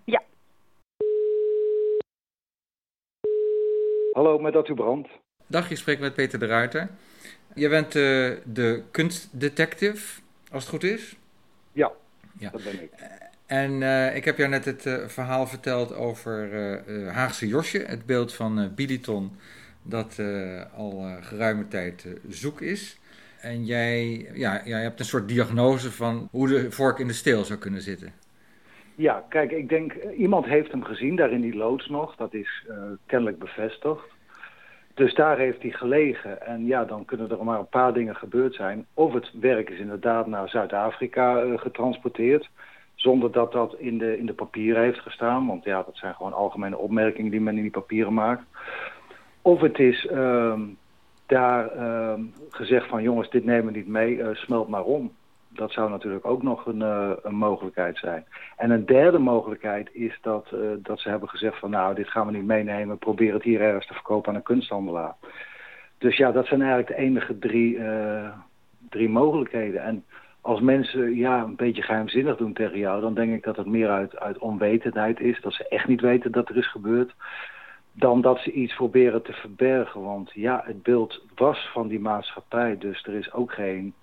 Hallo, 4.12 4.38
met 4.38 4.56
Arthur 4.56 4.74
Brand. 4.74 5.08
Dag, 5.46 5.68
je 5.68 5.76
spreekt 5.76 6.00
met 6.00 6.14
Peter 6.14 6.38
de 6.38 6.46
Ruiter. 6.46 6.88
Je 7.54 7.68
bent 7.68 7.86
eh, 7.86 8.30
de 8.44 8.82
kunstdetective, 8.90 10.20
als 10.50 10.62
het 10.62 10.72
goed 10.72 10.82
is. 10.82 11.16
Ja, 11.72 11.92
Ja. 12.38 12.50
dat 12.50 12.64
ben 12.64 12.82
ik. 12.82 12.90
En 13.46 13.82
eh, 13.82 14.16
ik 14.16 14.24
heb 14.24 14.36
jou 14.36 14.50
net 14.50 14.64
het 14.64 14.86
eh, 14.86 15.08
verhaal 15.08 15.46
verteld 15.46 15.94
over 15.94 16.52
eh, 16.52 17.06
eh, 17.06 17.14
Haagse 17.14 17.46
Josje, 17.48 17.78
het 17.78 18.06
beeld 18.06 18.34
van 18.34 18.60
eh 18.60 18.68
Biliton, 18.68 19.36
dat 19.82 20.18
eh, 20.18 20.62
al 20.76 20.92
eh, 21.06 21.24
geruime 21.24 21.68
tijd 21.68 22.04
eh, 22.04 22.12
zoek 22.28 22.60
is. 22.60 22.98
En 23.44 23.64
jij, 23.64 24.26
ja, 24.34 24.60
jij 24.64 24.82
hebt 24.82 24.98
een 24.98 25.04
soort 25.04 25.28
diagnose 25.28 25.92
van 25.92 26.28
hoe 26.30 26.48
de 26.48 26.70
vork 26.70 26.98
in 26.98 27.06
de 27.06 27.12
steel 27.12 27.44
zou 27.44 27.58
kunnen 27.58 27.80
zitten. 27.80 28.12
Ja, 28.94 29.24
kijk, 29.28 29.50
ik 29.50 29.68
denk, 29.68 29.92
eh, 29.92 30.18
iemand 30.18 30.44
heeft 30.44 30.70
hem 30.70 30.84
gezien, 30.84 31.16
daar 31.16 31.32
in 31.32 31.40
die 31.40 31.56
loods 31.56 31.88
nog. 31.88 32.16
Dat 32.16 32.34
is 32.34 32.64
eh, 32.68 32.76
kennelijk 33.06 33.38
bevestigd. 33.38 34.04
Dus 34.94 35.14
daar 35.14 35.38
heeft 35.38 35.62
hij 35.62 35.70
gelegen. 35.70 36.46
En 36.46 36.66
ja, 36.66 36.84
dan 36.84 37.04
kunnen 37.04 37.30
er 37.30 37.44
maar 37.44 37.58
een 37.58 37.68
paar 37.68 37.92
dingen 37.92 38.16
gebeurd 38.16 38.54
zijn. 38.54 38.86
Of 38.94 39.12
het 39.12 39.30
werk 39.40 39.70
is 39.70 39.78
inderdaad 39.78 40.26
naar 40.26 40.48
Zuid-Afrika 40.48 41.42
eh, 41.42 41.58
getransporteerd. 41.58 42.50
Zonder 42.94 43.32
dat 43.32 43.52
dat 43.52 43.74
in 43.78 43.98
de, 43.98 44.18
in 44.18 44.26
de 44.26 44.34
papieren 44.34 44.82
heeft 44.82 45.00
gestaan. 45.00 45.46
Want 45.46 45.64
ja, 45.64 45.82
dat 45.82 45.96
zijn 45.96 46.14
gewoon 46.14 46.32
algemene 46.32 46.78
opmerkingen 46.78 47.30
die 47.30 47.40
men 47.40 47.56
in 47.56 47.62
die 47.62 47.70
papieren 47.70 48.14
maakt. 48.14 48.44
Of 49.42 49.60
het 49.60 49.78
is 49.78 50.06
ehm, 50.06 50.60
daar 51.26 51.68
ehm, 51.68 52.20
gezegd 52.50 52.88
van 52.88 53.02
jongens, 53.02 53.30
dit 53.30 53.44
nemen 53.44 53.72
we 53.72 53.78
niet 53.78 53.86
mee, 53.86 54.22
eh, 54.22 54.34
smelt 54.34 54.68
maar 54.68 54.84
om. 54.84 55.12
Dat 55.48 55.72
zou 55.72 55.90
natuurlijk 55.90 56.26
ook 56.26 56.42
nog 56.42 56.66
een, 56.66 56.82
eh, 56.82 57.10
een 57.22 57.34
mogelijkheid 57.34 57.98
zijn. 57.98 58.24
En 58.56 58.70
een 58.70 58.86
derde 58.86 59.18
mogelijkheid 59.18 59.88
is 59.92 60.18
dat, 60.22 60.46
eh, 60.52 60.60
dat 60.78 61.00
ze 61.00 61.08
hebben 61.08 61.28
gezegd 61.28 61.58
van 61.58 61.70
nou, 61.70 61.94
dit 61.94 62.08
gaan 62.08 62.26
we 62.26 62.32
niet 62.32 62.44
meenemen, 62.44 62.98
probeer 62.98 63.32
het 63.32 63.42
hier 63.42 63.60
ergens 63.60 63.86
te 63.86 63.94
verkopen 63.94 64.28
aan 64.28 64.36
een 64.36 64.42
kunsthandelaar. 64.42 65.14
Dus 65.98 66.16
ja, 66.16 66.32
dat 66.32 66.46
zijn 66.46 66.60
eigenlijk 66.60 66.90
de 66.90 67.02
enige 67.02 67.38
drie, 67.38 67.78
drie 68.88 69.08
mogelijkheden. 69.08 69.82
En 69.82 70.04
als 70.40 70.60
mensen 70.60 71.14
ja, 71.14 71.42
een 71.42 71.56
beetje 71.56 71.82
geheimzinnig 71.82 72.36
doen 72.36 72.52
tegen 72.52 72.78
jou, 72.78 73.00
dan 73.00 73.14
denk 73.14 73.34
ik 73.34 73.42
dat 73.42 73.56
het 73.56 73.66
meer 73.66 73.88
uit, 73.88 74.18
uit 74.18 74.38
onwetendheid 74.38 75.20
is. 75.20 75.40
Dat 75.40 75.52
ze 75.52 75.68
echt 75.68 75.88
niet 75.88 76.00
weten 76.00 76.32
dat 76.32 76.48
er 76.48 76.56
is 76.56 76.70
gebeurd. 76.70 77.14
Dan 77.96 78.20
dat 78.20 78.38
ze 78.38 78.52
iets 78.52 78.74
proberen 78.74 79.22
te 79.22 79.32
verbergen. 79.32 80.02
Want 80.02 80.30
ja, 80.32 80.62
het 80.64 80.82
beeld 80.82 81.22
was 81.34 81.70
van 81.72 81.88
die 81.88 82.00
maatschappij. 82.00 82.78
Dus 82.78 83.04
er 83.04 83.14
is 83.14 83.32
ook 83.32 83.52
geen. 83.52 83.94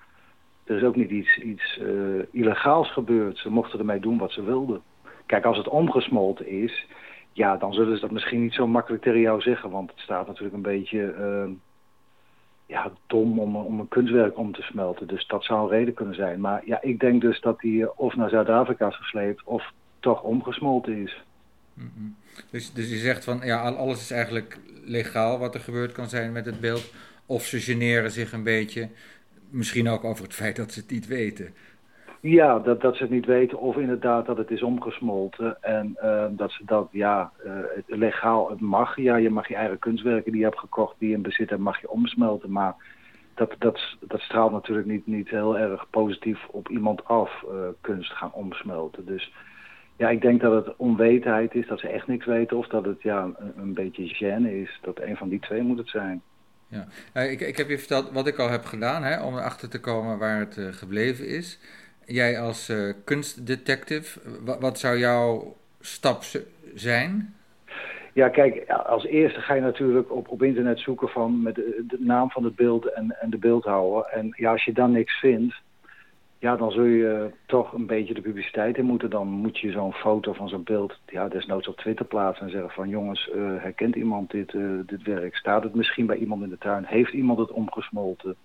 Er 0.64 0.78
is 0.78 0.84
ook 0.84 0.96
niet 0.96 1.10
iets, 1.10 1.38
iets 1.38 1.78
eh, 1.78 2.24
illegaals 2.32 2.92
gebeurd. 2.94 3.38
Ze 3.38 3.50
mochten 3.50 3.80
ermee 3.80 4.00
doen 4.00 4.18
wat 4.18 4.32
ze 4.32 4.44
wilden. 4.44 4.82
Kijk, 5.26 5.46
als 5.46 5.58
het 5.58 5.68
omgesmolten 5.68 6.48
is, 6.48 6.88
ja, 7.34 7.58
dan 7.58 7.74
zullen 7.74 7.96
ze 7.96 8.02
dat 8.02 8.12
misschien 8.12 8.42
niet 8.42 8.54
zo 8.54 8.68
makkelijk 8.68 9.04
tegen 9.04 9.20
jou 9.20 9.42
zeggen. 9.42 9.70
Want 9.70 9.90
het 9.90 10.00
staat 10.00 10.28
natuurlijk 10.28 10.56
een 10.56 10.62
beetje 10.62 11.12
eh, 11.12 11.50
ja, 12.66 12.92
dom 13.08 13.40
om, 13.40 13.56
om 13.56 13.80
een 13.80 13.88
kunstwerk 13.88 14.38
om 14.38 14.54
te 14.54 14.62
smelten. 14.62 15.08
Dus 15.08 15.28
dat 15.28 15.44
zou 15.44 15.62
een 15.62 15.78
reden 15.78 15.94
kunnen 15.94 16.16
zijn. 16.16 16.40
Maar 16.40 16.62
ja, 16.66 16.82
ik 16.82 17.00
denk 17.00 17.22
dus 17.22 17.42
dat 17.42 17.60
die 17.60 17.84
eh, 17.84 17.90
of 17.96 18.16
naar 18.16 18.30
Zuid-Afrika 18.30 18.88
is 18.88 18.96
gesleept 18.98 19.44
of 19.44 19.72
toch 20.00 20.24
omgesmolten 20.24 20.98
is. 20.98 21.24
Mhm. 21.82 22.10
Dus, 22.50 22.74
dus 22.74 22.90
je 22.90 22.98
zegt 22.98 23.24
van 23.24 23.40
ja, 23.44 23.62
al- 23.62 23.76
alles 23.76 24.02
is 24.02 24.12
eigenlijk 24.12 24.60
legaal 24.86 25.40
wat 25.40 25.54
er 25.54 25.60
gebeurd 25.60 25.92
kan 25.92 26.10
zijn 26.10 26.32
met 26.32 26.46
het 26.46 26.60
beeld. 26.60 26.94
Of 27.26 27.44
ze 27.44 27.60
generen 27.60 28.12
zich 28.12 28.32
een 28.32 28.44
beetje, 28.44 28.90
misschien 29.50 29.90
ook 29.90 30.04
over 30.04 30.24
het 30.24 30.34
feit 30.34 30.56
dat 30.56 30.72
ze 30.72 30.80
het 30.80 30.92
niet 30.92 31.08
weten. 31.08 31.54
Ja, 32.20 32.60
dat, 32.60 32.82
dat 32.82 32.96
ze 32.96 33.02
het 33.02 33.12
niet 33.12 33.26
weten 33.26 33.60
of 33.60 33.78
inderdaad 33.78 34.26
dat 34.26 34.38
het 34.38 34.52
is 34.52 34.64
omgesmolten. 34.64 35.64
En 35.64 35.94
eh, 35.96 36.26
dat 36.30 36.52
ze 36.52 36.66
dat, 36.66 36.88
ja, 36.92 37.32
eh, 37.46 37.54
legaal, 37.86 38.50
het 38.50 38.60
mag. 38.60 38.98
Ja, 38.98 39.16
je 39.16 39.30
mag 39.30 39.48
je 39.48 39.56
eigen 39.56 39.80
kunstwerken 39.80 40.32
die 40.32 40.42
je 40.42 40.48
hebt 40.48 40.60
gekocht, 40.60 40.96
die 40.98 41.10
je 41.10 41.16
in 41.16 41.22
bezit 41.22 41.50
hebt, 41.50 41.62
mag 41.62 41.82
je 41.82 41.90
omsmelten. 41.90 42.52
Maar 42.52 42.76
dat, 43.34 43.56
dat, 43.60 43.80
dat 44.00 44.20
straalt 44.20 44.52
natuurlijk 44.52 44.88
niet, 44.88 45.08
niet 45.08 45.30
heel 45.30 45.58
erg 45.58 45.90
positief 45.90 46.48
op 46.48 46.70
iemand 46.70 47.06
af, 47.06 47.44
eh, 47.44 47.68
kunst 47.82 48.12
gaan 48.12 48.34
omsmelten. 48.34 49.06
Dus 49.06 49.34
ja, 49.98 50.10
ik 50.10 50.22
denk 50.22 50.42
dat 50.42 50.66
het 50.66 50.76
onwetendheid 50.78 51.56
is, 51.56 51.68
dat 51.68 51.80
ze 51.80 51.88
echt 51.88 52.08
niks 52.08 52.26
weten. 52.26 52.58
Of 52.58 52.68
dat 52.68 52.86
het 52.86 53.02
ja, 53.02 53.24
een, 53.24 53.54
een 53.58 53.74
beetje 53.74 54.16
gêne 54.16 54.52
is. 54.62 54.80
Dat 54.82 55.02
een 55.02 55.18
van 55.18 55.30
die 55.30 55.40
twee 55.40 55.62
moet 55.62 55.78
het 55.78 55.90
zijn. 55.90 56.22
Eh, 57.14 57.32
ik, 57.32 57.42
ik 57.42 57.58
heb 57.58 57.70
je 57.70 57.78
verteld 57.78 58.12
wat 58.12 58.28
ik 58.28 58.38
al 58.38 58.50
heb 58.50 58.66
gedaan 58.66 59.04
hè, 59.04 59.24
om 59.24 59.34
erachter 59.38 59.70
te 59.70 59.80
komen 59.80 60.18
waar 60.18 60.40
het 60.40 60.58
eh, 60.58 60.66
gebleven 60.66 61.28
is. 61.28 61.60
Jij 62.06 62.40
als 62.40 62.70
eh, 62.70 62.94
kunstdetective, 63.04 64.20
wa- 64.46 64.60
wat 64.60 64.80
zou 64.80 64.98
jouw 64.98 65.56
stap 65.80 66.24
zijn? 66.76 67.36
Ja, 68.14 68.30
kijk, 68.30 68.70
als 68.70 69.06
eerste 69.06 69.40
ga 69.42 69.54
je 69.54 69.62
natuurlijk 69.62 70.12
op, 70.12 70.28
op 70.28 70.44
internet 70.44 70.80
zoeken 70.80 71.08
van 71.08 71.42
met 71.42 71.56
de, 71.56 71.84
de 71.88 71.98
naam 72.00 72.30
van 72.30 72.44
het 72.44 72.56
beeld 72.56 72.86
en, 72.94 73.16
en 73.22 73.30
de 73.30 73.38
beeldhouwer. 73.38 74.06
En 74.06 74.34
ja, 74.38 74.52
als 74.52 74.66
je 74.66 74.74
dan 74.74 74.92
niks 74.92 75.20
vindt, 75.20 75.56
ja, 76.42 76.56
dan 76.56 76.72
zul 76.72 76.84
je 76.84 77.32
toch 77.46 77.74
een 77.74 77.86
beetje 77.86 78.14
de 78.14 78.22
publiciteit 78.22 78.78
in 78.78 78.86
moeten. 78.86 79.10
Dan 79.10 79.28
moet 79.28 79.58
je 79.58 79.72
zo'n 79.72 79.94
foto 79.94 80.34
van 80.34 80.50
zo'n 80.50 80.64
beeld, 80.64 81.00
ja, 81.06 81.28
desnoods 81.28 81.68
op 81.68 81.78
Twitter 81.78 82.06
plaatsen 82.06 82.46
en 82.46 82.52
zeggen 82.52 82.70
van 82.70 82.90
jongens, 82.90 83.30
eh, 83.30 83.42
herkent 83.58 83.96
iemand 83.96 84.32
dit, 84.32 84.54
eh, 84.54 84.62
dit 84.86 85.04
werk? 85.04 85.36
Staat 85.36 85.64
het 85.64 85.76
misschien 85.76 86.06
bij 86.06 86.18
iemand 86.18 86.44
in 86.44 86.50
de 86.50 86.58
tuin? 86.58 86.86
Heeft 86.86 87.14
iemand 87.14 87.40
het 87.40 87.52
omgesmolten? 87.52 88.36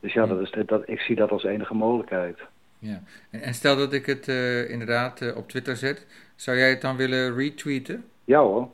Dus 0.00 0.12
ja, 0.12 0.26
dat 0.26 0.40
is, 0.40 0.66
dat, 0.66 0.88
ik 0.88 1.00
zie 1.00 1.16
dat 1.16 1.30
als 1.30 1.44
enige 1.44 1.74
mogelijkheid. 1.74 2.38
Ja. 2.78 3.02
En, 3.30 3.40
en 3.40 3.54
stel 3.54 3.76
dat 3.76 3.92
ik 3.92 4.06
het 4.06 4.28
eh, 4.28 4.70
inderdaad 4.70 5.20
eh, 5.20 5.36
op 5.36 5.48
Twitter 5.48 5.76
zet, 5.76 6.06
zou 6.36 6.56
jij 6.56 6.70
het 6.70 6.80
dan 6.80 6.96
willen 6.96 7.34
retweeten? 7.34 8.04
Ja 8.24 8.40
hoor. 8.40 8.68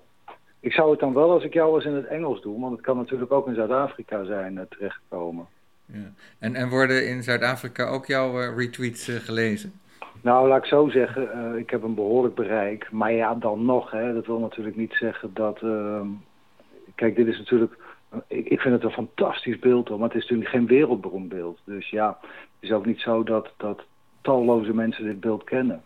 Ik 0.61 0.73
zou 0.73 0.91
het 0.91 1.01
dan 1.01 1.15
wel 1.15 1.31
als 1.31 1.45
ik 1.45 1.53
jou 1.53 1.73
was 1.73 1.85
in 1.85 1.95
het 1.95 2.07
Engels 2.07 2.43
doen, 2.43 2.61
want 2.61 2.73
het 2.73 2.85
kan 2.85 2.97
natuurlijk 2.97 3.33
ook 3.33 3.49
in 3.49 3.55
Zuid-Afrika 3.55 4.25
zijn 4.25 4.67
terechtgekomen. 4.69 5.47
Ja. 5.87 6.13
En, 6.39 6.55
en 6.55 6.69
worden 6.69 7.09
in 7.09 7.23
Zuid-Afrika 7.23 7.87
ook 7.87 8.07
jouw 8.07 8.41
uh, 8.41 8.57
retweets 8.57 9.09
uh, 9.09 9.17
gelezen? 9.17 9.73
Nou, 10.21 10.49
laat 10.49 10.59
ik 10.59 10.69
zo 10.69 10.89
zeggen, 10.89 11.59
ik 11.59 11.71
heb 11.71 11.83
een 11.83 11.95
behoorlijk 11.95 12.35
bereik. 12.35 12.91
Maar 12.91 13.13
ja, 13.13 13.35
dan 13.35 13.65
nog, 13.65 13.91
hè, 13.91 14.15
dat 14.15 14.27
wil 14.27 14.39
natuurlijk 14.39 14.77
niet 14.77 14.93
zeggen 14.93 15.31
dat... 15.35 15.63
Ehm, 15.63 16.07
kijk, 16.95 17.17
dit 17.17 17.27
is 17.27 17.39
natuurlijk... 17.39 17.77
Ik, 18.27 18.49
ik 18.49 18.61
vind 18.61 18.75
het 18.75 18.85
een 18.85 18.91
fantastisch 18.91 19.59
beeld, 19.59 19.89
hoor, 19.89 19.99
maar 19.99 20.09
het 20.09 20.17
is 20.17 20.23
natuurlijk 20.23 20.51
geen 20.51 20.67
wereldberoemd 20.67 21.29
beeld. 21.29 21.61
Dus 21.65 21.91
ja, 21.91 22.19
het 22.21 22.31
is 22.61 22.73
ook 22.73 22.87
niet 22.87 23.01
zo 23.01 23.23
dat, 23.23 23.53
dat 23.57 23.83
talloze 24.21 24.75
mensen 24.75 25.05
dit 25.05 25.21
beeld 25.21 25.45
kennen. 25.45 25.83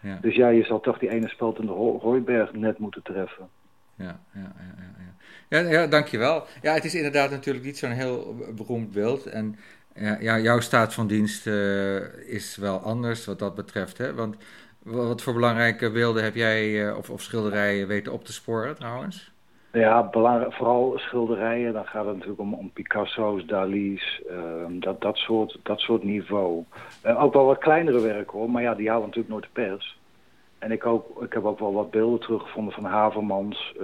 Ja. 0.00 0.18
Dus 0.20 0.34
ja, 0.34 0.48
je 0.48 0.64
zal 0.64 0.80
toch 0.80 0.98
die 0.98 1.10
ene 1.10 1.28
speld 1.28 1.58
in 1.58 1.66
de 1.66 1.72
Hooiberg 1.72 2.52
net 2.52 2.78
moeten 2.78 3.02
treffen. 3.02 3.48
Ja, 3.94 4.20
ja, 4.32 4.40
ja, 4.56 4.74
ja, 4.76 4.92
ja. 4.98 5.17
Ja, 5.48 5.86
dankjewel. 5.86 6.44
Ja, 6.62 6.74
het 6.74 6.84
is 6.84 6.94
inderdaad 6.94 7.30
natuurlijk 7.30 7.64
niet 7.64 7.78
zo'n 7.78 7.90
heel 7.90 8.36
beroemd 8.56 8.92
beeld. 8.92 9.26
En 9.26 9.56
ja, 10.20 10.38
jouw 10.38 10.60
staat 10.60 10.94
van 10.94 11.06
dienst 11.06 11.46
uh, 11.46 12.28
is 12.28 12.56
wel 12.56 12.78
anders 12.78 13.24
wat 13.24 13.38
dat 13.38 13.54
betreft. 13.54 13.98
Hè? 13.98 14.14
Want 14.14 14.36
wat 14.82 15.22
voor 15.22 15.32
belangrijke 15.32 15.90
beelden 15.90 16.22
heb 16.22 16.34
jij 16.34 16.68
uh, 16.68 16.96
of, 16.96 17.10
of 17.10 17.22
schilderijen 17.22 17.86
weten 17.86 18.12
op 18.12 18.24
te 18.24 18.32
sporen 18.32 18.74
trouwens? 18.74 19.32
Ja, 19.72 20.08
vooral 20.48 20.92
schilderijen. 20.96 21.72
Dan 21.72 21.84
gaat 21.84 22.04
het 22.04 22.14
natuurlijk 22.14 22.40
om, 22.40 22.70
Picasso's, 22.72 23.44
Dali's, 23.46 24.22
uh, 24.30 24.36
dat, 24.68 25.00
dat, 25.00 25.16
soort, 25.16 25.58
dat 25.62 25.80
soort 25.80 26.02
niveau. 26.02 26.64
Uh, 27.06 27.22
ook 27.22 27.32
wel 27.32 27.44
wat 27.44 27.58
kleinere 27.58 28.00
werken 28.00 28.38
hoor, 28.38 28.50
maar 28.50 28.62
ja, 28.62 28.74
die 28.74 28.88
halen 28.88 29.06
natuurlijk 29.06 29.32
nooit 29.32 29.44
de 29.44 29.50
pers. 29.52 29.98
En 30.58 30.72
ik, 30.72 30.86
ook, 30.86 31.22
ik 31.22 31.32
heb 31.32 31.44
ook 31.44 31.58
wel 31.58 31.72
wat 31.72 31.90
beelden 31.90 32.20
teruggevonden 32.20 32.72
van 32.74 32.84
Havermans. 32.84 33.74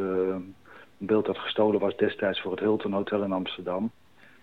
Een 1.05 1.11
beeld 1.11 1.27
dat 1.27 1.39
gestolen 1.39 1.81
was 1.81 1.97
destijds 1.97 2.41
voor 2.41 2.51
het 2.51 2.61
Hilton 2.61 2.93
Hotel 2.93 3.23
in 3.23 3.33
Amsterdam. 3.33 3.91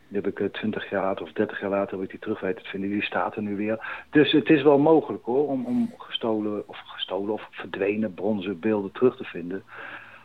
Die 0.07 0.21
heb 0.21 0.39
ik 0.39 0.53
20 0.53 0.89
jaar 0.89 1.03
later 1.03 1.25
of 1.25 1.31
30 1.31 1.59
jaar 1.59 1.69
later 1.69 1.93
heb 1.93 2.03
ik 2.03 2.09
die 2.09 2.19
terug 2.19 2.39
weten 2.39 2.63
te 2.63 2.69
vinden. 2.69 2.89
Die 2.89 3.01
staat 3.01 3.35
er 3.35 3.41
nu 3.41 3.55
weer. 3.55 4.05
Dus 4.09 4.31
het 4.31 4.49
is 4.49 4.63
wel 4.63 4.77
mogelijk 4.77 5.25
hoor, 5.25 5.47
om, 5.47 5.65
om 5.65 5.93
gestolen 5.97 6.67
of 6.67 6.77
gestolen 6.77 7.33
of 7.33 7.47
verdwenen 7.51 8.13
bronzen 8.13 8.59
beelden 8.59 8.91
terug 8.91 9.17
te 9.17 9.23
vinden. 9.23 9.63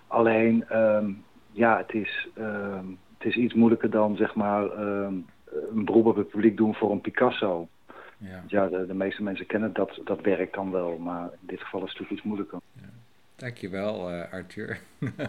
Alleen, 0.06 0.64
um, 0.72 1.24
ja, 1.52 1.76
het 1.76 1.94
is, 1.94 2.28
um, 2.38 2.98
het 3.18 3.26
is 3.26 3.36
iets 3.36 3.54
moeilijker 3.54 3.90
dan 3.90 4.16
zeg 4.16 4.34
maar 4.34 4.62
um, 4.62 5.26
een 5.72 5.84
beroep 5.84 6.06
op 6.06 6.16
het 6.16 6.28
publiek 6.28 6.56
doen 6.56 6.74
voor 6.74 6.90
een 6.90 7.00
Picasso. 7.00 7.68
Ja, 8.18 8.42
ja 8.46 8.68
de, 8.68 8.86
de, 8.86 8.94
meeste 8.94 9.22
mensen 9.22 9.46
kennen 9.46 9.72
dat, 9.72 10.00
dat 10.04 10.20
werk 10.20 10.54
dan 10.54 10.70
wel, 10.70 10.98
maar 10.98 11.22
in 11.22 11.46
dit 11.46 11.60
geval 11.60 11.80
is 11.84 11.88
het 11.88 11.98
natuurlijk 11.98 12.18
iets 12.18 12.22
moeilijker. 12.22 12.58
Ja. 12.72 13.05
Dankjewel, 13.36 14.10
uh, 14.12 14.32
Arthur. 14.32 14.78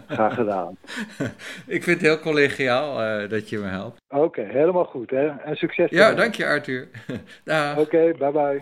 Graag 0.08 0.34
gedaan. 0.34 0.76
Ik 1.76 1.82
vind 1.82 2.00
het 2.00 2.00
heel 2.00 2.18
collegiaal 2.18 3.02
uh, 3.02 3.28
dat 3.28 3.48
je 3.48 3.58
me 3.58 3.66
helpt. 3.66 4.00
Oké, 4.08 4.22
okay, 4.22 4.44
helemaal 4.44 4.84
goed 4.84 5.10
hè. 5.10 5.26
En 5.28 5.56
succes. 5.56 5.90
Ja, 5.90 6.14
dank 6.14 6.34
je 6.34 6.46
Arthur. 6.46 6.88
Oké, 7.44 7.80
okay, 7.80 8.12
bye 8.12 8.32
bye. 8.32 8.60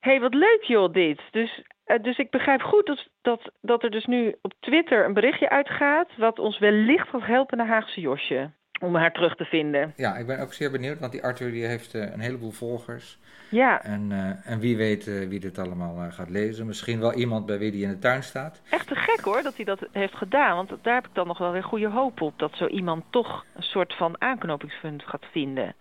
hey, 0.00 0.20
wat 0.20 0.34
leuk 0.34 0.62
joh 0.62 0.92
dit. 0.92 1.20
Dus, 1.30 1.62
uh, 1.86 2.02
dus 2.02 2.18
ik 2.18 2.30
begrijp 2.30 2.60
goed 2.60 2.86
dat, 2.86 3.08
dat, 3.22 3.52
dat 3.60 3.82
er 3.82 3.90
dus 3.90 4.04
nu 4.04 4.36
op 4.42 4.52
Twitter 4.60 5.04
een 5.04 5.14
berichtje 5.14 5.50
uitgaat... 5.50 6.16
wat 6.16 6.38
ons 6.38 6.58
wellicht 6.58 7.08
gaat 7.08 7.26
helpen 7.26 7.56
naar 7.56 7.66
Haagse 7.66 8.00
Josje. 8.00 8.50
Om 8.82 8.94
haar 8.94 9.12
terug 9.12 9.36
te 9.36 9.44
vinden. 9.44 9.92
Ja, 9.96 10.16
ik 10.16 10.26
ben 10.26 10.40
ook 10.40 10.52
zeer 10.52 10.70
benieuwd, 10.70 10.98
want 10.98 11.12
die 11.12 11.22
Arthur 11.22 11.50
die 11.50 11.66
heeft 11.66 11.94
een 11.94 12.20
heleboel 12.20 12.50
volgers... 12.50 13.18
Ja. 13.52 13.82
En, 13.82 14.10
uh, 14.10 14.50
en 14.52 14.58
wie 14.58 14.76
weet 14.76 15.06
uh, 15.06 15.28
wie 15.28 15.40
dit 15.40 15.58
allemaal 15.58 16.10
gaat 16.10 16.30
lezen. 16.30 16.66
Misschien 16.66 17.00
wel 17.00 17.12
iemand 17.12 17.46
bij 17.46 17.58
wie 17.58 17.70
die 17.70 17.82
in 17.82 17.90
de 17.90 17.98
tuin 17.98 18.22
staat. 18.22 18.60
Echt 18.70 18.86
te 18.86 18.94
gek 18.94 19.20
hoor 19.20 19.42
dat 19.42 19.56
hij 19.56 19.64
dat 19.64 19.86
heeft 19.92 20.14
gedaan. 20.16 20.56
Want 20.56 20.72
daar 20.82 20.94
heb 20.94 21.06
ik 21.06 21.14
dan 21.14 21.26
nog 21.26 21.38
wel 21.38 21.52
weer 21.52 21.64
goede 21.64 21.88
hoop 21.88 22.20
op. 22.20 22.38
Dat 22.38 22.52
zo 22.54 22.66
iemand 22.66 23.04
toch 23.10 23.44
een 23.54 23.62
soort 23.62 23.94
van 23.94 24.20
aanknopingspunt 24.20 25.02
gaat 25.02 25.24
vinden. 25.30 25.74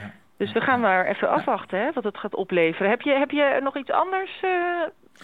Ja. 0.00 0.10
Dus 0.36 0.52
we 0.52 0.60
gaan 0.60 0.80
maar 0.80 1.06
even 1.06 1.30
afwachten 1.30 1.78
hè, 1.78 1.92
wat 1.92 2.04
het 2.04 2.18
gaat 2.18 2.34
opleveren. 2.34 2.90
Heb 2.90 3.00
je, 3.00 3.10
heb 3.10 3.30
je 3.30 3.58
nog 3.62 3.76
iets 3.76 3.90
anders 3.90 4.42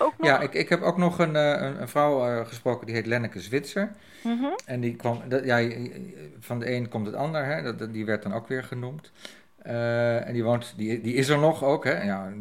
ook 0.00 0.14
nog? 0.18 0.26
Ja, 0.26 0.40
ik, 0.40 0.54
ik 0.54 0.68
heb 0.68 0.82
ook 0.82 0.96
nog 0.96 1.18
een, 1.18 1.34
een, 1.34 1.80
een 1.80 1.88
vrouw 1.88 2.44
gesproken 2.44 2.86
die 2.86 2.94
heet 2.94 3.06
Lenneke 3.06 3.40
Zwitser. 3.40 3.92
Mm 4.22 4.38
-hmm. 4.38 4.58
En 4.64 4.80
die 4.80 4.96
kwam, 4.96 5.20
dat, 5.28 5.44
ja, 5.44 5.68
van 6.40 6.58
de 6.58 6.72
een 6.72 6.88
komt 6.88 7.06
het 7.06 7.14
ander, 7.14 7.44
hè, 7.44 7.76
dat, 7.76 7.92
die 7.92 8.04
werd 8.04 8.22
dan 8.22 8.34
ook 8.34 8.48
weer 8.48 8.64
genoemd. 8.64 9.12
Uh, 9.66 10.26
en 10.26 10.32
die, 10.32 10.44
woont, 10.44 10.74
die, 10.76 11.00
die 11.00 11.14
is 11.14 11.28
er 11.28 11.38
nog 11.38 11.64
ook. 11.64 11.84
Hè? 11.84 12.02
Ja, 12.02 12.32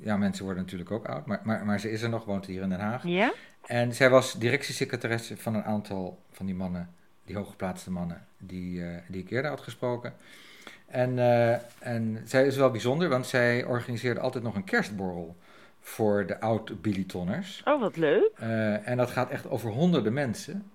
ja, 0.00 0.16
mensen 0.16 0.44
worden 0.44 0.62
natuurlijk 0.62 0.90
ook 0.90 1.06
oud, 1.06 1.26
maar, 1.26 1.40
maar, 1.42 1.64
maar 1.64 1.80
ze 1.80 1.90
is 1.90 2.02
er 2.02 2.08
nog, 2.08 2.24
woont 2.24 2.46
hier 2.46 2.62
in 2.62 2.68
Den 2.68 2.80
Haag. 2.80 3.04
Ja? 3.04 3.32
En 3.66 3.94
zij 3.94 4.10
was 4.10 4.38
directiesecretaresse 4.38 5.36
van 5.36 5.54
een 5.54 5.64
aantal 5.64 6.18
van 6.32 6.46
die 6.46 6.54
mannen, 6.54 6.94
die 7.24 7.36
hooggeplaatste 7.36 7.90
mannen, 7.90 8.26
die, 8.38 8.80
uh, 8.80 8.96
die 9.08 9.22
ik 9.22 9.30
eerder 9.30 9.50
had 9.50 9.60
gesproken. 9.60 10.12
En, 10.86 11.18
en 11.78 12.22
zij 12.24 12.46
is 12.46 12.56
wel 12.56 12.70
bijzonder, 12.70 13.08
want 13.08 13.26
zij 13.26 13.64
organiseerde 13.64 14.20
altijd 14.20 14.44
nog 14.44 14.54
een 14.54 14.64
kerstborrel 14.64 15.36
voor 15.88 16.26
de 16.26 16.40
oud-bilitonners. 16.40 17.62
Oh, 17.64 17.80
wat 17.80 17.96
leuk. 17.96 18.30
en 18.84 18.96
dat 18.96 19.10
gaat 19.10 19.30
echt 19.30 19.48
over 19.48 19.70
honderden 19.70 20.12
mensen. 20.12 20.70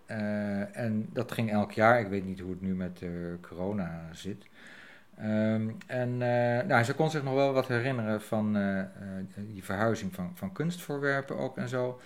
en 0.73 1.09
dat 1.13 1.31
ging 1.31 1.51
elk 1.51 1.71
jaar. 1.71 1.99
Ik 1.99 2.07
weet 2.07 2.25
niet 2.25 2.39
hoe 2.39 2.51
het 2.51 2.61
nu 2.61 2.75
met 2.75 3.01
corona 3.41 4.09
zit. 4.11 4.45
Um, 5.21 5.77
en 5.87 6.09
uh, 6.09 6.67
nou, 6.67 6.83
ze 6.83 6.93
kon 6.93 7.09
zich 7.09 7.23
nog 7.23 7.33
wel 7.33 7.53
wat 7.53 7.67
herinneren 7.67 8.21
van 8.21 8.57
die 9.35 9.63
verhuizing 9.63 10.13
van, 10.13 10.31
van 10.33 10.51
kunstvoorwerpen 10.51 11.37
ook 11.37 11.57
en 11.57 11.67
zo. 11.67 11.99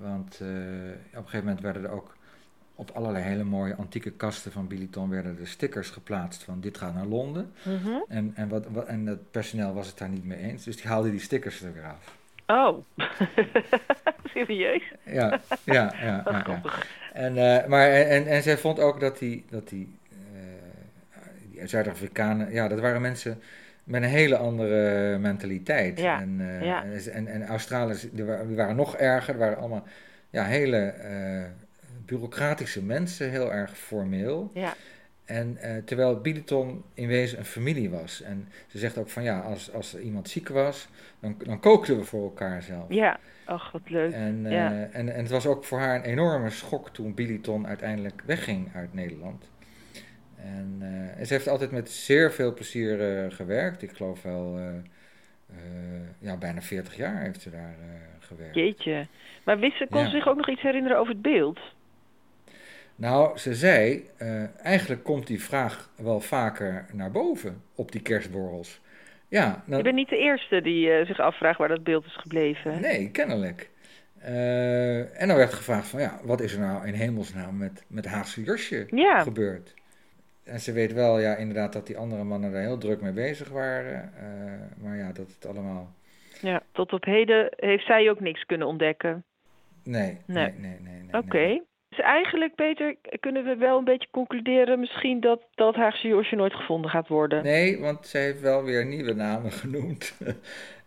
want 0.00 0.34
op 0.34 0.46
een 0.46 0.98
gegeven 1.12 1.44
moment 1.44 1.60
werden 1.60 1.84
er 1.84 1.90
ook 1.90 2.15
op 2.76 2.90
allerlei 2.90 3.24
hele 3.24 3.44
mooie 3.44 3.74
antieke 3.74 4.10
kasten 4.10 4.52
van 4.52 4.66
Biliton 4.66 5.10
werden 5.10 5.38
er 5.40 5.46
stickers 5.46 5.90
geplaatst 5.90 6.42
van 6.42 6.60
dit 6.60 6.78
gaat 6.78 6.94
naar 6.94 7.06
Londen. 7.06 7.52
Mm 7.62 7.76
-hmm. 7.76 8.04
en, 8.08 8.32
en, 8.34 8.48
wat, 8.48 8.66
wat, 8.68 8.86
en 8.86 9.06
het 9.06 9.30
personeel 9.30 9.74
was 9.74 9.86
het 9.86 9.98
daar 9.98 10.08
niet 10.08 10.24
mee 10.24 10.38
eens, 10.38 10.64
dus 10.64 10.76
die 10.76 10.86
haalde 10.86 11.10
die 11.10 11.20
stickers 11.20 11.62
er 11.62 11.72
weer 11.72 11.84
af. 11.84 12.14
Oh, 12.46 12.84
serieus? 14.34 14.82
Ja, 15.04 15.40
ja, 15.64 15.94
ja. 16.00 16.22
ja, 16.24 16.42
ja. 16.46 16.62
En, 17.12 17.34
maar, 17.68 17.88
en, 17.88 18.26
en 18.26 18.42
zij 18.42 18.58
vond 18.58 18.80
ook 18.80 19.00
dat 19.00 19.18
die, 19.18 19.44
dat 19.50 19.68
die 19.68 19.98
Zuid-Afrikanen, 21.64 22.52
ja, 22.52 22.68
dat 22.68 22.80
waren 22.80 23.00
mensen 23.00 23.42
met 23.84 24.02
een 24.02 24.08
hele 24.08 24.36
andere 24.36 25.18
mentaliteit. 25.18 26.00
Ja, 26.00 26.20
en, 26.20 26.36
uh, 26.40 27.16
en, 27.16 27.26
en 27.26 27.46
Australiërs, 27.46 28.10
die 28.10 28.24
waren, 28.24 28.46
die 28.46 28.56
waren, 28.56 28.76
nog 28.76 28.96
erger. 28.96 29.34
Er 29.34 29.40
waren 29.40 29.58
allemaal 29.58 29.86
ja, 30.30 30.44
hele 30.44 30.94
bureaucratische 32.06 32.82
mensen, 32.82 33.30
heel 33.30 33.52
erg 33.52 33.78
formeel. 33.78 34.50
Ja. 34.54 34.74
En 35.26 35.58
uh, 35.62 35.76
terwijl 35.84 36.20
Bileton 36.20 36.84
in 36.94 37.08
wezen 37.08 37.38
een 37.38 37.44
familie 37.44 37.90
was. 37.90 38.22
En 38.22 38.48
ze 38.66 38.78
zegt 38.78 38.98
ook 38.98 39.08
van 39.08 39.22
ja, 39.22 39.40
als, 39.40 39.72
als 39.72 39.94
er 39.94 40.00
iemand 40.00 40.28
ziek 40.28 40.48
was, 40.48 40.88
dan, 41.20 41.36
dan 41.38 41.60
kookten 41.60 41.96
we 41.96 42.04
voor 42.04 42.22
elkaar 42.22 42.62
zelf. 42.62 42.84
Ja, 42.88 43.18
ach 43.44 43.72
wat 43.72 43.90
leuk. 43.90 44.12
En, 44.12 44.50
ja. 44.50 44.88
en, 44.92 45.14
en 45.14 45.20
het 45.20 45.30
was 45.30 45.46
ook 45.46 45.64
voor 45.64 45.78
haar 45.78 45.94
een 45.94 46.02
enorme 46.02 46.50
schok 46.50 46.90
toen 46.90 47.14
Bileton 47.14 47.66
uiteindelijk 47.66 48.22
wegging 48.26 48.74
uit 48.74 48.94
Nederland. 48.94 49.50
En, 50.36 50.78
uh, 50.80 51.18
en, 51.18 51.26
ze 51.26 51.32
heeft 51.32 51.48
altijd 51.48 51.70
met 51.70 51.90
zeer 51.90 52.32
veel 52.32 52.54
plezier 52.54 53.32
gewerkt. 53.32 53.82
Ik 53.82 53.90
geloof 53.90 54.22
wel, 54.22 54.60
ja, 56.18 56.36
bijna 56.36 56.62
40 56.62 56.96
jaar 56.96 57.20
heeft 57.22 57.40
ze 57.40 57.50
daar 57.50 57.76
gewerkt. 58.18 58.54
Jeetje. 58.54 59.06
Maar 59.44 59.58
wist 59.58 59.76
ze, 59.76 59.86
kon 59.90 60.00
ja. 60.00 60.10
zich 60.10 60.28
ook 60.28 60.36
nog 60.36 60.48
iets 60.48 60.62
herinneren 60.62 60.98
over 60.98 61.12
het 61.12 61.22
beeld? 61.22 61.60
Nou, 62.96 63.38
ze 63.38 63.54
zei, 63.54 64.04
eigenlijk 64.62 65.04
komt 65.04 65.26
die 65.26 65.42
vraag 65.42 65.90
wel 65.96 66.20
vaker 66.20 66.86
naar 66.92 67.10
boven 67.10 67.62
op 67.74 67.92
die 67.92 68.02
kerstborrels. 68.02 68.80
Ja, 69.28 69.62
nou, 69.64 69.76
Je 69.76 69.82
bent 69.82 69.96
niet 69.96 70.08
de 70.08 70.18
eerste 70.18 70.60
die 70.60 71.04
zich 71.04 71.18
afvraagt 71.18 71.58
waar 71.58 71.68
dat 71.68 71.84
beeld 71.84 72.04
is 72.04 72.16
gebleven. 72.16 72.80
Nee, 72.80 73.10
kennelijk. 73.10 73.70
en 75.14 75.28
dan 75.28 75.36
werd 75.36 75.52
gevraagd 75.52 75.88
van, 75.88 76.00
ja, 76.00 76.20
wat 76.22 76.40
is 76.40 76.52
er 76.52 76.60
nou 76.60 76.86
in 76.86 76.94
hemelsnaam 76.94 77.56
met, 77.56 77.84
met 77.88 78.06
Haagse 78.06 78.42
Josje 78.42 78.86
ja. 78.90 79.22
gebeurd? 79.22 79.74
En 80.46 80.60
ze 80.60 80.72
weet 80.72 80.92
wel, 80.92 81.18
ja, 81.18 81.34
inderdaad, 81.34 81.72
dat 81.72 81.86
die 81.86 81.98
andere 81.98 82.24
mannen 82.24 82.54
er 82.54 82.60
heel 82.60 82.78
druk 82.78 83.00
mee 83.00 83.12
bezig 83.12 83.48
waren. 83.48 84.12
Maar 84.82 84.96
ja, 84.96 85.12
dat 85.12 85.28
het 85.34 85.46
allemaal. 85.46 85.94
Ja, 86.40 86.62
tot 86.72 86.92
op 86.92 87.04
heden 87.04 87.48
heeft 87.56 87.86
zij 87.86 88.10
ook 88.10 88.20
niks 88.20 88.44
kunnen 88.44 88.66
ontdekken. 88.66 89.24
Nee, 89.82 90.18
nee, 90.26 90.52
nee, 90.52 90.52
nee. 90.58 90.78
nee, 90.80 91.06
Oké. 91.06 91.16
Okay. 91.16 91.62
Dus 91.96 92.04
eigenlijk, 92.04 92.54
Peter, 92.54 92.96
kunnen 93.20 93.44
we 93.44 93.56
wel 93.56 93.78
een 93.78 93.84
beetje 93.84 94.08
concluderen 94.10 94.80
misschien 94.80 95.20
dat, 95.20 95.42
dat 95.54 95.74
Haagse 95.74 96.08
Josje 96.08 96.36
nooit 96.36 96.54
gevonden 96.54 96.90
gaat 96.90 97.08
worden. 97.08 97.42
Nee, 97.42 97.80
want 97.80 98.06
zij 98.06 98.22
heeft 98.22 98.40
wel 98.40 98.64
weer 98.64 98.86
nieuwe 98.86 99.14
namen 99.14 99.52
genoemd. 99.62 100.14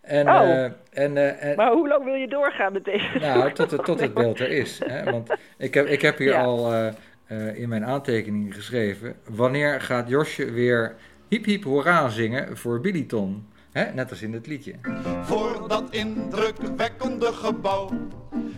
en, 0.02 0.30
oh, 0.30 0.48
uh, 0.48 0.64
en, 0.64 1.16
uh, 1.16 1.44
en, 1.44 1.56
maar 1.56 1.72
hoe 1.72 1.88
lang 1.88 2.04
wil 2.04 2.14
je 2.14 2.28
doorgaan 2.28 2.74
met 2.74 2.86
deze? 2.86 3.20
Nou, 3.20 3.54
tot, 3.54 3.72
het, 3.72 3.86
tot 3.86 4.00
het 4.00 4.14
beeld 4.14 4.40
er 4.40 4.52
is. 4.52 4.82
Hè? 4.86 5.12
Want 5.12 5.38
ik 5.58 5.74
heb, 5.74 5.86
ik 5.86 6.02
heb 6.02 6.18
hier 6.18 6.32
ja. 6.32 6.44
al 6.44 6.74
uh, 6.74 7.60
in 7.60 7.70
mijn 7.70 7.86
aantekeningen 7.86 8.54
geschreven. 8.54 9.16
Wanneer 9.30 9.82
gaat 9.82 10.10
Josje 10.10 10.52
weer 10.52 10.96
hiep 11.28 11.46
hiep 11.46 11.64
hoera 11.64 12.10
zingen 12.10 12.58
voor 12.58 12.82
Billyton? 12.82 13.48
Hè? 13.72 13.94
Net 13.94 14.10
als 14.10 14.22
in 14.22 14.34
het 14.34 14.48
liedje. 14.48 14.76
Voor 15.24 15.68
dat 15.68 15.84
indrukwekkende 15.90 17.34
gebouw 17.34 17.90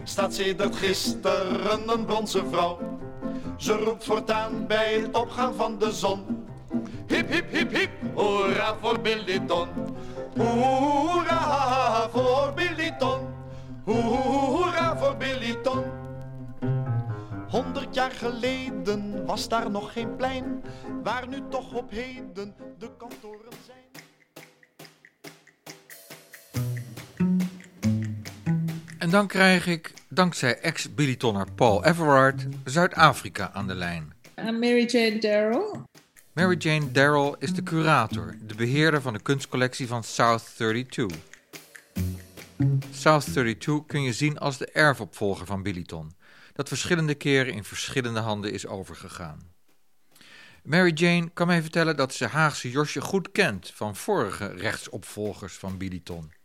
staat 0.04 0.34
sedert 0.34 0.76
gisteren 0.76 1.90
een 1.90 2.06
bronzen 2.06 2.48
vrouw. 2.50 3.00
Ze 3.58 3.74
roept 3.74 4.04
voortaan 4.04 4.68
bij 4.68 4.94
het 4.94 5.18
opgaan 5.18 5.54
van 5.54 5.80
de 5.80 5.92
zon. 5.92 6.46
Hip, 7.08 7.30
hip, 7.30 7.52
hip, 7.52 7.72
hip, 7.72 7.92
hoera 8.14 8.76
voor 8.82 9.02
Billiton. 9.02 9.68
Hoera 10.38 12.10
voor 12.10 12.52
Billiton. 12.56 13.20
Hoera 13.86 14.98
voor 14.98 15.16
Billiton. 15.18 15.84
Honderd 17.50 17.96
jaar 17.96 18.12
geleden 18.12 19.26
was 19.26 19.48
daar 19.48 19.72
nog 19.72 19.94
geen 19.94 20.16
plein, 20.16 20.64
waar 21.04 21.28
nu 21.28 21.42
toch 21.50 21.74
op 21.74 21.92
heden 21.92 22.56
de 22.78 22.90
kantoren 22.98 23.54
zijn. 23.66 23.81
En 29.02 29.10
dan 29.10 29.28
krijg 29.28 29.68
ik, 29.68 29.94
dankzij 30.10 30.58
ex-Billytonner 30.60 31.52
Paul 31.56 31.86
Everard, 31.86 32.48
Zuid-Afrika 32.64 33.52
aan 33.54 33.68
de 33.68 33.76
lijn. 33.76 34.14
I'm 34.38 34.60
Mary 34.60 34.86
Jane 34.86 35.18
Darrell. 35.18 35.80
Mary 36.34 36.56
Jane 36.58 36.92
Darrell 36.92 37.36
is 37.40 37.54
de 37.54 37.64
curator, 37.64 38.36
de 38.42 38.56
beheerder 38.56 39.02
van 39.02 39.14
de 39.14 39.22
kunstcollectie 39.22 39.88
van 39.88 40.04
South 40.04 40.56
32. 40.56 41.18
South 42.92 43.32
32 43.32 43.86
kun 43.86 44.02
je 44.02 44.14
zien 44.14 44.38
als 44.38 44.58
de 44.58 44.66
erfopvolger 44.72 45.46
van 45.46 45.64
Billyton, 45.64 46.16
dat 46.54 46.68
verschillende 46.68 47.16
keren 47.16 47.54
in 47.54 47.64
verschillende 47.64 48.20
handen 48.20 48.52
is 48.52 48.68
overgegaan. 48.68 49.40
Mary 50.64 50.92
Jane 50.94 51.30
kan 51.34 51.48
mij 51.48 51.62
vertellen 51.62 51.96
dat 51.96 52.14
ze 52.14 52.26
Haagse 52.26 52.72
Josje 52.72 53.02
goed 53.02 53.32
kent 53.32 53.72
van 53.76 53.96
vorige 53.96 54.48
rechtsopvolgers 54.48 55.54
van 55.54 55.78
Billyton. 55.78 56.40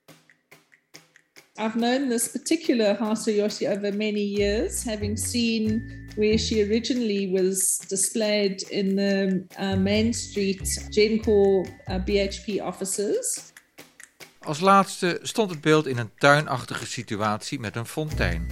I've 1.59 1.77
known 1.77 2.11
this 2.11 2.29
particular 2.29 2.95
Hasayoshi 2.95 3.67
over 3.67 3.91
many 3.91 4.21
years, 4.21 4.85
having 4.85 5.17
seen 5.17 6.07
where 6.17 6.37
she 6.37 6.63
originally 6.63 7.31
was 7.31 7.79
displayed 7.89 8.63
in 8.71 8.97
the 8.97 9.47
uh, 9.57 9.77
Main 9.77 10.13
Street 10.13 10.61
Gencore 10.91 11.67
uh, 11.89 11.99
BHP 11.99 12.61
offices. 12.61 13.53
Als 14.41 14.61
laatste 14.61 15.19
stond 15.23 15.51
het 15.51 15.61
beeld 15.61 15.87
in 15.87 15.99
een 15.99 16.11
tuinachtige 16.19 16.87
situatie 16.87 17.61
met 17.61 17.77
een 17.77 17.87
fontein. 17.87 18.47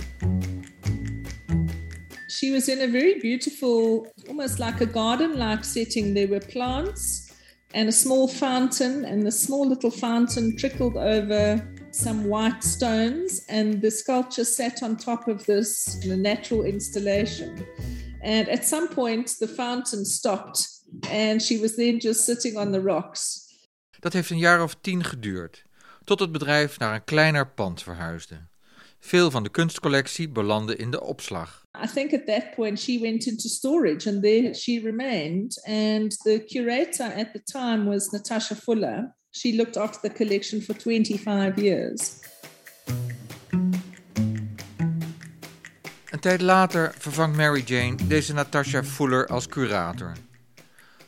She 2.29 2.51
was 2.53 2.69
in 2.69 2.81
a 2.81 2.91
very 2.91 3.19
beautiful, 3.21 4.07
almost 4.29 4.59
like 4.59 4.83
a 4.83 4.93
garden 4.93 5.37
like 5.37 5.65
setting. 5.65 6.15
There 6.15 6.29
were 6.29 6.47
plants 6.47 7.33
and 7.73 7.89
a 7.89 7.93
small 7.93 8.29
fountain, 8.29 9.05
and 9.05 9.23
the 9.23 9.31
small 9.31 9.69
little 9.69 9.91
fountain 9.91 10.57
trickled 10.57 10.97
over 10.97 11.74
some 11.95 12.29
white 12.29 12.65
stones, 12.65 13.45
and 13.47 13.81
the 13.81 13.91
sculpture 13.91 14.45
sat 14.45 14.83
on 14.83 14.97
top 14.97 15.29
of 15.29 15.45
this 15.45 15.97
natural 16.05 16.65
installation. 16.65 17.67
And 18.23 18.49
at 18.49 18.65
some 18.65 18.89
point, 18.89 19.39
the 19.39 19.49
fountain 19.49 20.05
stopped, 20.05 20.69
and 21.11 21.43
she 21.43 21.61
was 21.61 21.77
then 21.77 21.99
just 21.99 22.25
sitting 22.25 22.57
on 22.57 22.73
the 22.73 22.81
rocks. 22.81 23.43
Dat 24.01 24.13
heeft 24.13 24.31
een 24.31 24.39
jaar 24.39 24.63
of 24.63 24.77
tien 24.81 25.05
geduurd, 25.05 25.65
tot 26.05 26.21
het 26.21 26.33
bedrijf 26.33 26.79
naar 26.79 26.95
een 26.95 27.05
kleiner 27.05 27.49
pand 27.49 27.83
verhuisde. 27.83 28.47
Veel 28.99 29.31
van 29.31 29.43
de 29.43 29.51
kunstcollectie 29.51 30.29
belandde 30.29 30.77
in 30.77 30.91
de 30.91 31.01
opslag. 31.01 31.63
I 31.85 31.87
think 31.95 32.13
at 32.13 32.27
that 32.27 32.55
point 32.55 32.81
she 32.81 32.99
went 33.01 33.27
into 33.27 33.49
storage 33.49 34.11
and 34.11 34.23
there 34.23 34.55
she 34.55 34.81
remained. 34.85 35.63
And 35.65 36.19
the 36.23 36.45
curator 36.47 37.13
at 37.13 37.33
the 37.33 37.43
time 37.43 37.85
was 37.89 38.11
Natasha 38.11 38.55
Fuller. 38.55 39.17
She 39.37 39.57
looked 39.57 39.77
after 39.77 40.09
the 40.09 40.15
collection 40.15 40.63
for 40.63 40.75
25 40.75 41.59
years. 41.59 42.19
Een 46.11 46.21
tijd 46.21 46.41
later 46.41 46.95
vervangt 46.99 47.37
Mary 47.37 47.63
Jane 47.67 47.97
deze 48.09 48.33
Natasha 48.33 48.85
Fuller 48.85 49.27
als 49.27 49.47
curator. 49.47 50.13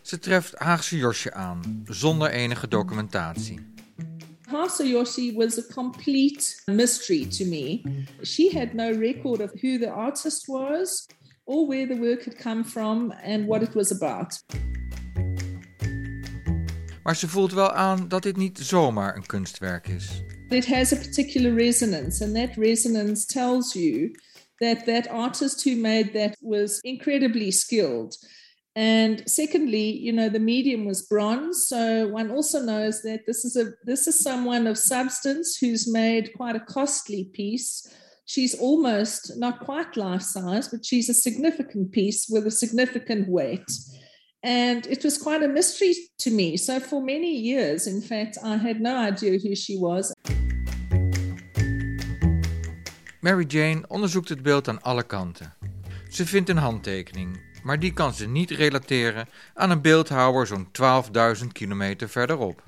Ze 0.02 0.18
treft 0.18 0.54
Haagse 0.58 0.96
Josje 0.96 1.32
aan, 1.32 1.82
zonder 1.84 2.30
enige 2.30 2.68
documentatie. 2.68 3.74
Hasayoshi 4.46 5.34
was 5.34 5.58
a 5.58 5.74
complete 5.74 6.62
mystery 6.64 7.26
to 7.26 7.44
me. 7.44 7.80
She 8.22 8.50
had 8.58 8.72
no 8.72 8.90
record 8.98 9.40
of 9.40 9.50
who 9.60 9.78
the 9.78 9.90
artist 9.90 10.46
was 10.46 11.06
or 11.44 11.66
where 11.68 11.86
the 11.86 11.96
work 12.00 12.24
had 12.24 12.36
come 12.36 12.64
from 12.64 13.10
and 13.10 13.46
what 13.46 13.62
it 13.62 13.74
was 13.74 13.92
about. 13.92 14.42
Maar 17.06 17.16
ze 17.16 17.28
voelt 17.28 17.52
wel 17.52 17.72
aan 17.72 18.08
dat 18.08 18.22
dit 18.22 18.36
niet 18.36 18.58
zomaar 18.58 19.16
een 19.16 19.26
kunstwerk 19.26 19.88
is. 19.88 20.22
It 20.48 20.66
has 20.66 20.92
a 20.92 20.96
particular 20.96 21.54
resonance, 21.54 22.24
and 22.24 22.34
that 22.34 22.56
resonance 22.56 23.26
tells 23.26 23.72
you 23.72 24.10
that 24.56 24.84
that 24.84 25.08
artist 25.08 25.64
who 25.64 25.76
made 25.76 26.10
that 26.12 26.36
was 26.40 26.78
incredibly 26.80 27.50
skilled. 27.50 28.18
And 28.72 29.22
secondly, 29.24 30.02
you 30.02 30.12
know, 30.12 30.30
the 30.30 30.38
medium 30.38 30.84
was 30.84 31.06
bronze, 31.06 31.66
so 31.68 32.08
one 32.12 32.34
also 32.34 32.58
knows 32.58 33.02
that 33.02 33.20
this 33.26 33.44
is 33.44 33.56
a 33.56 33.64
this 33.84 34.06
is 34.06 34.22
someone 34.22 34.70
of 34.70 34.76
substance 34.76 35.66
who's 35.66 35.92
made 35.92 36.32
quite 36.36 36.56
a 36.56 36.64
costly 36.72 37.24
piece. 37.32 37.88
She's 38.24 38.58
almost 38.60 39.36
not 39.36 39.64
quite 39.64 39.96
life 39.96 40.22
size, 40.22 40.68
but 40.70 40.84
she's 40.84 41.08
a 41.08 41.14
significant 41.14 41.92
piece 41.92 42.26
with 42.28 42.46
a 42.46 42.50
significant 42.50 43.28
weight. 43.28 43.70
And 44.40 44.86
it 44.86 45.02
was 45.02 45.18
quite 45.18 45.44
a 45.44 45.48
mystery 45.48 45.94
to 46.16 46.30
me. 46.30 46.56
So, 46.56 46.80
for 46.80 47.02
many 47.02 47.40
years, 47.40 47.86
in 47.86 48.02
fact, 48.02 48.38
I 48.44 48.56
had 48.56 48.80
no 48.80 48.96
idea 48.96 49.38
who 49.38 49.54
she 49.54 49.78
was. 49.78 50.12
Mary 53.20 53.44
Jane 53.44 53.84
onderzoekt 53.88 54.28
het 54.28 54.42
beeld 54.42 54.68
aan 54.68 54.82
alle 54.82 55.02
kanten. 55.02 55.54
Ze 56.08 56.26
vindt 56.26 56.48
een 56.48 56.56
handtekening, 56.56 57.40
maar 57.62 57.78
die 57.78 57.92
kan 57.92 58.14
ze 58.14 58.28
niet 58.28 58.50
relateren 58.50 59.28
aan 59.54 59.70
een 59.70 59.82
beeldhouwer 59.82 60.46
zo'n 60.46 60.68
12.000 61.40 61.46
kilometer 61.52 62.08
verderop. 62.08 62.62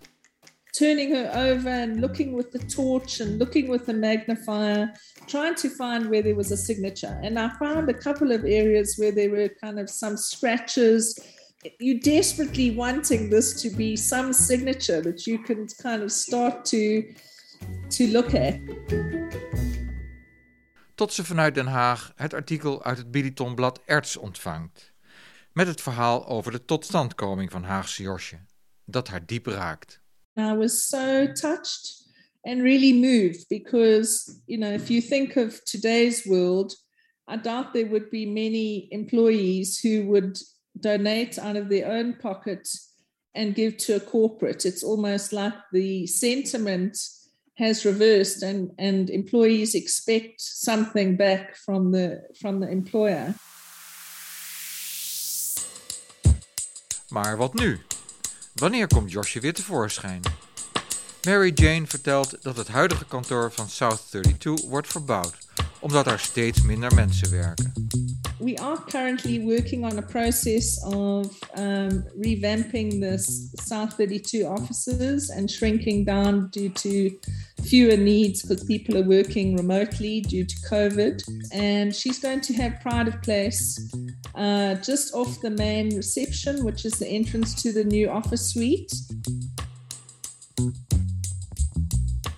Turning 0.70 1.12
her 1.12 1.52
over 1.52 1.70
and 1.70 2.00
looking 2.00 2.36
with 2.36 2.50
the 2.50 2.66
torch 2.66 3.20
and 3.20 3.38
looking 3.38 3.68
with 3.68 3.84
the 3.84 3.92
magnifier, 3.92 4.92
trying 5.26 5.56
to 5.56 5.68
find 5.68 6.08
where 6.08 6.22
there 6.22 6.34
was 6.34 6.52
a 6.52 6.56
signature. 6.56 7.18
And 7.22 7.38
I 7.38 7.48
found 7.58 7.88
a 7.88 7.98
couple 7.98 8.34
of 8.34 8.44
areas 8.44 8.96
where 8.96 9.14
there 9.14 9.30
were 9.30 9.54
kind 9.60 9.78
of 9.78 9.88
some 9.88 10.16
scratches. 10.16 11.18
You 11.58 11.98
desperately 11.98 12.70
wanting 12.70 13.30
this 13.30 13.60
to 13.62 13.76
be 13.76 13.96
some 13.96 14.32
signature 14.32 15.02
that 15.02 15.26
you 15.26 15.42
can 15.42 15.66
kind 15.82 16.02
of 16.02 16.10
start 16.10 16.64
to 16.64 17.04
to 17.88 18.06
look 18.06 18.34
at. 18.34 18.60
Tot 20.94 21.12
ze 21.12 21.24
vanuit 21.24 21.54
Den 21.54 21.66
Haag 21.66 22.12
het 22.16 22.34
artikel 22.34 22.84
uit 22.84 22.98
het 22.98 23.10
Bilitonblad 23.10 23.80
Erts 23.84 24.16
ontvangt. 24.16 24.92
Met 25.52 25.66
het 25.66 25.80
verhaal 25.80 26.26
over 26.26 26.52
de 26.52 26.64
totstandkoming 26.64 27.50
van 27.50 27.62
Haagse 27.62 28.02
Josje, 28.02 28.38
dat 28.84 29.08
haar 29.08 29.26
diep 29.26 29.46
raakt. 29.46 30.00
I 30.36 30.54
was 30.54 30.88
so 30.88 31.32
touched 31.32 32.06
and 32.42 32.60
really 32.60 32.92
moved 32.92 33.48
because, 33.48 34.40
you 34.44 34.60
know, 34.60 34.72
if 34.72 34.88
you 34.88 35.00
think 35.00 35.36
of 35.36 35.62
today's 35.62 36.24
world, 36.24 36.86
I 37.30 37.36
doubt 37.36 37.72
there 37.72 37.88
would 37.88 38.10
be 38.10 38.26
many 38.26 38.86
employees 38.88 39.80
who 39.82 40.04
would 40.06 40.56
donate 40.80 41.38
out 41.38 41.56
of 41.56 41.68
their 41.68 41.86
own 41.86 42.16
pocket 42.16 42.68
and 43.34 43.54
give 43.54 43.76
to 43.76 43.94
a 43.94 44.00
corporate. 44.00 44.64
It's 44.64 44.84
almost 44.84 45.32
like 45.32 45.54
the 45.72 46.06
sentiment 46.06 46.96
has 47.54 47.84
reversed 47.84 48.42
and, 48.42 48.70
and 48.78 49.10
employees 49.10 49.74
expect 49.74 50.40
something 50.40 51.16
back 51.16 51.56
from 51.56 51.92
the 51.92 52.20
from 52.40 52.60
the 52.60 52.68
employer. 52.68 53.34
Maar 57.08 57.36
wat 57.36 57.54
nu? 57.54 57.78
Wanneer 58.54 58.86
komt 58.86 59.12
Josje 59.12 59.40
weer 59.40 59.54
tevoorschijn? 59.54 60.22
Mary 61.22 61.52
Jane 61.54 61.86
vertelt 61.86 62.42
dat 62.42 62.56
het 62.56 62.68
huidige 62.68 63.04
kantoor 63.04 63.52
van 63.52 63.68
South 63.68 64.10
32 64.10 64.68
wordt 64.68 64.88
verbouwd, 64.88 65.36
omdat 65.80 66.06
er 66.06 66.18
steeds 66.18 66.62
minder 66.62 66.94
mensen 66.94 67.30
werken. 67.30 67.72
We 68.40 68.56
are 68.58 68.76
currently 68.76 69.40
working 69.40 69.84
on 69.84 69.98
a 69.98 70.02
process 70.02 70.80
of 70.84 71.26
um, 71.56 72.04
revamping 72.16 73.00
the 73.00 73.18
South 73.18 73.94
32 73.94 74.46
offices 74.46 75.30
and 75.30 75.50
shrinking 75.50 76.04
down 76.04 76.48
due 76.50 76.68
to 76.68 77.18
fewer 77.64 77.96
needs 77.96 78.42
because 78.42 78.62
people 78.62 78.96
are 78.96 79.02
working 79.02 79.56
remotely 79.56 80.20
due 80.20 80.44
to 80.44 80.54
COVID. 80.70 81.22
And 81.52 81.94
she's 81.94 82.20
going 82.20 82.40
to 82.42 82.54
have 82.54 82.80
pride 82.80 83.08
of 83.08 83.20
place 83.22 83.92
uh, 84.36 84.74
just 84.76 85.14
off 85.14 85.40
the 85.40 85.50
main 85.50 85.96
reception, 85.96 86.64
which 86.64 86.84
is 86.84 86.92
the 86.92 87.08
entrance 87.08 87.60
to 87.62 87.72
the 87.72 87.84
new 87.84 88.08
office 88.08 88.52
suite. 88.52 88.92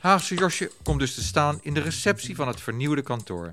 Haagse 0.01 0.34
Josje 0.34 0.70
komt 0.82 0.98
dus 0.98 1.14
te 1.14 1.22
staan 1.22 1.59
in 1.62 1.74
de 1.74 1.80
receptie 1.80 2.34
van 2.34 2.48
het 2.48 2.61
vernieuwde 2.61 3.03
kantoor, 3.03 3.48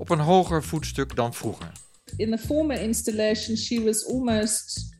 op 0.00 0.10
een 0.10 0.18
hoger 0.18 0.64
voetstuk 0.64 1.16
dan 1.16 1.34
vroeger. 1.34 1.72
In 2.16 2.30
the 2.30 2.38
former 2.38 2.80
installation, 2.80 3.56
she 3.56 3.82
was 3.82 4.06
almost 4.06 4.90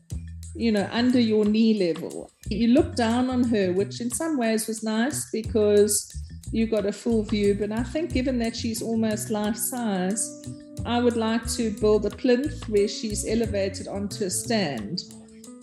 you 0.53 0.71
know, 0.71 0.87
under 0.91 1.19
your 1.19 1.45
knee 1.45 1.77
level. 1.77 2.29
You 2.49 2.67
looked 2.67 2.97
down 2.97 3.29
on 3.29 3.43
her, 3.43 3.73
which 3.73 4.01
in 4.01 4.11
some 4.11 4.37
ways 4.37 4.67
was 4.67 4.81
nice 4.83 5.29
because 5.31 6.13
you 6.51 6.67
got 6.67 6.85
a 6.85 6.91
full 6.91 7.23
view. 7.23 7.55
But 7.55 7.71
I 7.71 7.83
think, 7.83 8.13
given 8.13 8.39
that 8.39 8.55
she's 8.55 8.81
almost 8.81 9.29
life 9.29 9.55
size, 9.55 10.23
I 10.85 10.99
would 10.99 11.15
like 11.15 11.47
to 11.55 11.71
build 11.79 12.05
a 12.05 12.09
plinth 12.09 12.67
where 12.67 12.87
she's 12.87 13.25
elevated 13.27 13.87
onto 13.87 14.25
a 14.25 14.29
stand. 14.29 15.01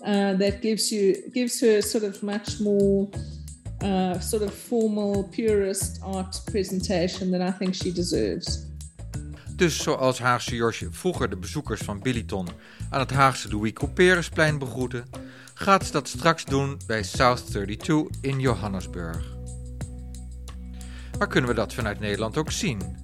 Uh, 0.04 0.32
that 0.34 0.62
gives 0.62 0.92
you 0.92 1.14
gives 1.34 1.60
her 1.60 1.82
sort 1.82 2.04
of 2.04 2.22
much 2.22 2.60
more 2.60 3.10
uh, 3.82 4.18
sort 4.20 4.42
of 4.42 4.54
formal 4.54 5.24
purist 5.24 6.00
art 6.04 6.40
presentation 6.46 7.32
that 7.32 7.42
I 7.42 7.50
think 7.50 7.74
she 7.74 7.90
deserves. 7.90 8.67
Dus 9.58 9.82
zoals 9.82 10.18
Haagse 10.18 10.54
Josje 10.54 10.88
vroeger 10.90 11.30
de 11.30 11.36
bezoekers 11.36 11.80
van 11.80 12.00
Billiton 12.00 12.48
aan 12.90 13.00
het 13.00 13.10
Haagse 13.10 13.48
Louis 13.48 13.72
Couperusplein 13.72 14.58
begroette, 14.58 15.02
gaat 15.54 15.86
ze 15.86 15.92
dat 15.92 16.08
straks 16.08 16.44
doen 16.44 16.80
bij 16.86 17.02
South 17.02 17.46
32 17.50 18.20
in 18.20 18.40
Johannesburg. 18.40 19.36
Maar 21.18 21.28
kunnen 21.28 21.50
we 21.50 21.56
dat 21.56 21.74
vanuit 21.74 22.00
Nederland 22.00 22.36
ook 22.36 22.50
zien? 22.50 22.96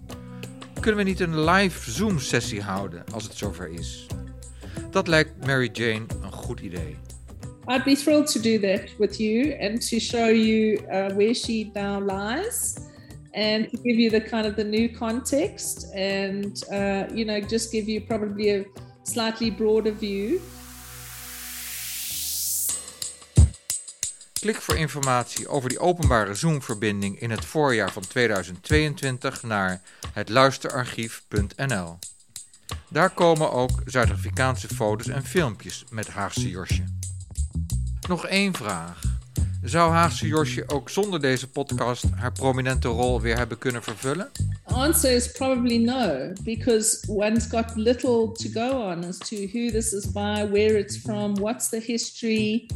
Kunnen 0.80 1.04
we 1.04 1.10
niet 1.10 1.20
een 1.20 1.44
live 1.44 1.90
Zoom-sessie 1.90 2.62
houden 2.62 3.04
als 3.12 3.24
het 3.24 3.36
zover 3.36 3.68
is? 3.68 4.06
Dat 4.90 5.08
lijkt 5.08 5.46
Mary 5.46 5.70
Jane 5.72 6.06
een 6.22 6.32
goed 6.32 6.60
idee. 6.60 6.96
I'd 7.66 7.84
be 7.84 7.96
thrilled 7.96 8.32
to 8.32 8.40
do 8.40 8.58
that 8.60 8.96
with 8.98 9.16
you 9.16 9.60
and 9.60 9.88
to 9.88 9.98
show 9.98 10.34
you 10.34 10.72
uh, 10.72 11.06
where 11.16 11.34
she 11.34 11.70
now 11.72 12.10
lies 12.10 12.92
and 13.34 13.70
give 13.82 13.98
you 13.98 14.10
the 14.10 14.20
kind 14.20 14.46
of 14.46 14.54
the 14.54 14.64
new 14.64 14.88
context 14.88 15.92
and 15.94 16.62
uh, 16.70 17.04
you 17.14 17.24
know 17.24 17.40
just 17.40 17.70
give 17.72 17.88
you 17.88 18.00
probably 18.00 18.50
a 18.50 18.64
slightly 19.02 19.50
broader 19.50 19.94
view 19.94 20.40
Klik 24.44 24.60
voor 24.60 24.76
informatie 24.76 25.48
over 25.48 25.68
die 25.68 25.78
openbare 25.78 26.34
Zoom-verbinding 26.34 27.20
in 27.20 27.30
het 27.30 27.44
voorjaar 27.44 27.92
van 27.92 28.06
2022 28.06 29.42
naar 29.42 29.80
hetluisterarchief.nl. 30.12 31.98
Daar 32.88 33.10
komen 33.10 33.52
ook 33.52 33.82
Zuid-Afrikaanse 33.84 34.68
foto's 34.68 35.08
en 35.08 35.24
filmpjes 35.24 35.84
met 35.90 36.08
Haagse 36.08 36.48
Josje. 36.48 36.84
Nog 38.08 38.26
één 38.26 38.54
vraag. 38.54 39.13
Zou 39.64 39.92
Haagse 39.92 40.26
Josje 40.26 40.68
ook 40.68 40.90
zonder 40.90 41.20
deze 41.20 41.48
podcast 41.48 42.04
haar 42.14 42.32
prominente 42.32 42.88
rol 42.88 43.20
weer 43.20 43.36
hebben 43.36 43.58
kunnen 43.58 43.82
vervullen? 43.82 44.30
The 44.66 44.74
answer 44.74 45.12
is 45.12 45.32
probably 45.32 45.78
no, 45.78 46.32
because 46.42 47.12
one's 47.12 47.46
got 47.46 47.76
little 47.76 48.32
to 48.32 48.48
go 48.52 48.90
on 48.90 49.04
as 49.04 49.18
to 49.18 49.36
who 49.36 49.70
this 49.70 49.92
is 49.92 50.12
by, 50.12 50.48
where 50.50 50.78
it's 50.78 50.96
from, 50.96 51.34
what's 51.34 51.68
the 51.68 51.80
history. 51.84 52.66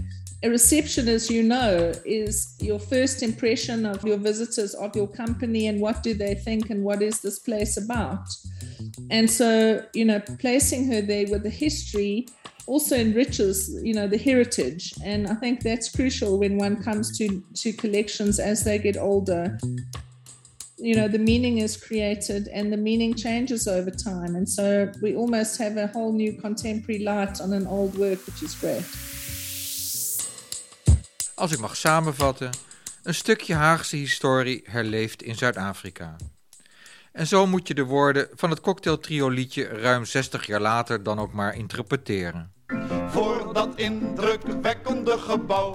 A 0.44 0.48
reception, 0.48 1.08
as 1.08 1.26
you 1.26 1.42
know, 1.42 1.92
is 2.04 2.54
your 2.58 2.80
first 2.80 3.22
impression 3.22 3.86
of 3.86 4.04
your 4.04 4.18
visitors, 4.18 4.74
of 4.74 4.94
your 4.94 5.08
company, 5.08 5.68
and 5.68 5.80
what 5.80 6.02
do 6.02 6.14
they 6.14 6.34
think, 6.44 6.70
and 6.70 6.82
what 6.84 7.02
is 7.02 7.20
this 7.20 7.38
place 7.38 7.84
about. 7.84 8.28
And 9.10 9.30
so, 9.30 9.80
you 9.92 10.04
know, 10.04 10.20
placing 10.38 10.92
her 10.92 11.06
there 11.06 11.26
with 11.28 11.42
the 11.42 11.50
history 11.50 12.26
also 12.68 12.94
enriches 12.96 13.56
you 13.82 13.94
know 13.94 14.06
the 14.06 14.18
heritage 14.18 14.92
and 15.04 15.26
i 15.26 15.34
think 15.34 15.62
that's 15.62 15.88
crucial 15.90 16.38
when 16.38 16.58
one 16.58 16.76
comes 16.82 17.16
to 17.18 17.42
to 17.54 17.72
collections 17.72 18.38
as 18.38 18.62
they 18.62 18.78
get 18.78 18.96
older 18.96 19.58
you 20.76 20.94
know 20.94 21.08
the 21.08 21.18
meaning 21.18 21.58
is 21.58 21.76
created 21.76 22.48
and 22.48 22.72
the 22.72 22.76
meaning 22.76 23.14
changes 23.14 23.66
over 23.66 23.90
time 23.90 24.36
and 24.36 24.48
so 24.48 24.90
we 25.02 25.16
almost 25.16 25.58
have 25.58 25.76
a 25.76 25.86
whole 25.88 26.12
new 26.12 26.32
contemporary 26.32 27.02
light 27.02 27.40
on 27.40 27.52
an 27.52 27.66
old 27.66 27.96
work 27.96 28.18
which 28.26 28.42
is 28.42 28.54
great 28.54 28.84
Als 31.38 31.52
ik 31.52 31.58
mag 31.58 31.76
samenvatten, 31.76 32.50
een 33.02 33.14
stukje 33.14 33.54
Haagse 33.54 33.96
historie 33.96 34.62
herleeft 34.64 35.22
in 35.22 35.34
Zuid-Afrika. 35.34 36.16
En 37.12 37.26
zo 37.26 37.46
moet 37.46 37.68
je 37.68 37.74
de 37.74 37.84
woorden 37.84 38.28
van 38.32 38.50
het 38.50 38.60
cocktailtrio 38.60 39.28
liedje 39.28 39.64
ruim 39.64 40.04
60 40.04 40.46
jaar 40.46 40.60
later 40.60 41.02
dan 41.02 41.18
ook 41.18 41.32
maar 41.32 41.56
interpreteren. 41.56 42.52
Voor 43.06 43.52
dat 43.52 43.68
indrukwekkende 43.74 45.18
gebouw 45.18 45.74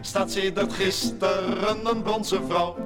staat 0.00 0.30
sedert 0.30 0.72
gisteren 0.72 1.86
een 1.86 2.02
bronzen 2.02 2.46
vrouw. 2.46 2.76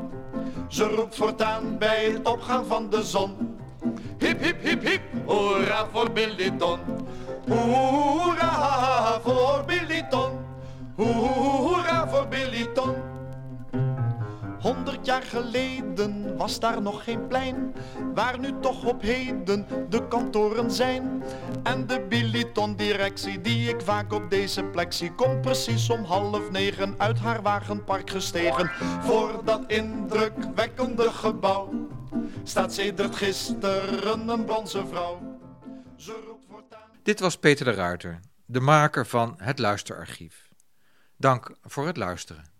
Ze 0.69 0.85
roept 0.85 1.17
voortaan 1.17 1.79
bij 1.79 2.05
het 2.05 2.29
opgaan 2.29 2.67
van 2.67 2.91
de 2.91 3.03
zon. 3.03 3.59
Hip, 4.19 4.43
hip, 4.43 4.63
hip, 4.63 4.83
hip, 4.83 5.03
hoera 5.25 5.87
voor 5.93 6.13
Billiton. 6.13 6.79
Hoera 7.49 9.21
voor 9.23 9.65
Billiton. 9.67 10.31
Hoera 10.97 12.09
voor 12.09 12.29
Billiton. 12.29 12.95
Honderd 14.61 15.07
jaar 15.07 15.23
geleden 15.23 16.37
was 16.37 16.61
daar 16.61 16.83
nog 16.83 17.05
geen 17.05 17.27
plein, 17.27 17.75
waar 18.15 18.39
nu 18.39 18.53
toch 18.61 18.85
op 18.85 19.03
heden 19.03 19.67
de 19.89 20.09
kantoren 20.09 20.71
zijn. 20.71 21.23
En 21.63 21.87
de 21.87 22.07
Billiton-directie 22.09 23.41
die 23.41 23.69
ik 23.69 23.81
vaak 23.81 24.13
op 24.13 24.31
deze 24.31 24.65
plek 24.65 24.93
zie, 24.93 25.15
komt 25.15 25.41
precies 25.41 25.91
om 25.91 26.05
half 26.05 26.51
negen 26.51 26.95
uit 26.99 27.19
haar 27.19 27.43
wagenpark 27.43 28.11
gestegen. 28.11 28.71
Voor 29.01 29.45
dat 29.45 29.65
indrukwekkende 29.67 31.11
gebouw 31.11 31.89
staat 32.43 32.75
sedert 32.75 33.17
gisteren 33.17 34.29
een 34.29 34.45
bronzen 34.45 34.89
vrouw. 34.89 35.39
Dit 37.03 37.21
was 37.21 37.37
Peter 37.37 37.65
de 37.65 37.71
Ruiter, 37.71 38.21
de 38.45 38.61
maker 38.61 39.07
van 39.07 39.35
het 39.37 39.59
Luisterarchief. 39.59 40.49
Dank 41.17 41.57
voor 41.63 41.87
het 41.87 41.97
luisteren. 41.97 42.55